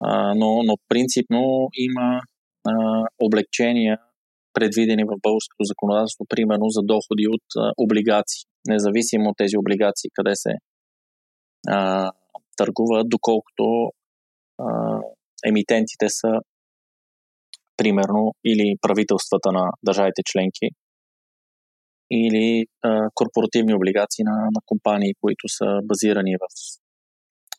А, 0.00 0.34
но, 0.34 0.62
но 0.62 0.74
принципно 0.88 1.68
има 1.74 2.20
а, 2.68 3.04
облегчения, 3.18 3.98
предвидени 4.52 5.04
в 5.04 5.20
българското 5.22 5.64
законодателство, 5.64 6.26
примерно 6.28 6.66
за 6.68 6.82
доходи 6.82 7.26
от 7.36 7.46
а, 7.56 7.72
облигации 7.76 8.42
независимо 8.68 9.30
от 9.30 9.36
тези 9.36 9.56
облигации, 9.56 10.10
къде 10.14 10.34
се 10.34 10.52
а, 11.68 12.10
търгуват, 12.56 13.08
доколкото 13.08 13.64
а, 14.58 14.66
емитентите 15.46 16.06
са 16.08 16.32
примерно 17.76 18.34
или 18.44 18.76
правителствата 18.82 19.52
на 19.52 19.70
държавите 19.86 20.22
членки, 20.30 20.66
или 22.10 22.66
а, 22.82 23.08
корпоративни 23.14 23.74
облигации 23.74 24.24
на, 24.24 24.36
на 24.56 24.60
компании, 24.66 25.12
които 25.20 25.44
са 25.48 25.66
базирани 25.84 26.34
в, 26.42 26.46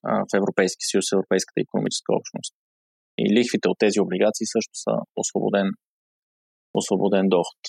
а, 0.03 0.11
в 0.29 0.31
Европейски 0.41 0.83
съюз, 0.91 1.05
Европейската 1.11 1.59
економическа 1.61 2.09
общност. 2.19 2.53
И 3.21 3.23
лихвите 3.37 3.69
от 3.69 3.77
тези 3.79 3.99
облигации 3.99 4.45
също 4.55 4.73
са 4.85 4.93
освободен, 5.21 5.67
освободен 6.73 7.29
доход. 7.29 7.59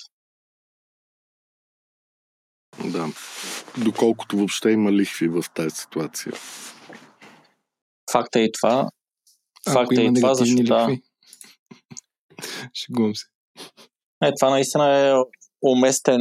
Да. 2.92 3.06
Доколкото 3.84 4.36
въобще 4.36 4.70
има 4.70 4.92
лихви 4.92 5.28
в 5.28 5.44
тази 5.54 5.70
ситуация. 5.70 6.32
Факта 8.12 8.40
е 8.40 8.42
и 8.42 8.52
това. 8.52 8.88
Факта 9.72 10.02
е 10.02 10.04
и 10.04 10.14
това, 10.14 10.34
защото... 10.34 10.64
Да. 10.64 10.88
Шегувам 12.74 13.14
се. 13.14 13.26
Е, 14.24 14.30
това 14.40 14.50
наистина 14.50 15.08
е 15.08 15.14
уместен 15.62 16.20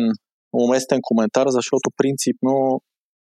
уместен 0.53 0.99
коментар, 1.01 1.47
защото 1.49 1.89
принципно 1.97 2.81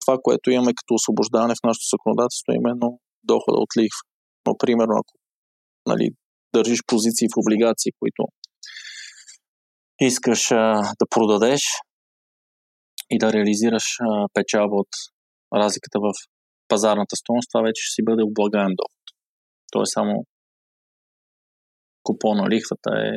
това, 0.06 0.18
което 0.22 0.50
имаме 0.50 0.72
като 0.74 0.94
освобождаване 0.94 1.54
в 1.54 1.66
нашето 1.66 1.96
законодателство 1.96 2.52
е 2.52 2.56
именно 2.56 3.00
дохода 3.24 3.58
от 3.58 3.76
лихва. 3.76 4.02
Но, 4.46 4.56
примерно, 4.58 4.92
ако 4.92 5.14
нали, 5.86 6.10
държиш 6.54 6.78
позиции 6.86 7.28
в 7.28 7.40
облигации, 7.42 7.92
които 8.00 8.22
искаш 10.00 10.50
а, 10.50 10.56
да 11.00 11.06
продадеш 11.10 11.62
и 13.10 13.18
да 13.18 13.32
реализираш 13.32 13.84
а, 14.00 14.26
печалба 14.34 14.76
от 14.76 14.92
разликата 15.54 15.98
в 16.00 16.12
пазарната 16.68 17.16
стоеност, 17.16 17.48
това 17.52 17.62
вече 17.62 17.82
ще 17.82 17.94
си 17.94 18.02
бъде 18.04 18.22
облагаем 18.22 18.72
доход. 18.80 19.02
То 19.72 19.82
е 19.82 19.86
само 19.86 20.24
купона 22.02 22.50
лихвата 22.50 22.90
е 23.06 23.10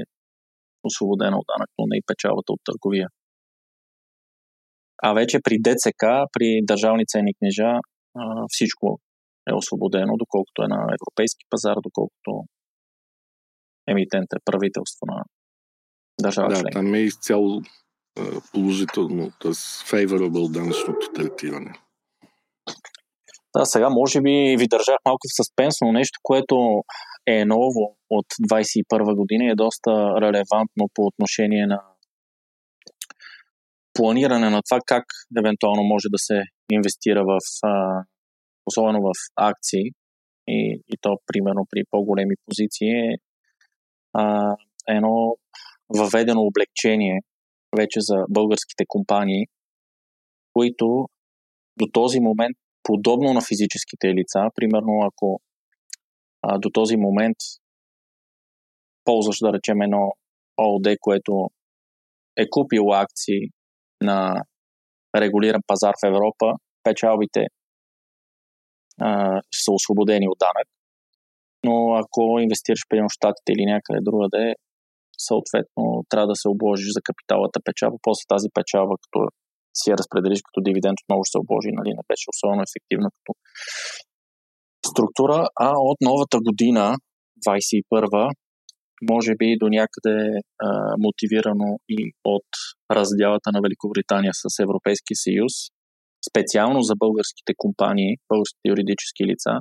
освободена 0.83 1.37
от 1.37 1.45
данък, 1.51 1.69
но 1.77 1.83
не 1.87 1.97
и 1.97 2.07
печалбата 2.07 2.53
от 2.53 2.61
търговия. 2.63 3.07
А 5.03 5.13
вече 5.13 5.37
при 5.43 5.55
ДЦК, 5.65 6.03
при 6.33 6.47
държавни 6.63 7.03
ценни 7.07 7.33
книжа, 7.39 7.69
всичко 8.49 8.99
е 9.49 9.53
освободено, 9.53 10.13
доколкото 10.17 10.63
е 10.63 10.67
на 10.67 10.79
европейски 10.97 11.43
пазар, 11.49 11.77
доколкото 11.83 12.31
емитент 13.87 14.29
е 14.35 14.45
правителство 14.45 15.03
на 15.11 15.23
държава 16.21 16.49
Да, 16.49 16.63
там 16.73 16.93
е 16.93 16.99
изцяло 16.99 17.61
положително, 18.53 19.31
т.е. 19.41 19.51
favorable 19.91 20.51
данъчното 20.51 21.11
третиране. 21.15 21.73
Да, 23.57 23.65
сега 23.65 23.89
може 23.89 24.21
би 24.21 24.55
ви 24.59 24.67
държах 24.67 24.95
малко 25.05 25.27
в 25.27 25.35
съспенс, 25.35 25.75
но 25.81 25.91
нещо, 25.91 26.19
което 26.23 26.83
е 27.27 27.45
ново 27.45 27.97
от 28.09 28.25
2021 28.51 29.15
година 29.15 29.51
е 29.51 29.55
доста 29.55 29.91
релевантно 30.21 30.89
по 30.93 31.05
отношение 31.05 31.65
на 31.67 31.81
планиране 33.93 34.49
на 34.49 34.61
това 34.69 34.79
как 34.85 35.03
евентуално 35.39 35.83
може 35.83 36.07
да 36.09 36.17
се 36.17 36.41
инвестира 36.71 37.23
в, 37.23 37.37
особено 38.65 39.01
в 39.01 39.11
акции 39.35 39.85
и, 40.47 40.81
и 40.87 40.97
то 41.01 41.17
примерно 41.25 41.65
при 41.69 41.83
по-големи 41.91 42.35
позиции 42.45 42.89
е 42.89 43.17
едно 44.87 45.35
въведено 45.89 46.41
облегчение 46.41 47.19
вече 47.77 47.99
за 48.01 48.15
българските 48.29 48.83
компании, 48.87 49.45
които 50.53 51.05
до 51.77 51.85
този 51.93 52.19
момент, 52.19 52.57
подобно 52.83 53.33
на 53.33 53.41
физическите 53.41 54.07
лица, 54.07 54.39
примерно 54.55 54.93
ако 55.03 55.41
а, 56.41 56.59
до 56.59 56.69
този 56.69 56.97
момент 56.97 57.37
ползваш, 59.03 59.37
да 59.41 59.53
речем, 59.53 59.81
едно 59.81 60.11
ООД, 60.57 60.97
което 60.99 61.49
е 62.37 62.49
купило 62.49 62.93
акции 62.93 63.41
на 64.01 64.41
регулиран 65.15 65.61
пазар 65.67 65.93
в 66.03 66.07
Европа, 66.07 66.53
печалбите 66.83 67.47
а, 69.01 69.41
са 69.53 69.71
освободени 69.71 70.27
от 70.27 70.37
данък. 70.39 70.67
Но 71.63 71.95
ако 71.95 72.39
инвестираш 72.39 72.79
в 72.91 73.13
Штатите 73.13 73.51
или 73.51 73.65
някъде 73.65 73.99
другаде, 74.01 74.55
съответно 75.17 75.83
трябва 76.09 76.27
да 76.27 76.35
се 76.41 76.47
обложиш 76.53 76.89
за 76.97 77.01
капиталата 77.09 77.59
печалба. 77.67 77.97
После 78.07 78.23
тази 78.33 78.47
печалба, 78.57 78.93
като 79.03 79.19
си 79.79 79.85
я 79.91 79.97
разпределиш 79.97 80.39
като 80.47 80.59
дивиденд, 80.67 80.97
отново 81.03 81.21
ще 81.23 81.33
се 81.35 81.41
обложи, 81.43 81.69
нали, 81.79 81.89
не 81.99 82.03
беше 82.09 82.31
особено 82.33 82.61
ефективна 82.63 83.09
като 83.15 83.31
структура, 84.91 85.39
а 85.65 85.69
от 85.91 85.97
новата 86.09 86.37
година, 86.47 86.83
21 87.47 88.31
може 89.11 89.31
би 89.39 89.57
до 89.61 89.67
някъде 89.79 90.17
а, 90.67 90.69
мотивирано 91.05 91.69
и 91.89 92.11
от 92.23 92.49
разделата 92.91 93.49
на 93.51 93.59
Великобритания 93.61 94.33
с 94.33 94.59
Европейския 94.65 95.17
съюз, 95.25 95.53
специално 96.29 96.81
за 96.81 96.93
българските 96.95 97.53
компании, 97.57 98.17
българските 98.29 98.65
юридически 98.73 99.23
лица, 99.31 99.53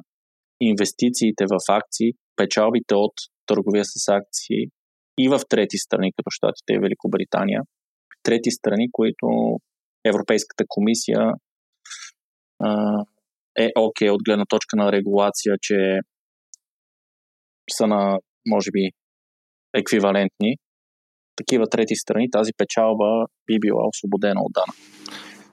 инвестициите 0.61 1.45
в 1.53 1.57
акции, 1.69 2.11
печалбите 2.37 2.95
от 2.95 3.17
търговия 3.47 3.85
с 3.85 4.09
акции 4.09 4.61
и 5.19 5.29
в 5.29 5.41
трети 5.49 5.79
страни, 5.79 6.13
като 6.13 6.31
Штатите 6.31 6.73
и 6.73 6.79
Великобритания. 6.79 7.63
Трети 8.23 8.51
страни, 8.51 8.89
които 8.93 9.59
Европейската 10.05 10.65
комисия 10.69 11.33
а, 12.59 13.05
е 13.59 13.71
окей 13.77 14.09
okay 14.09 14.11
от 14.11 14.25
гледна 14.25 14.45
точка 14.49 14.77
на 14.77 14.93
регулация, 14.93 15.55
че 15.63 15.99
са 17.71 17.87
на, 17.87 18.19
може 18.47 18.71
би, 18.71 18.91
еквивалентни. 19.75 20.57
Такива 21.37 21.67
трети 21.69 21.97
страни, 21.97 22.31
тази 22.31 22.53
печалба 22.57 23.27
би 23.47 23.59
била 23.61 23.89
освободена 23.89 24.41
от 24.43 24.53
дана. 24.53 24.73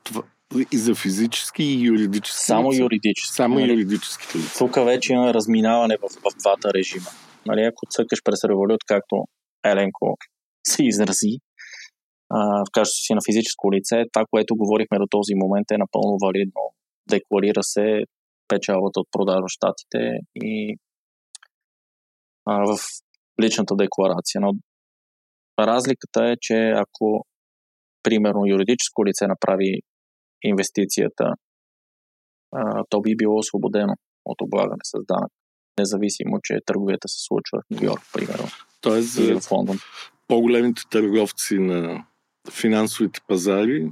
Това, 0.03 0.23
и 0.71 0.77
за 0.77 0.95
физически 0.95 1.63
и 1.63 1.87
юридически 1.87 2.39
Само 2.39 2.71
лица. 2.71 2.81
юридически. 2.81 3.33
Само 3.33 3.59
нали? 3.59 3.71
юридически 3.71 4.37
лица. 4.37 4.57
Тук 4.57 4.75
вече 4.75 5.13
има 5.13 5.33
разминаване 5.33 5.97
в, 5.97 6.09
в 6.09 6.37
двата 6.39 6.73
режима. 6.73 7.09
Нали, 7.45 7.61
ако 7.61 7.85
цъкаш 7.89 8.19
през 8.23 8.43
револют, 8.43 8.81
както 8.85 9.25
Еленко 9.65 10.17
се 10.67 10.83
изрази, 10.83 11.33
а, 12.29 12.37
в 12.65 12.71
качеството 12.71 13.05
си 13.05 13.13
на 13.13 13.21
физическо 13.29 13.71
лице, 13.73 14.05
това, 14.13 14.25
което 14.31 14.55
говорихме 14.55 14.97
до 14.99 15.07
този 15.09 15.33
момент 15.35 15.71
е 15.71 15.77
напълно 15.77 16.17
валидно. 16.25 16.63
Декларира 17.09 17.63
се 17.63 18.03
печалбата 18.47 18.99
от 18.99 19.07
продажа 19.11 19.41
в 19.41 19.55
щатите 19.57 20.19
и 20.35 20.77
а, 22.45 22.53
в 22.69 22.77
личната 23.41 23.75
декларация. 23.75 24.41
Но 24.41 24.51
разликата 25.59 26.25
е, 26.31 26.35
че 26.41 26.73
ако 26.75 27.25
примерно 28.03 28.47
юридическо 28.47 29.05
лице 29.05 29.27
направи 29.27 29.81
инвестицията, 30.43 31.33
а, 32.51 32.83
то 32.89 33.01
би 33.01 33.15
било 33.15 33.37
освободено 33.37 33.93
от 34.25 34.41
облагане 34.41 34.83
с 34.83 35.05
данък, 35.07 35.31
независимо, 35.79 36.39
че 36.43 36.57
търговията 36.65 37.07
се 37.07 37.25
случва 37.27 37.59
в 37.61 37.69
Нью 37.71 37.85
Йорк, 37.85 38.01
примерно. 38.13 38.47
Тоест, 38.81 39.09
за 39.09 39.39
по-големите 40.27 40.81
търговци 40.91 41.59
на 41.59 42.05
финансовите 42.51 43.19
пазари 43.27 43.91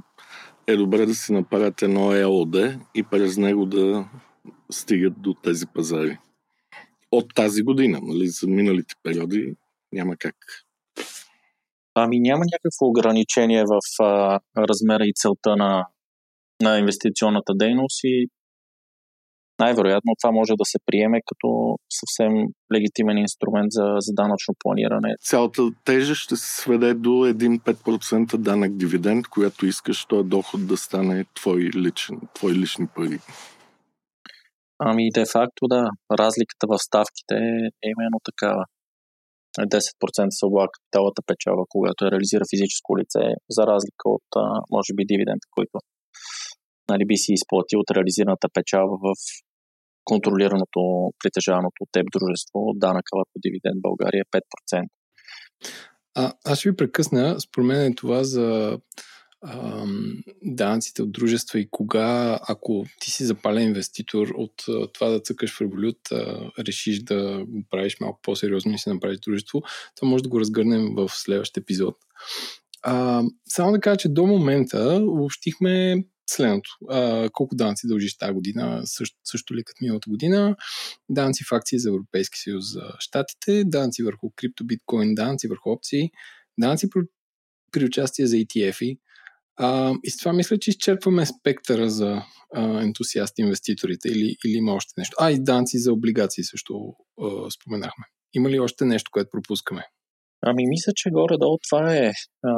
е 0.66 0.76
добре 0.76 1.06
да 1.06 1.14
си 1.14 1.32
направят 1.32 1.82
едно 1.82 2.12
ЕОД 2.12 2.56
и 2.94 3.02
през 3.02 3.36
него 3.36 3.66
да 3.66 4.08
стигат 4.70 5.22
до 5.22 5.34
тези 5.34 5.66
пазари. 5.66 6.18
От 7.12 7.34
тази 7.34 7.62
година, 7.62 8.00
нали, 8.02 8.28
за 8.28 8.46
миналите 8.46 8.94
периоди 9.02 9.54
няма 9.92 10.16
как. 10.16 10.36
Ами 11.94 12.20
няма 12.20 12.44
някакво 12.52 12.86
ограничение 12.86 13.64
в 13.64 14.02
а, 14.02 14.40
размера 14.56 15.04
и 15.04 15.12
целта 15.16 15.56
на, 15.56 15.86
на 16.62 16.78
инвестиционната 16.78 17.52
дейност 17.54 18.00
и 18.04 18.28
най-вероятно 19.60 20.12
това 20.22 20.32
може 20.32 20.52
да 20.52 20.64
се 20.64 20.78
приеме 20.86 21.20
като 21.26 21.76
съвсем 22.00 22.32
легитимен 22.74 23.18
инструмент 23.18 23.70
за, 23.70 23.86
за 23.98 24.12
данъчно 24.14 24.54
планиране. 24.58 25.14
Цялата 25.20 25.62
тежест 25.84 26.20
ще 26.20 26.36
се 26.36 26.60
сведе 26.60 26.94
до 26.94 27.08
1-5% 27.08 28.36
данък 28.36 28.76
дивиденд, 28.76 29.28
която 29.28 29.66
искаш 29.66 30.04
този 30.04 30.28
доход 30.28 30.66
да 30.66 30.76
стане 30.76 31.24
твой 31.34 31.60
личен, 31.60 32.20
твой 32.34 32.52
лични 32.52 32.86
пари. 32.86 33.18
Ами, 34.78 35.10
де-факто, 35.14 35.62
да. 35.68 35.90
Разликата 36.12 36.66
в 36.68 36.78
ставките 36.78 37.34
е 37.84 37.88
именно 37.94 38.18
такава. 38.24 38.64
10% 39.58 40.26
се 40.30 40.46
облага 40.46 40.68
капиталата 40.72 41.22
печава, 41.26 41.62
когато 41.68 42.04
я 42.04 42.10
реализира 42.10 42.44
физическо 42.52 42.98
лице, 42.98 43.22
за 43.50 43.62
разлика 43.72 44.04
от, 44.16 44.28
може 44.70 44.90
би, 44.94 45.04
дивиденд, 45.10 45.42
който 45.50 45.78
нали, 46.90 47.04
би 47.06 47.16
си 47.16 47.32
изплатил 47.32 47.78
от 47.80 47.90
реализираната 47.90 48.48
печалба 48.54 48.96
в 49.06 49.08
контролираното, 50.08 51.10
притежаваното 51.22 51.78
от 51.80 51.88
теб 51.92 52.06
дружество, 52.12 52.60
данъка 52.74 53.10
върху 53.16 53.36
дивиденд 53.44 53.82
България 53.82 54.20
е 54.20 54.38
5%. 54.74 54.84
А, 56.14 56.32
аз 56.44 56.58
ще 56.58 56.70
ви 56.70 56.76
прекъсна. 56.76 57.40
Според 57.40 57.66
мен 57.66 57.92
е 57.92 57.94
това 57.94 58.24
за 58.24 58.78
данъците 60.42 61.02
от 61.02 61.12
дружества 61.12 61.60
и 61.60 61.70
кога, 61.70 62.38
ако 62.48 62.84
ти 63.00 63.10
си 63.10 63.24
запален 63.24 63.62
инвеститор 63.62 64.28
от 64.36 64.52
това 64.94 65.08
да 65.08 65.20
цъкаш 65.20 65.56
в 65.56 65.60
револют, 65.60 65.98
решиш 66.58 67.02
да 67.02 67.44
го 67.48 67.62
правиш 67.70 67.96
малко 68.00 68.20
по-сериозно 68.22 68.72
и 68.72 68.78
си 68.78 68.90
направиш 68.90 69.18
дружество, 69.18 69.62
това 69.96 70.08
може 70.08 70.22
да 70.22 70.28
го 70.28 70.40
разгърнем 70.40 70.94
в 70.94 71.08
следващия 71.12 71.60
епизод. 71.60 71.96
А, 72.82 73.22
само 73.48 73.72
да 73.72 73.80
кажа, 73.80 73.96
че 73.96 74.08
до 74.08 74.26
момента 74.26 75.00
общихме 75.08 76.04
следното. 76.30 76.70
А, 76.88 77.28
колко 77.32 77.56
данъци 77.56 77.86
дължиш 77.86 78.16
тази 78.16 78.32
година, 78.32 78.82
също, 78.84 79.16
също 79.24 79.54
ли 79.54 79.64
като 79.64 79.78
миналата 79.80 80.10
година, 80.10 80.56
данъци 81.08 81.44
в 81.44 81.52
акции 81.52 81.78
за 81.78 81.88
Европейски 81.88 82.38
съюз 82.38 82.72
за 82.72 82.82
щатите, 82.98 83.64
данъци 83.64 84.02
върху 84.02 84.30
крипто, 84.36 84.64
биткоин, 84.66 85.14
данъци 85.14 85.48
върху 85.48 85.70
опции, 85.70 86.10
данъци 86.58 86.90
при, 86.90 87.00
при 87.72 87.84
участие 87.84 88.26
за 88.26 88.36
ETF-и. 88.36 88.98
А, 89.56 89.94
и 90.04 90.10
с 90.10 90.16
това 90.16 90.32
мисля, 90.32 90.58
че 90.58 90.70
изчерпваме 90.70 91.26
спектъра 91.26 91.90
за 91.90 92.22
ентусиасти 92.56 93.42
инвеститорите 93.42 94.08
или, 94.08 94.36
или 94.46 94.56
има 94.56 94.72
още 94.72 94.92
нещо. 94.98 95.16
А, 95.20 95.30
и 95.30 95.42
данци 95.42 95.78
за 95.78 95.92
облигации 95.92 96.44
също 96.44 96.94
а, 97.22 97.50
споменахме. 97.50 98.04
Има 98.34 98.50
ли 98.50 98.60
още 98.60 98.84
нещо, 98.84 99.10
което 99.12 99.30
пропускаме? 99.30 99.84
Ами 100.42 100.66
мисля, 100.66 100.92
че 100.96 101.10
горе-долу 101.10 101.58
това 101.68 101.96
е 101.96 102.12
а, 102.44 102.52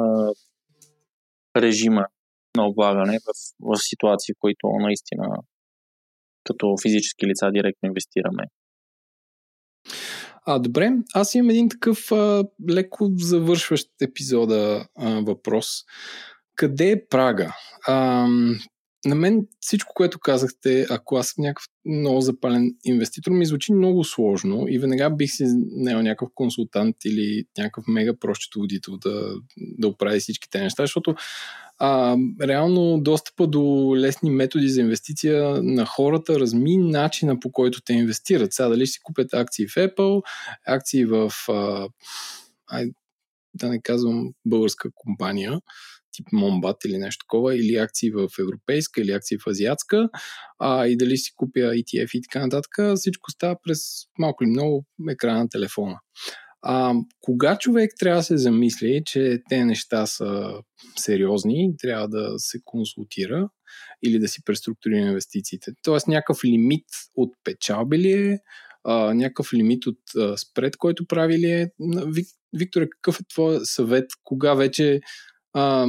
режима 1.57 2.05
на 2.57 2.67
облагане 2.67 3.19
в, 3.19 3.31
в 3.59 3.79
ситуации, 3.89 4.33
в 4.33 4.39
които 4.39 4.67
наистина 4.79 5.27
като 6.43 6.75
физически 6.81 7.27
лица 7.27 7.51
директно 7.51 7.87
инвестираме. 7.87 8.43
А, 10.45 10.59
добре, 10.59 10.91
аз 11.13 11.35
имам 11.35 11.49
един 11.49 11.69
такъв 11.69 12.11
а, 12.11 12.43
леко 12.69 13.11
завършващ 13.17 13.89
епизода 14.01 14.87
а, 14.97 15.21
въпрос. 15.21 15.67
Къде 16.55 16.91
е 16.91 17.07
прага? 17.07 17.55
А, 17.87 18.27
на 19.05 19.15
мен 19.15 19.47
всичко, 19.59 19.93
което 19.95 20.19
казахте, 20.19 20.85
ако 20.89 21.17
аз 21.17 21.27
съм 21.27 21.41
някакъв 21.43 21.65
много 21.85 22.21
запален 22.21 22.75
инвеститор, 22.83 23.31
ми 23.31 23.45
звучи 23.45 23.73
много 23.73 24.03
сложно 24.03 24.65
и 24.67 24.79
веднага 24.79 25.09
бих 25.09 25.31
си 25.31 25.43
наел 25.71 26.01
някакъв 26.01 26.29
консултант 26.35 26.95
или 27.05 27.43
някакъв 27.57 27.85
мега 27.87 28.13
прощетоводител 28.19 28.97
да, 28.97 29.35
да 29.57 29.87
оправи 29.87 30.19
всички 30.19 30.49
тези 30.49 30.63
неща, 30.63 30.83
защото 30.83 31.15
а, 31.83 32.17
реално 32.41 33.01
достъпа 33.01 33.47
до 33.47 33.93
лесни 33.97 34.29
методи 34.29 34.67
за 34.67 34.81
инвестиция 34.81 35.63
на 35.63 35.85
хората 35.85 36.39
разми 36.39 36.77
начина 36.77 37.39
по 37.39 37.51
който 37.51 37.81
те 37.81 37.93
инвестират. 37.93 38.53
Сега 38.53 38.69
дали 38.69 38.85
ще 38.85 38.93
си 38.93 38.99
купят 39.03 39.33
акции 39.33 39.67
в 39.67 39.71
Apple, 39.71 40.21
акции 40.67 41.05
в 41.05 41.31
а, 41.49 41.87
ай, 42.71 42.85
да 43.53 43.69
не 43.69 43.81
казвам 43.81 44.29
българска 44.45 44.89
компания, 44.95 45.59
тип 46.11 46.25
Момбат 46.33 46.85
или 46.85 46.97
нещо 46.97 47.25
такова, 47.25 47.55
или 47.55 47.75
акции 47.75 48.11
в 48.11 48.29
европейска, 48.39 49.01
или 49.01 49.11
акции 49.11 49.37
в 49.37 49.47
азиатска, 49.47 50.09
а, 50.59 50.87
и 50.87 50.97
дали 50.97 51.17
си 51.17 51.31
купя 51.35 51.59
ETF 51.59 52.09
и 52.13 52.21
така 52.21 52.39
нататък, 52.39 52.95
всичко 52.95 53.31
става 53.31 53.55
през 53.63 53.79
малко 54.19 54.43
или 54.43 54.51
много 54.51 54.85
екрана 55.09 55.39
на 55.39 55.49
телефона. 55.49 55.99
А, 56.61 56.93
кога 57.21 57.57
човек 57.57 57.91
трябва 57.99 58.19
да 58.19 58.23
се 58.23 58.37
замисли, 58.37 59.01
че 59.05 59.41
те 59.49 59.65
неща 59.65 60.05
са 60.05 60.53
сериозни, 60.95 61.73
трябва 61.77 62.07
да 62.07 62.33
се 62.37 62.59
консултира 62.65 63.49
или 64.03 64.19
да 64.19 64.27
си 64.27 64.43
преструктурира 64.43 64.99
инвестициите? 64.99 65.71
Тоест 65.81 66.07
някакъв 66.07 66.43
лимит 66.45 66.85
от 67.15 67.33
печалби 67.43 67.97
ли 67.97 68.11
е, 68.11 68.39
а, 68.83 69.13
някакъв 69.13 69.53
лимит 69.53 69.85
от 69.85 69.99
а, 70.17 70.37
спред, 70.37 70.77
който 70.77 71.07
прави 71.07 71.39
ли 71.39 71.51
е? 71.51 71.71
Викторе, 72.53 72.89
какъв 72.89 73.19
е 73.19 73.23
твой 73.33 73.59
съвет? 73.63 74.05
Кога 74.23 74.53
вече 74.53 75.01
а, 75.53 75.87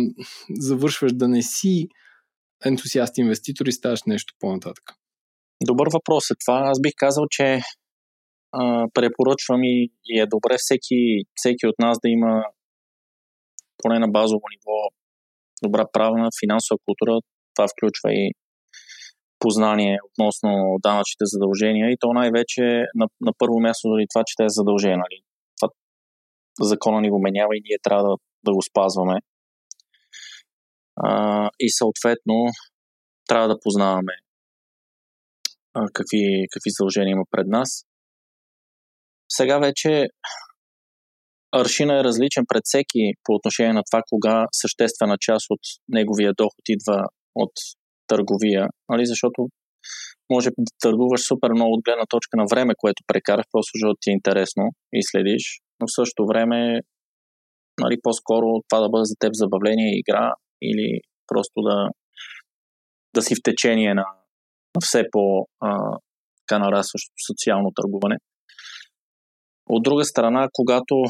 завършваш 0.59 1.13
да 1.13 1.29
не 1.29 1.43
си 1.43 1.89
ентусиаст 2.65 3.19
инвеститор 3.19 3.67
и 3.67 3.73
ставаш 3.73 4.01
нещо 4.07 4.35
по-нататък? 4.41 4.85
Добър 5.67 5.89
въпрос 5.93 6.31
е 6.31 6.35
това. 6.45 6.63
Аз 6.65 6.81
бих 6.81 6.93
казал, 6.97 7.25
че 7.31 7.63
а, 8.53 8.87
препоръчвам 8.95 9.65
и, 9.65 9.91
и 10.05 10.21
е 10.21 10.27
добре 10.27 10.55
всеки, 10.59 11.25
всеки 11.35 11.67
от 11.67 11.79
нас 11.79 11.99
да 12.05 12.09
има 12.09 12.45
поне 13.79 13.99
на 13.99 14.09
базово 14.09 14.43
ниво 14.51 14.77
добра 15.63 15.87
правна 15.93 16.29
финансова 16.41 16.79
култура. 16.87 17.21
Това 17.55 17.67
включва 17.69 18.13
и 18.13 18.31
познание 19.39 19.99
относно 20.09 20.77
данъчните 20.83 21.25
задължения 21.25 21.91
и 21.91 21.97
то 22.01 22.13
най-вече 22.13 22.63
на, 22.95 23.07
на 23.21 23.33
първо 23.39 23.61
място 23.61 23.89
дори 23.89 24.07
това, 24.13 24.23
че 24.27 24.35
те 24.37 24.45
е 24.45 24.57
задължение. 24.59 24.97
Нали? 24.97 25.19
Това 25.61 25.69
закона 26.61 27.01
ни 27.01 27.11
го 27.11 27.21
менява 27.21 27.57
и 27.57 27.65
ние 27.65 27.79
трябва 27.83 28.03
да, 28.09 28.15
да 28.45 28.53
го 28.53 28.63
спазваме. 28.63 29.19
А, 30.97 31.51
и 31.61 31.71
съответно 31.71 32.35
трябва 33.29 33.49
да 33.49 33.61
познаваме 33.61 34.13
а, 35.75 35.87
какви, 35.93 36.47
какви 36.51 36.71
задължения 36.71 37.13
има 37.13 37.25
пред 37.31 37.47
нас. 37.47 37.85
Сега 39.37 39.59
вече 39.59 40.07
аршина 41.53 42.01
е 42.01 42.05
различен 42.05 42.45
пред 42.49 42.63
всеки 42.65 43.03
по 43.25 43.35
отношение 43.35 43.73
на 43.73 43.83
това 43.91 44.03
кога 44.11 44.47
съществена 44.53 45.17
част 45.21 45.47
от 45.51 45.61
неговия 45.89 46.33
доход 46.37 46.65
идва 46.69 47.07
от 47.35 47.53
търговия, 48.07 48.69
нали? 48.89 49.07
защото 49.07 49.49
може 50.33 50.49
да 50.59 50.73
търгуваш 50.81 51.21
супер 51.21 51.51
много 51.51 51.73
от 51.75 51.85
гледна 51.85 52.07
точка 52.09 52.37
на 52.37 52.45
време, 52.51 52.75
което 52.79 53.03
прекараш, 53.07 53.47
просто 53.53 53.71
защото 53.75 53.97
ти 54.01 54.11
е 54.11 54.19
интересно 54.19 54.63
и 54.93 55.01
следиш, 55.03 55.45
но 55.81 55.87
в 55.87 55.95
същото 55.99 56.27
време 56.27 56.81
нали, 57.81 57.97
по-скоро 58.03 58.47
това 58.69 58.81
да 58.81 58.89
бъде 58.89 59.05
за 59.05 59.15
теб 59.19 59.31
забавление 59.35 59.89
и 59.91 59.99
игра 59.99 60.33
или 60.63 61.01
просто 61.27 61.63
да, 61.63 61.89
да 63.15 63.23
си 63.23 63.35
в 63.35 63.45
течение 63.45 63.95
на, 63.95 64.07
на 64.75 64.81
все 64.81 65.03
по 65.13 65.47
така 66.41 66.59
нарастващо 66.59 67.13
социално 67.27 67.71
търгуване. 67.75 68.17
От 69.69 69.83
друга 69.83 70.05
страна, 70.05 70.49
когато 70.53 71.03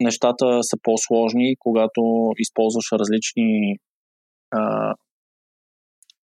нещата 0.00 0.62
са 0.62 0.76
по-сложни, 0.82 1.56
когато 1.58 2.32
използваш 2.38 2.92
различни 2.92 3.76
а, 4.50 4.94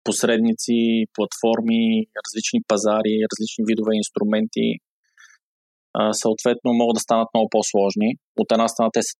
посредници, 0.05 1.05
платформи, 1.15 2.07
различни 2.27 2.61
пазари, 2.69 3.27
различни 3.31 3.65
видове 3.69 3.97
инструменти, 3.97 4.69
а, 5.95 6.13
съответно 6.13 6.73
могат 6.73 6.95
да 6.95 7.01
станат 7.01 7.29
много 7.35 7.49
по-сложни. 7.51 8.15
От 8.37 8.53
една 8.53 8.69
страна 8.69 8.91
те 8.93 9.03
са 9.03 9.15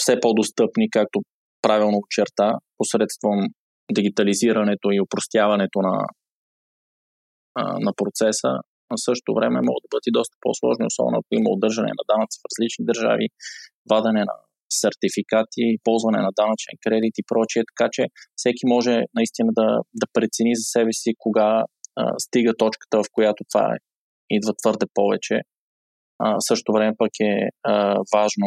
все 0.00 0.20
по-достъпни, 0.20 0.90
както 0.90 1.20
правилно 1.62 1.98
очерта, 1.98 2.58
посредством 2.78 3.38
дигитализирането 3.92 4.88
и 4.92 5.00
упростяването 5.00 5.78
на, 5.78 6.06
на 7.56 7.92
процеса. 7.96 8.52
На 8.92 8.98
същото 9.06 9.34
време 9.38 9.66
могат 9.68 9.82
да 9.84 9.90
бъдат 9.92 10.06
и 10.06 10.16
доста 10.18 10.34
по-сложни, 10.44 10.90
особено 10.90 11.16
ако 11.18 11.32
има 11.40 11.50
удържане 11.56 11.92
на 12.00 12.04
данъци 12.10 12.36
в 12.40 12.48
различни 12.50 12.82
държави, 12.90 13.26
вадане 13.90 14.22
на 14.30 14.36
сертификати, 14.80 15.64
ползване 15.86 16.20
на 16.26 16.32
данъчен 16.40 16.74
кредит 16.84 17.14
и 17.18 17.28
прочие, 17.30 17.62
така 17.70 17.86
че 17.94 18.02
всеки 18.36 18.64
може 18.74 18.94
наистина 19.18 19.50
да, 19.60 19.68
да 20.00 20.06
прецени 20.12 20.54
за 20.60 20.64
себе 20.74 20.92
си 20.92 21.10
кога 21.18 21.64
а, 21.96 22.02
стига 22.18 22.52
точката, 22.58 23.02
в 23.02 23.12
която 23.12 23.44
това 23.52 23.66
идва 24.30 24.52
твърде 24.62 24.86
повече. 24.94 25.36
А, 26.18 26.40
също 26.40 26.72
време 26.72 26.92
пък 26.98 27.12
е 27.20 27.48
а, 27.62 27.96
важно 28.16 28.46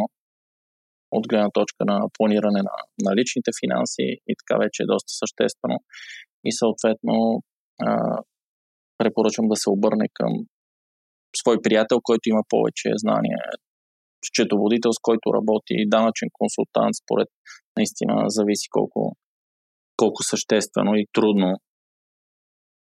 от 1.12 1.28
гледна 1.28 1.50
точка 1.50 1.86
на 1.86 1.98
планиране 2.18 2.62
на, 2.70 2.76
на 3.06 3.16
личните 3.16 3.52
финанси 3.62 4.08
и 4.28 4.34
така 4.40 4.60
вече 4.60 4.84
е 4.84 4.92
доста 4.94 5.12
съществено. 5.22 5.78
И 6.46 6.52
съответно 6.52 7.44
а, 7.82 8.18
препоръчвам 8.98 9.48
да 9.48 9.56
се 9.56 9.70
обърне 9.70 10.08
към 10.14 10.32
свой 11.36 11.58
приятел, 11.62 11.98
който 12.04 12.30
има 12.30 12.44
повече 12.50 12.90
знания, 13.04 13.40
счетоводител, 14.28 14.92
с 14.94 15.00
който 15.02 15.34
работи, 15.34 15.90
данъчен 15.96 16.30
консултант, 16.34 16.96
според 17.04 17.30
наистина 17.78 18.16
зависи 18.28 18.68
колко, 18.70 19.16
колко 19.98 20.24
съществено 20.24 20.96
и 20.96 21.06
трудно 21.14 21.50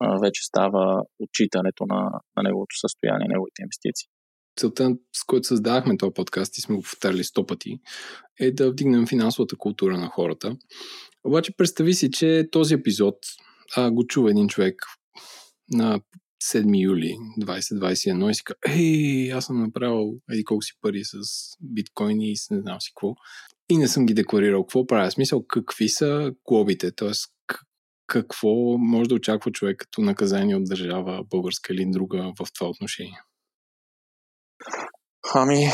а, 0.01 0.19
вече 0.25 0.41
става 0.51 1.03
отчитането 1.25 1.85
на, 1.87 2.01
на 2.37 2.43
неговото 2.43 2.75
състояние, 2.85 3.29
неговите 3.29 3.63
инвестиции 3.63 4.09
целта, 4.57 4.97
с 5.13 5.25
която 5.25 5.47
създавахме 5.47 5.97
този 5.97 6.15
подкаст 6.15 6.59
и 6.59 6.61
сме 6.61 6.77
го 6.77 6.83
повтаряли 6.83 7.25
сто 7.25 7.47
пъти, 7.47 7.81
е 8.41 8.51
да 8.53 8.71
вдигнем 8.71 9.07
финансовата 9.07 9.57
култура 9.57 9.99
на 9.99 10.07
хората. 10.07 10.57
Обаче 11.25 11.57
представи 11.57 11.95
си, 11.95 12.11
че 12.11 12.49
този 12.53 12.75
епизод 12.75 13.15
а, 13.77 13.91
го 13.91 14.07
чува 14.07 14.31
един 14.31 14.49
човек 14.49 14.75
на 15.71 16.01
7 16.45 16.83
юли 16.85 17.17
2021 17.41 18.31
и 18.31 18.35
си 18.35 18.45
казва, 18.45 18.59
ей, 18.67 19.33
аз 19.33 19.45
съм 19.45 19.61
направил 19.61 20.13
еди 20.33 20.45
колко 20.45 20.63
си 20.63 20.73
пари 20.81 21.01
с 21.05 21.19
биткоини 21.63 22.33
и 22.33 22.37
с 22.37 22.51
не 22.51 22.61
знам 22.61 22.81
си 22.81 22.91
какво. 22.95 23.15
И 23.69 23.77
не 23.77 23.89
съм 23.89 24.07
ги 24.07 24.15
декларирал. 24.15 24.63
Какво 24.65 24.87
правя? 24.87 25.11
Смисъл, 25.11 25.47
какви 25.47 25.89
са 25.89 26.33
глобите? 26.45 26.93
Тоест, 26.93 27.33
какво 28.07 28.79
може 28.79 29.09
да 29.09 29.15
очаква 29.15 29.53
човек 29.53 29.77
като 29.79 30.01
наказание 30.01 30.57
от 30.57 30.65
държава, 30.65 31.25
българска 31.31 31.73
или 31.73 31.91
друга 31.91 32.33
в 32.39 32.47
това 32.55 32.71
отношение? 32.71 33.21
Ами, 35.35 35.65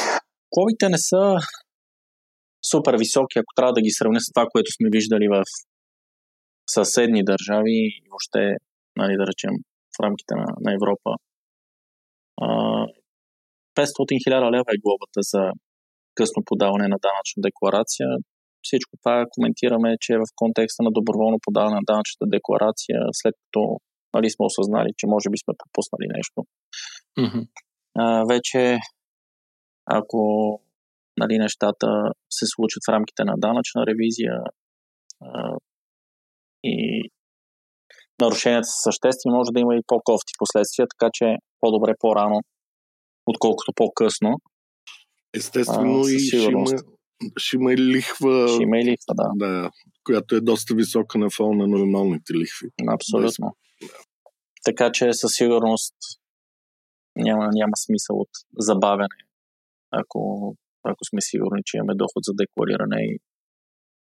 глобите 0.54 0.88
не 0.88 0.98
са 0.98 1.36
супер 2.70 2.94
високи, 2.98 3.38
ако 3.38 3.54
трябва 3.56 3.72
да 3.72 3.82
ги 3.82 3.90
сравня 3.90 4.20
с 4.20 4.32
това, 4.34 4.46
което 4.52 4.72
сме 4.72 4.88
виждали 4.92 5.28
в 5.28 5.42
съседни 6.66 7.24
държави 7.24 7.76
и 7.98 8.02
въобще, 8.10 8.56
нали, 8.96 9.16
да 9.16 9.26
речем, 9.26 9.54
в 9.94 10.02
рамките 10.04 10.34
на, 10.34 10.46
на 10.60 10.70
Европа. 10.78 11.10
А, 12.40 12.48
500 13.74 14.24
хиляда 14.24 14.50
лева 14.54 14.70
е 14.74 14.82
глобата 14.84 15.20
за 15.32 15.42
късно 16.14 16.42
подаване 16.44 16.86
на 16.88 16.98
данъчна 17.06 17.40
декларация. 17.48 18.08
Всичко 18.62 18.92
това 19.02 19.26
коментираме, 19.30 19.96
че 20.00 20.12
е 20.12 20.22
в 20.22 20.32
контекста 20.36 20.82
на 20.82 20.90
доброволно 20.98 21.38
подаване 21.42 21.76
на 21.76 21.86
данъчната 21.90 22.26
декларация, 22.36 22.98
след 23.12 23.34
като 23.40 23.60
нали, 24.14 24.30
сме 24.30 24.46
осъзнали, 24.46 24.90
че 24.98 25.06
може 25.06 25.28
би 25.30 25.38
сме 25.44 25.54
пропуснали 25.60 26.06
нещо. 26.16 26.38
Mm-hmm. 27.18 27.44
А, 27.98 28.24
вече 28.32 28.78
ако 29.86 30.20
нали, 31.16 31.38
нещата 31.38 31.88
се 32.30 32.44
случат 32.54 32.82
в 32.86 32.92
рамките 32.92 33.24
на 33.24 33.34
данъчна 33.36 33.86
ревизия 33.86 34.38
а, 35.20 35.56
и 36.64 37.08
нарушенията 38.24 38.68
са 38.68 38.78
съществени, 38.88 39.36
може 39.36 39.50
да 39.52 39.60
има 39.60 39.74
и 39.76 39.86
по-кофти 39.86 40.32
последствия, 40.38 40.86
така 40.92 41.10
че 41.12 41.26
по-добре 41.60 41.92
по-рано, 41.98 42.40
отколкото 43.26 43.72
по-късно. 43.76 44.30
Естествено 45.34 46.02
а, 46.04 46.10
и 46.12 46.18
ще 46.18 46.36
има, 46.36 46.64
ще 47.36 47.56
има 47.56 47.72
и 47.72 47.76
лихва. 47.76 48.48
Ще 48.48 48.62
има 48.62 48.78
и 48.78 48.84
лихва, 48.84 49.14
да. 49.14 49.28
да. 49.34 49.70
която 50.04 50.34
е 50.34 50.40
доста 50.40 50.74
висока 50.74 51.18
на 51.18 51.30
фона 51.30 51.66
на 51.66 51.78
нормалните 51.78 52.32
лихви. 52.34 52.68
Абсолютно. 52.88 53.56
Така 54.64 54.92
че 54.92 55.12
със 55.12 55.30
сигурност 55.32 55.94
няма, 57.16 57.48
няма 57.52 57.72
смисъл 57.86 58.16
от 58.16 58.30
забавяне, 58.58 59.18
ако, 59.90 60.54
ако 60.84 61.04
сме 61.10 61.20
сигурни, 61.20 61.62
че 61.64 61.76
имаме 61.76 61.94
доход 61.94 62.22
за 62.24 62.32
деклариране 62.34 62.96
и 63.02 63.18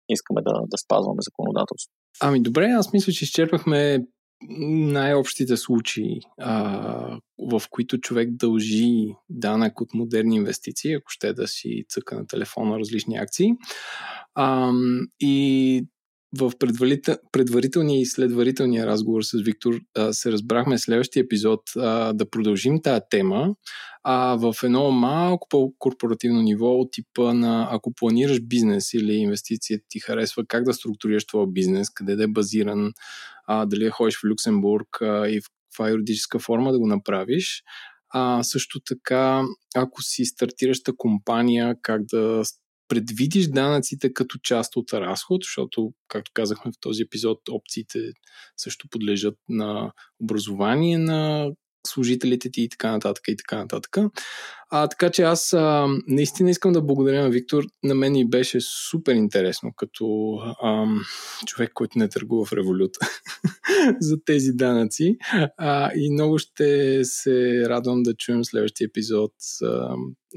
искаме 0.09 0.41
да, 0.43 0.53
да 0.67 0.79
спазваме 0.79 1.23
законодателство. 1.29 1.98
Ами 2.21 2.43
добре, 2.43 2.67
аз 2.67 2.93
мисля, 2.93 3.13
че 3.13 3.25
изчерпахме 3.25 3.99
най-общите 4.41 5.57
случаи, 5.57 6.21
а, 6.39 7.19
в 7.39 7.63
които 7.71 8.01
човек 8.01 8.31
дължи 8.31 9.15
данък 9.29 9.81
от 9.81 9.95
модерни 9.95 10.37
инвестиции, 10.37 10.93
ако 10.93 11.11
ще 11.11 11.33
да 11.33 11.49
си 11.49 11.85
цъка 11.89 12.17
на 12.17 12.27
телефона 12.27 12.79
различни 12.79 13.17
акции. 13.17 13.51
А, 14.35 14.73
и 15.21 15.87
в 16.37 16.53
предварителния 17.33 18.01
и 18.01 18.07
следварителния 18.07 18.87
разговор 18.87 19.23
с 19.23 19.39
Виктор 19.41 19.81
а, 19.97 20.13
се 20.13 20.33
разбрахме 20.33 20.79
следващия 20.79 21.21
епизод 21.21 21.61
а, 21.77 22.13
да 22.13 22.31
продължим 22.31 22.83
тази 22.83 23.01
тема 23.11 23.55
а, 24.05 24.37
в 24.37 24.55
едно 24.63 24.91
малко 24.91 25.49
по-корпоративно 25.51 26.43
ниво 26.43 26.81
от 26.81 26.93
типа 26.93 27.35
на 27.35 27.69
ако 27.71 27.93
планираш 27.95 28.41
бизнес 28.41 28.95
или 28.95 29.15
инвестиция 29.15 29.81
ти 29.89 30.01
харесва 30.01 30.45
как 30.49 30.65
да 30.65 30.75
структурираш 30.75 31.27
твоя 31.27 31.47
бизнес, 31.47 31.91
къде 31.91 32.17
да 32.17 32.25
е 32.25 32.27
базиран, 32.27 32.93
а, 33.47 33.67
дали 33.67 33.85
да 33.85 33.91
ходиш 33.91 34.19
в 34.19 34.25
Люксембург 34.25 35.03
а, 35.03 35.29
и 35.29 35.41
в 35.41 35.45
каква 35.71 35.91
юридическа 35.91 36.39
форма 36.39 36.73
да 36.73 36.79
го 36.79 36.87
направиш. 36.87 37.63
А, 38.11 38.43
също 38.43 38.81
така, 38.81 39.43
ако 39.77 40.03
си 40.03 40.25
стартираща 40.25 40.93
компания, 40.97 41.77
как 41.83 42.03
да 42.05 42.43
предвидиш 42.89 43.47
данъците 43.47 44.13
като 44.13 44.39
част 44.43 44.77
от 44.77 44.93
разход, 44.93 45.43
защото, 45.43 45.93
както 46.09 46.31
казахме 46.35 46.73
в 46.73 46.81
този 46.81 47.03
епизод, 47.03 47.39
опциите 47.51 47.99
също 48.57 48.89
подлежат 48.91 49.35
на 49.49 49.93
образование 50.21 50.99
на 50.99 51.51
служителите 51.89 52.51
ти 52.51 52.63
и 52.63 52.69
така 52.69 52.91
нататък 52.91 53.25
и 53.29 53.37
така 53.37 53.57
нататък. 53.57 53.97
А, 54.71 54.89
така 54.89 55.11
че 55.11 55.23
аз 55.23 55.53
а, 55.53 55.87
наистина 56.07 56.51
искам 56.51 56.73
да 56.73 56.83
благодаря 56.83 57.23
на 57.23 57.31
Виктор. 57.31 57.65
На 57.83 57.95
мен 57.95 58.17
и 58.17 58.29
беше 58.29 58.59
супер 58.61 59.15
интересно 59.15 59.73
като 59.77 60.35
а, 60.63 60.87
човек, 61.47 61.71
който 61.75 61.99
не 61.99 62.09
търгува 62.09 62.45
в 62.45 62.53
революта 62.53 62.99
за 64.01 64.17
тези 64.25 64.53
данъци. 64.53 65.17
А, 65.57 65.91
и 65.95 66.13
много 66.13 66.39
ще 66.39 67.01
се 67.05 67.63
радвам 67.69 68.03
да 68.03 68.15
чуем 68.15 68.45
следващия 68.45 68.87
епизод 68.87 69.33
за, 69.61 69.89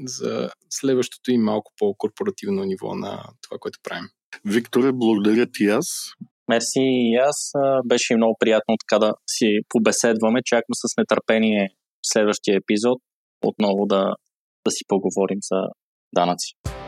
за 0.06 0.50
следващото 0.70 1.30
и 1.30 1.38
малко 1.38 1.72
по-корпоративно 1.78 2.64
ниво 2.64 2.94
на 2.94 3.24
това, 3.42 3.58
което 3.60 3.78
правим. 3.82 4.08
Викторе, 4.44 4.92
благодаря 4.92 5.46
ти 5.46 5.66
аз. 5.66 6.12
Мерси 6.48 6.84
и 6.84 7.16
аз. 7.16 7.52
Беше 7.86 8.16
много 8.16 8.36
приятно 8.40 8.74
така 8.82 8.98
да 9.06 9.12
си 9.30 9.46
побеседваме. 9.68 10.40
Чакам 10.44 10.74
с 10.74 10.96
нетърпение 10.98 11.68
следващия 12.06 12.56
епизод 12.56 12.98
отново 13.44 13.86
да, 13.86 14.14
да 14.66 14.70
си 14.70 14.84
поговорим 14.88 15.38
за 15.42 15.60
данъци. 16.14 16.81